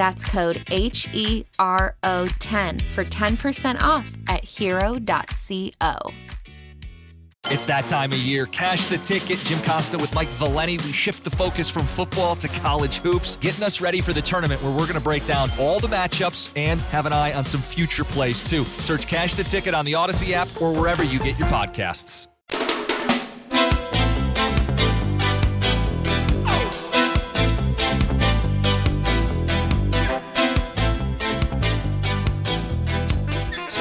That's 0.00 0.24
code 0.24 0.62
H 0.70 1.10
E 1.12 1.44
R 1.58 1.94
O 2.04 2.26
10 2.26 2.78
for 2.78 3.04
10% 3.04 3.82
off 3.82 4.10
at 4.28 4.42
hero.co. 4.42 5.94
It's 7.44 7.66
that 7.66 7.86
time 7.86 8.12
of 8.12 8.18
year. 8.18 8.46
Cash 8.46 8.86
the 8.86 8.96
ticket. 8.96 9.40
Jim 9.40 9.62
Costa 9.62 9.98
with 9.98 10.14
Mike 10.14 10.28
Valenti. 10.28 10.78
We 10.78 10.92
shift 10.92 11.22
the 11.22 11.28
focus 11.28 11.68
from 11.68 11.84
football 11.84 12.34
to 12.36 12.48
college 12.48 13.00
hoops, 13.00 13.36
getting 13.36 13.62
us 13.62 13.82
ready 13.82 14.00
for 14.00 14.14
the 14.14 14.22
tournament 14.22 14.62
where 14.62 14.72
we're 14.72 14.86
going 14.86 14.94
to 14.94 15.00
break 15.00 15.26
down 15.26 15.50
all 15.58 15.80
the 15.80 15.88
matchups 15.88 16.50
and 16.56 16.80
have 16.80 17.04
an 17.04 17.12
eye 17.12 17.34
on 17.34 17.44
some 17.44 17.60
future 17.60 18.04
plays, 18.04 18.42
too. 18.42 18.64
Search 18.78 19.06
Cash 19.06 19.34
the 19.34 19.44
Ticket 19.44 19.74
on 19.74 19.84
the 19.84 19.96
Odyssey 19.96 20.32
app 20.32 20.48
or 20.62 20.72
wherever 20.72 21.04
you 21.04 21.18
get 21.18 21.38
your 21.38 21.48
podcasts. 21.48 22.26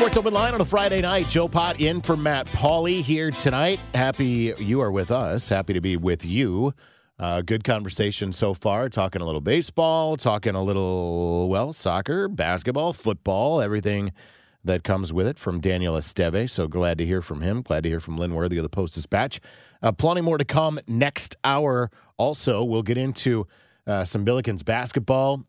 Sports 0.10 0.26
Open 0.26 0.34
Line 0.34 0.56
on 0.56 0.62
a 0.62 0.66
Friday 0.66 1.02
night. 1.02 1.30
Joe 1.30 1.48
Pott 1.48 1.80
in 1.80 2.02
for 2.02 2.18
Matt 2.18 2.48
Pauley 2.48 3.04
here 3.04 3.30
tonight. 3.30 3.80
Happy 3.94 4.56
you 4.58 4.82
are 4.82 4.92
with 4.92 5.12
us. 5.12 5.48
Happy 5.48 5.72
to 5.74 5.82
be 5.82 5.98
with 5.98 6.26
you. 6.26 6.74
Uh, 7.20 7.42
good 7.42 7.64
conversation 7.64 8.34
so 8.34 8.56
far. 8.56 8.90
Talking 8.90 9.22
a 9.22 9.26
little 9.26 9.40
baseball, 9.40 10.18
talking 10.18 10.56
a 10.56 10.64
little, 10.64 11.48
well, 11.48 11.74
soccer, 11.74 12.28
basketball, 12.28 12.92
football, 12.92 13.62
everything 13.62 14.12
that 14.64 14.84
comes 14.84 15.14
with 15.14 15.28
it 15.28 15.38
from 15.38 15.62
Daniel 15.62 15.94
Esteve. 15.94 16.50
So 16.50 16.68
glad 16.68 16.98
to 16.98 17.06
hear 17.06 17.22
from 17.22 17.42
him. 17.42 17.62
Glad 17.62 17.84
to 17.84 17.90
hear 17.90 18.00
from 18.00 18.18
Lynn 18.18 18.34
Worthy 18.34 18.58
of 18.58 18.64
the 18.64 18.70
Post 18.70 18.96
Dispatch. 18.96 19.40
Uh, 19.84 19.92
plenty 19.92 20.22
more 20.22 20.40
to 20.40 20.46
come 20.46 20.80
next 20.88 21.36
hour. 21.44 21.92
Also, 22.18 22.64
we'll 22.64 22.82
get 22.82 22.98
into 22.98 23.46
uh, 23.86 24.04
some 24.04 24.26
Billikens 24.26 24.66
basketball. 24.66 25.44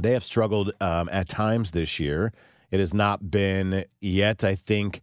They 0.00 0.12
have 0.12 0.24
struggled 0.24 0.72
um, 0.80 1.10
at 1.12 1.28
times 1.28 1.72
this 1.72 2.00
year. 2.00 2.32
It 2.70 2.80
has 2.80 2.92
not 2.92 3.30
been 3.30 3.84
yet, 4.00 4.44
I 4.44 4.54
think, 4.54 5.00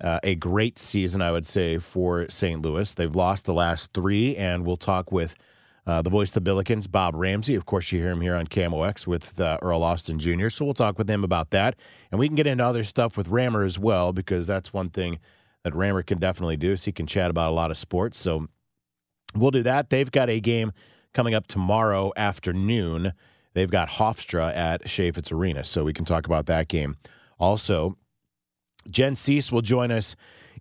uh, 0.00 0.18
a 0.22 0.34
great 0.34 0.78
season, 0.78 1.22
I 1.22 1.30
would 1.30 1.46
say, 1.46 1.78
for 1.78 2.28
St. 2.28 2.60
Louis. 2.62 2.92
They've 2.94 3.14
lost 3.14 3.44
the 3.44 3.54
last 3.54 3.92
three, 3.92 4.36
and 4.36 4.66
we'll 4.66 4.76
talk 4.76 5.12
with 5.12 5.36
uh, 5.86 6.02
the 6.02 6.10
voice 6.10 6.34
of 6.34 6.42
the 6.42 6.50
Billikens, 6.50 6.90
Bob 6.90 7.14
Ramsey. 7.14 7.54
Of 7.54 7.66
course, 7.66 7.92
you 7.92 8.00
hear 8.00 8.10
him 8.10 8.20
here 8.20 8.34
on 8.34 8.46
KMOX 8.46 9.06
with 9.06 9.40
uh, 9.40 9.58
Earl 9.62 9.82
Austin 9.82 10.18
Jr., 10.18 10.48
so 10.48 10.64
we'll 10.64 10.74
talk 10.74 10.98
with 10.98 11.08
him 11.08 11.24
about 11.24 11.50
that. 11.50 11.76
And 12.10 12.18
we 12.18 12.28
can 12.28 12.36
get 12.36 12.46
into 12.46 12.64
other 12.64 12.84
stuff 12.84 13.16
with 13.16 13.28
Rammer 13.28 13.64
as 13.64 13.78
well, 13.78 14.12
because 14.12 14.46
that's 14.46 14.72
one 14.72 14.90
thing 14.90 15.18
that 15.64 15.74
Rammer 15.74 16.02
can 16.02 16.18
definitely 16.18 16.56
do, 16.56 16.72
is 16.72 16.84
he 16.84 16.92
can 16.92 17.06
chat 17.06 17.30
about 17.30 17.50
a 17.50 17.54
lot 17.54 17.70
of 17.70 17.76
sports. 17.76 18.18
So 18.18 18.48
we'll 19.34 19.50
do 19.50 19.62
that. 19.62 19.90
They've 19.90 20.10
got 20.10 20.30
a 20.30 20.40
game 20.40 20.72
coming 21.12 21.34
up 21.34 21.46
tomorrow 21.46 22.12
afternoon 22.16 23.12
They've 23.54 23.70
got 23.70 23.88
Hofstra 23.88 24.54
at 24.56 24.84
Chaifetz 24.84 25.32
Arena, 25.32 25.64
so 25.64 25.84
we 25.84 25.92
can 25.92 26.04
talk 26.04 26.26
about 26.26 26.46
that 26.46 26.68
game. 26.68 26.96
Also, 27.38 27.96
Jen 28.90 29.14
Cease 29.14 29.52
will 29.52 29.62
join 29.62 29.90
us 29.90 30.16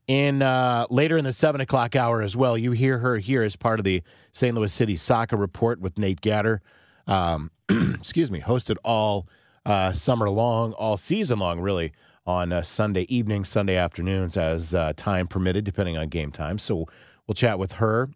in 0.07 0.41
uh, 0.41 0.87
later 0.89 1.17
in 1.17 1.23
the 1.23 1.33
seven 1.33 1.61
o'clock 1.61 1.95
hour 1.95 2.21
as 2.21 2.35
well. 2.35 2.57
You 2.57 2.71
hear 2.71 2.97
her 2.97 3.17
here 3.17 3.43
as 3.43 3.55
part 3.55 3.79
of 3.79 3.85
the 3.85 4.03
St. 4.31 4.55
Louis 4.55 4.71
City 4.71 4.95
Soccer 4.95 5.37
Report 5.37 5.79
with 5.79 5.97
Nate 5.97 6.21
Gatter. 6.21 6.61
Um, 7.07 7.51
excuse 7.69 8.31
me, 8.31 8.41
hosted 8.41 8.77
all 8.83 9.27
uh, 9.65 9.93
summer 9.93 10.29
long, 10.29 10.73
all 10.73 10.97
season 10.97 11.39
long, 11.39 11.59
really, 11.59 11.93
on 12.25 12.51
uh, 12.51 12.61
Sunday 12.61 13.03
evening, 13.09 13.45
Sunday 13.45 13.75
afternoons, 13.75 14.37
as 14.37 14.75
uh, 14.75 14.93
time 14.95 15.27
permitted, 15.27 15.63
depending 15.63 15.97
on 15.97 16.09
game 16.09 16.31
time. 16.31 16.57
So 16.57 16.87
we'll 17.27 17.35
chat 17.35 17.59
with 17.59 17.73
her, 17.73 18.09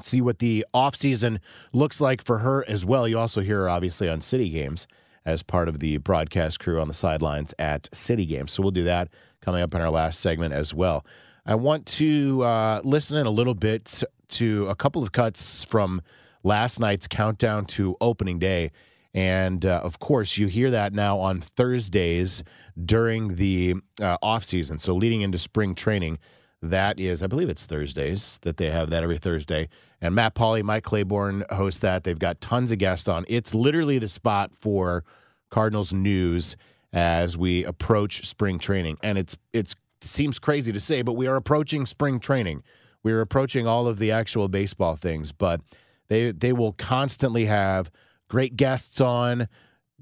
see 0.00 0.20
what 0.20 0.38
the 0.38 0.64
offseason 0.74 1.38
looks 1.72 2.00
like 2.00 2.24
for 2.24 2.38
her 2.38 2.64
as 2.68 2.84
well. 2.84 3.06
You 3.06 3.18
also 3.18 3.40
hear 3.40 3.62
her, 3.62 3.68
obviously, 3.68 4.08
on 4.08 4.20
City 4.20 4.48
Games 4.48 4.86
as 5.24 5.42
part 5.42 5.68
of 5.68 5.78
the 5.78 5.98
broadcast 5.98 6.58
crew 6.58 6.80
on 6.80 6.88
the 6.88 6.94
sidelines 6.94 7.54
at 7.58 7.88
City 7.92 8.26
Games. 8.26 8.52
So 8.52 8.62
we'll 8.62 8.72
do 8.72 8.84
that 8.84 9.08
coming 9.40 9.62
up 9.62 9.74
in 9.74 9.80
our 9.80 9.90
last 9.90 10.20
segment 10.20 10.54
as 10.54 10.74
well. 10.74 11.04
I 11.44 11.54
want 11.56 11.86
to 11.86 12.42
uh, 12.42 12.80
listen 12.84 13.18
in 13.18 13.26
a 13.26 13.30
little 13.30 13.54
bit 13.54 14.02
to 14.28 14.68
a 14.68 14.74
couple 14.74 15.02
of 15.02 15.12
cuts 15.12 15.64
from 15.64 16.00
last 16.42 16.80
night's 16.80 17.06
countdown 17.06 17.66
to 17.66 17.96
opening 18.00 18.38
day. 18.38 18.72
And 19.14 19.66
uh, 19.66 19.80
of 19.82 19.98
course, 19.98 20.38
you 20.38 20.46
hear 20.46 20.70
that 20.70 20.92
now 20.92 21.18
on 21.18 21.40
Thursdays 21.40 22.42
during 22.82 23.36
the 23.36 23.74
uh, 24.00 24.16
off 24.22 24.44
season. 24.44 24.78
So 24.78 24.94
leading 24.94 25.20
into 25.20 25.38
spring 25.38 25.74
training, 25.74 26.18
that 26.62 27.00
is, 27.00 27.22
I 27.22 27.26
believe 27.26 27.48
it's 27.48 27.66
Thursdays 27.66 28.38
that 28.42 28.56
they 28.56 28.70
have 28.70 28.90
that 28.90 29.02
every 29.02 29.18
Thursday. 29.18 29.68
And 30.00 30.14
Matt 30.14 30.34
Pauley, 30.34 30.62
Mike 30.62 30.84
Claiborne 30.84 31.44
host 31.50 31.82
that. 31.82 32.04
They've 32.04 32.18
got 32.18 32.40
tons 32.40 32.70
of 32.70 32.78
guests 32.78 33.08
on. 33.08 33.24
It's 33.28 33.54
literally 33.54 33.98
the 33.98 34.08
spot 34.08 34.54
for 34.54 35.04
Cardinals 35.50 35.92
news 35.92 36.56
as 36.92 37.36
we 37.36 37.64
approach 37.64 38.26
spring 38.26 38.58
training. 38.58 38.98
And 39.02 39.18
it's 39.18 39.36
it's 39.52 39.74
seems 40.00 40.38
crazy 40.38 40.72
to 40.72 40.80
say, 40.80 41.02
but 41.02 41.12
we 41.12 41.26
are 41.26 41.36
approaching 41.36 41.86
spring 41.86 42.20
training. 42.20 42.62
We're 43.02 43.20
approaching 43.20 43.66
all 43.66 43.88
of 43.88 43.98
the 43.98 44.12
actual 44.12 44.48
baseball 44.48 44.96
things, 44.96 45.32
but 45.32 45.60
they 46.08 46.30
they 46.30 46.52
will 46.52 46.72
constantly 46.72 47.46
have 47.46 47.90
great 48.28 48.56
guests 48.56 49.00
on, 49.00 49.48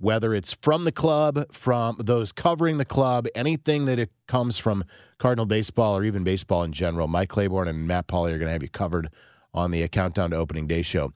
whether 0.01 0.35
it's 0.35 0.53
from 0.53 0.85
the 0.85 0.93
club, 0.93 1.53
from 1.53 1.97
those 1.99 2.33
covering 2.33 2.79
the 2.79 2.85
club, 2.85 3.27
anything 3.35 3.85
that 3.85 3.99
it 3.99 4.11
comes 4.27 4.57
from 4.57 4.85
Cardinal 5.19 5.47
baseball 5.47 5.97
or 5.97 6.05
even 6.05 6.25
baseball 6.25 6.63
in 6.63 6.73
general. 6.73 7.07
Mike 7.07 7.29
Claiborne 7.29 7.69
and 7.69 7.87
Matt 7.87 8.09
Pauley 8.09 8.33
are 8.33 8.39
going 8.39 8.49
to 8.49 8.53
have 8.53 8.63
you 8.63 8.69
covered 8.69 9.11
on 9.53 9.71
the 9.71 9.87
Countdown 9.89 10.31
to 10.31 10.37
Opening 10.37 10.67
Day 10.67 10.83
show. 10.83 11.13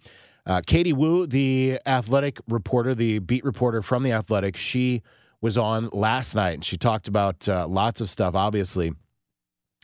Uh, 0.47 0.61
Katie 0.65 0.93
Woo, 0.93 1.27
the 1.27 1.81
athletic 1.87 2.39
reporter, 2.49 2.95
the 2.95 3.19
beat 3.19 3.45
reporter 3.45 3.81
from 3.81 4.03
the 4.03 4.13
Athletic, 4.13 4.57
she 4.57 5.03
was 5.41 5.57
on 5.57 5.89
last 5.93 6.35
night 6.35 6.53
and 6.53 6.65
she 6.65 6.77
talked 6.77 7.09
about 7.09 7.49
uh, 7.49 7.67
lots 7.67 8.03
of 8.03 8.11
stuff, 8.11 8.35
obviously, 8.35 8.93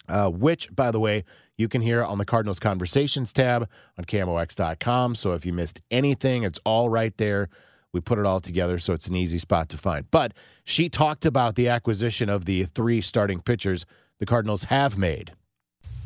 uh, 0.09 0.29
which, 0.29 0.75
by 0.75 0.91
the 0.91 1.01
way, 1.01 1.25
you 1.57 1.69
can 1.69 1.81
hear 1.81 2.05
on 2.05 2.19
the 2.19 2.25
Cardinals 2.25 2.59
Conversations 2.59 3.33
tab 3.33 3.69
on 3.99 4.05
KMOX.com. 4.05 5.15
So 5.15 5.33
if 5.33 5.47
you 5.47 5.53
missed 5.53 5.81
anything, 5.91 6.43
it's 6.43 6.59
all 6.65 6.89
right 6.91 7.17
there. 7.17 7.49
We 7.93 8.01
put 8.01 8.19
it 8.19 8.27
all 8.27 8.41
together, 8.41 8.79
so 8.79 8.93
it's 8.93 9.09
an 9.09 9.17
easy 9.17 9.39
spot 9.39 9.69
to 9.71 9.77
find. 9.77 10.11
But 10.11 10.33
she 10.65 10.89
talked 10.89 11.27
about 11.27 11.55
the 11.55 11.69
acquisition 11.69 12.29
of 12.29 12.45
the 12.45 12.65
three 12.65 13.01
starting 13.01 13.41
pitchers 13.41 13.85
the 14.19 14.27
Cardinals 14.27 14.65
have 14.65 14.97
made. 14.97 15.33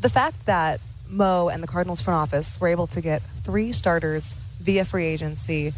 The 0.00 0.08
fact 0.08 0.46
that 0.46 0.80
Mo 1.10 1.48
and 1.48 1.62
the 1.62 1.66
Cardinals 1.66 2.00
front 2.00 2.16
office 2.16 2.60
were 2.60 2.68
able 2.68 2.86
to 2.88 3.00
get 3.00 3.20
three 3.20 3.72
starters 3.72 4.34
via 4.62 4.84
free 4.84 5.04
agency, 5.04 5.72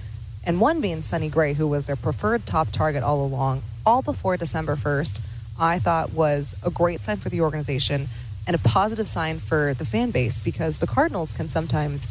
and 0.44 0.61
one 0.61 0.80
being 0.80 1.02
Sonny 1.02 1.28
Gray, 1.28 1.54
who 1.54 1.66
was 1.66 1.86
their 1.86 1.96
preferred 1.96 2.46
top 2.46 2.70
target 2.70 3.02
all 3.02 3.24
along, 3.24 3.62
all 3.84 4.02
before 4.02 4.36
December 4.36 4.76
1st, 4.76 5.20
I 5.59 5.78
thought 5.78 6.12
was 6.12 6.54
a 6.64 6.70
great 6.70 7.02
sign 7.02 7.16
for 7.16 7.30
the 7.30 7.40
organization 7.40 8.09
and 8.46 8.54
a 8.54 8.59
positive 8.59 9.09
sign 9.09 9.38
for 9.38 9.74
the 9.74 9.84
fan 9.84 10.11
base 10.11 10.40
because 10.40 10.78
the 10.78 10.86
Cardinals 10.86 11.32
can 11.32 11.48
sometimes, 11.48 12.07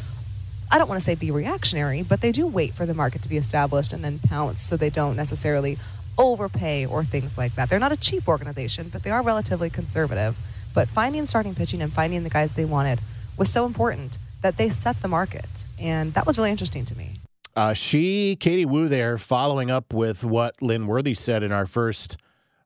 I 0.72 0.78
don't 0.78 0.90
want 0.90 1.00
to 1.00 1.06
say 1.06 1.16
be 1.16 1.32
reactionary, 1.32 2.04
but 2.04 2.22
they 2.22 2.32
do 2.32 2.48
wait 2.48 2.74
for 2.74 2.86
the 2.86 2.94
market 2.94 3.22
to 3.24 3.30
be 3.30 3.38
established 3.38 3.94
and 3.94 4.04
then 4.04 4.20
pounce 4.20 4.62
so 4.62 4.76
they 4.78 4.90
don't 4.90 5.16
necessarily 5.16 5.78
overpay 6.18 6.86
or 6.86 7.04
things 7.04 7.38
like 7.38 7.54
that. 7.56 7.70
They're 7.70 7.80
not 7.80 7.92
a 7.92 7.98
cheap 7.98 8.28
organization, 8.28 8.90
but 8.92 9.04
they 9.04 9.12
are 9.12 9.22
relatively 9.22 9.70
conservative. 9.70 10.38
But 10.74 10.88
finding 10.90 11.26
starting 11.26 11.56
pitching 11.56 11.82
and 11.82 11.92
finding 11.92 12.24
the 12.24 12.30
guys 12.30 12.54
they 12.54 12.66
wanted 12.66 13.00
was 13.38 13.52
so 13.52 13.66
important 13.66 14.18
that 14.42 14.58
they 14.58 14.70
set 14.70 15.02
the 15.02 15.08
market. 15.08 15.66
And 15.80 16.14
that 16.14 16.26
was 16.26 16.38
really 16.38 16.52
interesting 16.52 16.86
to 16.86 16.98
me. 16.98 17.16
Uh, 17.56 17.74
she, 17.74 18.36
Katie 18.36 18.66
Woo, 18.66 18.90
there, 18.90 19.18
following 19.18 19.72
up 19.72 19.94
with 19.94 20.26
what 20.26 20.62
Lynn 20.62 20.88
Worthy 20.88 21.14
said 21.14 21.42
in 21.42 21.54
our 21.54 21.66
first 21.66 22.18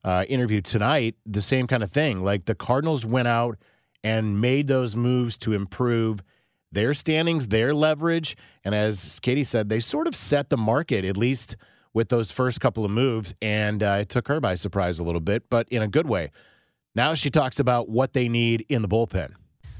uh, 0.03 0.25
interview 0.27 0.61
tonight, 0.61 1.15
the 1.25 1.41
same 1.41 1.67
kind 1.67 1.83
of 1.83 1.91
thing. 1.91 2.23
Like 2.23 2.45
the 2.45 2.55
Cardinals 2.55 3.05
went 3.05 3.27
out 3.27 3.57
and 4.03 4.41
made 4.41 4.67
those 4.67 4.95
moves 4.95 5.37
to 5.39 5.53
improve 5.53 6.23
their 6.71 6.93
standings, 6.93 7.47
their 7.47 7.73
leverage. 7.73 8.37
And 8.63 8.75
as 8.75 9.19
Katie 9.19 9.43
said, 9.43 9.69
they 9.69 9.79
sort 9.79 10.07
of 10.07 10.15
set 10.15 10.49
the 10.49 10.57
market, 10.57 11.05
at 11.05 11.17
least 11.17 11.55
with 11.93 12.09
those 12.09 12.31
first 12.31 12.61
couple 12.61 12.85
of 12.85 12.91
moves. 12.91 13.33
And 13.41 13.81
uh, 13.81 13.99
it 14.01 14.09
took 14.09 14.27
her 14.27 14.39
by 14.39 14.55
surprise 14.55 14.99
a 14.99 15.03
little 15.03 15.21
bit, 15.21 15.49
but 15.49 15.67
in 15.69 15.81
a 15.81 15.87
good 15.87 16.07
way. 16.07 16.29
Now 16.95 17.13
she 17.13 17.29
talks 17.29 17.59
about 17.59 17.89
what 17.89 18.13
they 18.13 18.27
need 18.27 18.65
in 18.69 18.81
the 18.81 18.87
bullpen. 18.87 19.33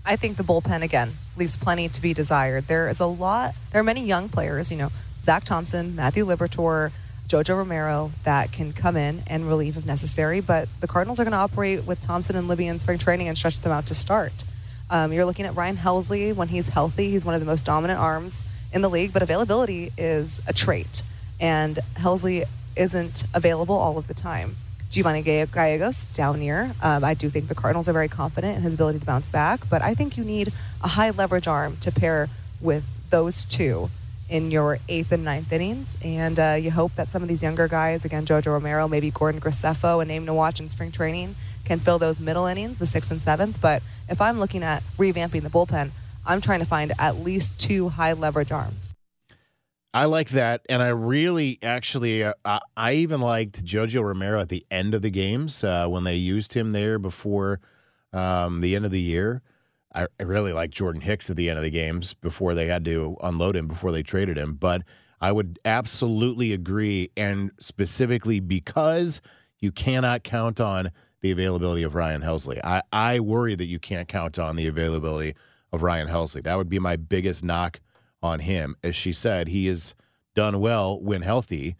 I 0.06 0.16
think 0.16 0.38
the 0.38 0.44
bullpen, 0.44 0.82
again, 0.82 1.12
leaves 1.38 1.58
plenty 1.58 1.88
to 1.90 2.02
be 2.02 2.14
desired. 2.14 2.66
There 2.66 2.88
is 2.90 3.00
a 3.00 3.06
lot, 3.06 3.54
there 3.72 3.82
are 3.82 3.84
many 3.84 4.06
young 4.06 4.30
players, 4.30 4.72
you 4.72 4.78
know, 4.78 4.90
Zack 5.20 5.44
Thompson, 5.44 5.96
Matthew 5.96 6.26
Liberatore, 6.26 6.92
Jojo 7.28 7.58
Romero 7.58 8.12
that 8.24 8.52
can 8.52 8.74
come 8.74 8.98
in 8.98 9.22
and 9.28 9.48
relieve 9.48 9.78
if 9.78 9.86
necessary. 9.86 10.42
But 10.42 10.68
the 10.82 10.88
Cardinals 10.88 11.20
are 11.20 11.24
going 11.24 11.34
to 11.34 11.38
operate 11.38 11.86
with 11.86 12.02
Thompson 12.02 12.36
and 12.36 12.48
Libby 12.48 12.68
in 12.68 12.80
spring 12.80 12.98
training 12.98 13.28
and 13.28 13.38
stretch 13.38 13.62
them 13.62 13.72
out 13.72 13.86
to 13.88 13.96
start. 13.96 14.44
Um, 14.90 15.14
you're 15.14 15.26
looking 15.26 15.46
at 15.46 15.56
Ryan 15.56 15.78
Helsley 15.78 16.36
when 16.36 16.48
he's 16.48 16.68
healthy. 16.68 17.12
He's 17.12 17.24
one 17.24 17.36
of 17.36 17.42
the 17.42 17.46
most 17.46 17.66
dominant 17.66 18.00
arms 18.00 18.44
in 18.74 18.82
the 18.82 18.90
league, 18.90 19.14
but 19.14 19.22
availability 19.22 19.92
is 19.98 20.42
a 20.48 20.54
trait. 20.54 21.04
And 21.40 21.78
Helsley 21.96 22.46
isn't 22.76 23.24
available 23.34 23.76
all 23.76 23.98
of 23.98 24.08
the 24.08 24.14
time. 24.14 24.56
Giovanny 24.90 25.24
Gallegos 25.24 26.08
down 26.08 26.40
here. 26.40 26.72
Um, 26.82 27.04
I 27.04 27.14
do 27.14 27.30
think 27.30 27.48
the 27.48 27.56
Cardinals 27.56 27.88
are 27.88 27.94
very 27.94 28.08
confident 28.08 28.58
in 28.58 28.64
his 28.64 28.74
ability 28.74 29.00
to 29.00 29.06
bounce 29.06 29.30
back, 29.30 29.62
but 29.70 29.84
I 29.84 29.94
think 29.94 30.18
you 30.18 30.24
need 30.24 30.52
a 30.84 30.88
high 30.88 31.12
leverage 31.12 31.48
arm 31.48 31.78
to 31.82 31.92
pair 31.92 32.28
with 32.60 33.10
those 33.12 33.46
two 33.46 33.90
in 34.30 34.52
your 34.52 34.80
eighth 34.88 35.12
and 35.12 35.24
ninth 35.24 35.52
innings. 35.52 36.00
And 36.04 36.40
uh, 36.40 36.58
you 36.60 36.72
hope 36.72 36.96
that 36.96 37.08
some 37.08 37.22
of 37.22 37.28
these 37.28 37.44
younger 37.44 37.68
guys, 37.68 38.04
again, 38.06 38.26
Jojo 38.26 38.48
Romero, 38.48 38.88
maybe 38.88 39.12
Gordon 39.12 39.40
Graceffo, 39.42 40.02
a 40.02 40.06
name 40.06 40.26
to 40.26 40.34
watch 40.34 40.60
in 40.60 40.70
spring 40.70 40.92
training, 40.92 41.36
can 41.70 41.80
fill 41.80 42.00
those 42.00 42.20
middle 42.20 42.48
innings, 42.48 42.80
the 42.80 42.88
sixth 42.88 43.12
and 43.12 43.22
seventh. 43.22 43.62
But 43.62 43.84
if 44.10 44.20
I'm 44.20 44.40
looking 44.40 44.64
at 44.64 44.82
revamping 44.98 45.44
the 45.44 45.50
bullpen, 45.50 45.92
I'm 46.26 46.42
trying 46.42 46.60
to 46.60 46.66
find 46.66 46.92
at 47.00 47.18
least 47.18 47.62
two 47.62 47.90
high 47.90 48.14
leverage 48.14 48.52
arms. 48.52 48.94
I 49.94 50.06
like 50.06 50.30
that, 50.30 50.62
and 50.68 50.84
I 50.84 50.90
really 50.90 51.60
actually 51.64 52.24
uh, 52.24 52.34
I 52.78 52.94
even 52.94 53.22
liked 53.22 53.64
Jojo 53.64 54.04
Romero 54.04 54.40
at 54.40 54.50
the 54.50 54.66
end 54.70 54.94
of 54.94 55.02
the 55.02 55.10
games 55.10 55.64
uh, 55.64 55.88
when 55.88 56.04
they 56.04 56.16
used 56.16 56.54
him 56.54 56.72
there 56.72 57.00
before 57.00 57.60
um, 58.14 58.62
the 58.62 58.76
end 58.76 58.86
of 58.86 58.92
the 58.92 59.02
year. 59.02 59.42
I, 59.94 60.08
I 60.20 60.24
really 60.24 60.54
like 60.54 60.70
Jordan 60.70 61.02
Hicks 61.02 61.30
at 61.30 61.38
the 61.38 61.50
end 61.50 61.58
of 61.58 61.64
the 61.64 61.72
games 61.72 62.14
before 62.14 62.54
they 62.54 62.68
had 62.68 62.86
to 62.86 63.18
unload 63.24 63.56
him 63.56 63.68
before 63.68 63.92
they 63.92 64.04
traded 64.04 64.38
him. 64.38 64.54
But 64.54 64.84
I 65.22 65.32
would 65.32 65.60
absolutely 65.66 66.54
agree, 66.54 67.12
and 67.18 67.52
specifically 67.60 68.40
because 68.40 69.22
you 69.60 69.72
cannot 69.72 70.24
count 70.24 70.62
on 70.62 70.92
the 71.22 71.32
availability 71.32 71.84
of 71.84 71.96
Ryan 71.96 72.22
Helsley. 72.22 72.60
I, 72.64 72.82
I 72.92 73.20
worry 73.20 73.56
that 73.56 73.66
you 73.66 73.80
can't 73.80 74.08
count 74.08 74.40
on 74.40 74.56
the 74.56 74.68
availability 74.68 75.36
of 75.72 75.84
Ryan 75.84 76.08
Helsley. 76.08 76.44
That 76.44 76.56
would 76.56 76.70
be 76.70 76.80
my 76.80 76.96
biggest 76.96 77.44
knock 77.44 77.80
on 78.22 78.40
him. 78.40 78.76
As 78.84 78.96
she 78.96 79.12
said, 79.12 79.48
he 79.48 79.68
has 79.68 79.94
done 80.36 80.60
well 80.60 81.00
when 81.00 81.22
healthy, 81.22 81.76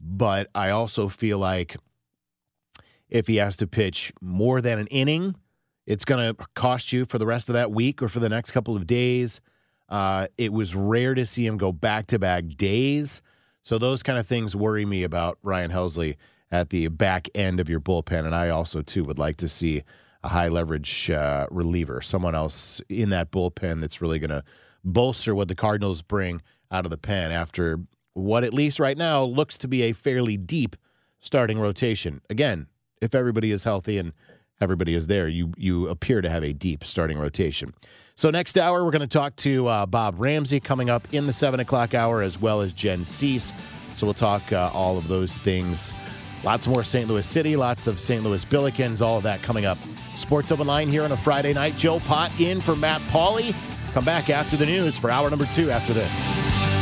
but 0.00 0.48
I 0.54 0.70
also 0.70 1.08
feel 1.08 1.38
like 1.38 1.76
if 3.08 3.26
he 3.26 3.36
has 3.36 3.56
to 3.58 3.66
pitch 3.66 4.12
more 4.20 4.60
than 4.60 4.78
an 4.78 4.86
inning 4.88 5.36
it's 5.86 6.04
going 6.04 6.34
to 6.34 6.46
cost 6.54 6.92
you 6.92 7.04
for 7.04 7.18
the 7.18 7.26
rest 7.26 7.48
of 7.48 7.54
that 7.54 7.72
week 7.72 8.02
or 8.02 8.08
for 8.08 8.20
the 8.20 8.28
next 8.28 8.52
couple 8.52 8.76
of 8.76 8.86
days. 8.86 9.40
Uh, 9.88 10.26
it 10.38 10.52
was 10.52 10.74
rare 10.74 11.14
to 11.14 11.26
see 11.26 11.44
him 11.44 11.58
go 11.58 11.72
back 11.72 12.06
to 12.08 12.18
back 12.18 12.44
days. 12.56 13.20
So 13.62 13.78
those 13.78 14.02
kind 14.02 14.18
of 14.18 14.26
things 14.26 14.56
worry 14.56 14.84
me 14.84 15.02
about 15.02 15.38
Ryan 15.42 15.70
Helsley 15.70 16.16
at 16.52 16.70
the 16.70 16.86
back 16.88 17.28
end 17.34 17.58
of 17.58 17.68
your 17.68 17.80
bullpen. 17.80 18.26
And 18.26 18.34
I 18.34 18.50
also, 18.50 18.82
too, 18.82 19.04
would 19.04 19.18
like 19.18 19.38
to 19.38 19.48
see 19.48 19.82
a 20.22 20.28
high 20.28 20.48
leverage 20.48 21.10
uh, 21.10 21.46
reliever, 21.50 22.00
someone 22.00 22.36
else 22.36 22.80
in 22.88 23.10
that 23.10 23.32
bullpen 23.32 23.80
that's 23.80 24.00
really 24.00 24.20
going 24.20 24.30
to 24.30 24.44
bolster 24.84 25.34
what 25.34 25.48
the 25.48 25.54
Cardinals 25.54 26.02
bring 26.02 26.42
out 26.70 26.84
of 26.84 26.90
the 26.90 26.98
pen 26.98 27.32
after 27.32 27.80
what, 28.12 28.44
at 28.44 28.54
least 28.54 28.78
right 28.78 28.96
now, 28.96 29.24
looks 29.24 29.58
to 29.58 29.66
be 29.66 29.82
a 29.82 29.92
fairly 29.92 30.36
deep 30.36 30.76
starting 31.18 31.58
rotation. 31.58 32.20
Again, 32.30 32.66
if 33.00 33.14
everybody 33.14 33.50
is 33.50 33.64
healthy 33.64 33.98
and 33.98 34.12
everybody 34.60 34.94
is 34.94 35.06
there, 35.08 35.26
you 35.26 35.52
you 35.56 35.88
appear 35.88 36.20
to 36.20 36.30
have 36.30 36.44
a 36.44 36.52
deep 36.52 36.84
starting 36.84 37.18
rotation. 37.18 37.74
So 38.14 38.30
next 38.30 38.58
hour, 38.58 38.84
we're 38.84 38.90
going 38.90 39.00
to 39.00 39.06
talk 39.06 39.34
to 39.36 39.66
uh, 39.66 39.86
Bob 39.86 40.20
Ramsey 40.20 40.60
coming 40.60 40.90
up 40.90 41.08
in 41.12 41.26
the 41.26 41.32
seven 41.32 41.58
o'clock 41.60 41.94
hour, 41.94 42.22
as 42.22 42.40
well 42.40 42.60
as 42.60 42.72
Jen 42.72 43.04
Cease. 43.04 43.52
So 43.94 44.06
we'll 44.06 44.14
talk 44.14 44.52
uh, 44.52 44.70
all 44.72 44.98
of 44.98 45.08
those 45.08 45.38
things. 45.38 45.92
Lots 46.44 46.66
more 46.66 46.82
St. 46.82 47.08
Louis 47.08 47.26
City, 47.26 47.56
lots 47.56 47.86
of 47.86 48.00
St. 48.00 48.22
Louis 48.22 48.44
Billikens, 48.44 49.00
all 49.00 49.18
of 49.18 49.22
that 49.22 49.42
coming 49.42 49.64
up. 49.64 49.78
Sports 50.14 50.50
Open 50.52 50.66
Line 50.66 50.88
here 50.88 51.04
on 51.04 51.12
a 51.12 51.16
Friday 51.16 51.52
night. 51.52 51.76
Joe 51.76 52.00
Pott 52.00 52.38
in 52.40 52.60
for 52.60 52.74
Matt 52.76 53.00
Pauley. 53.02 53.54
Come 53.92 54.04
back 54.04 54.30
after 54.30 54.56
the 54.56 54.66
news 54.66 54.98
for 54.98 55.10
hour 55.10 55.30
number 55.30 55.46
two 55.46 55.70
after 55.70 55.92
this. 55.92 56.81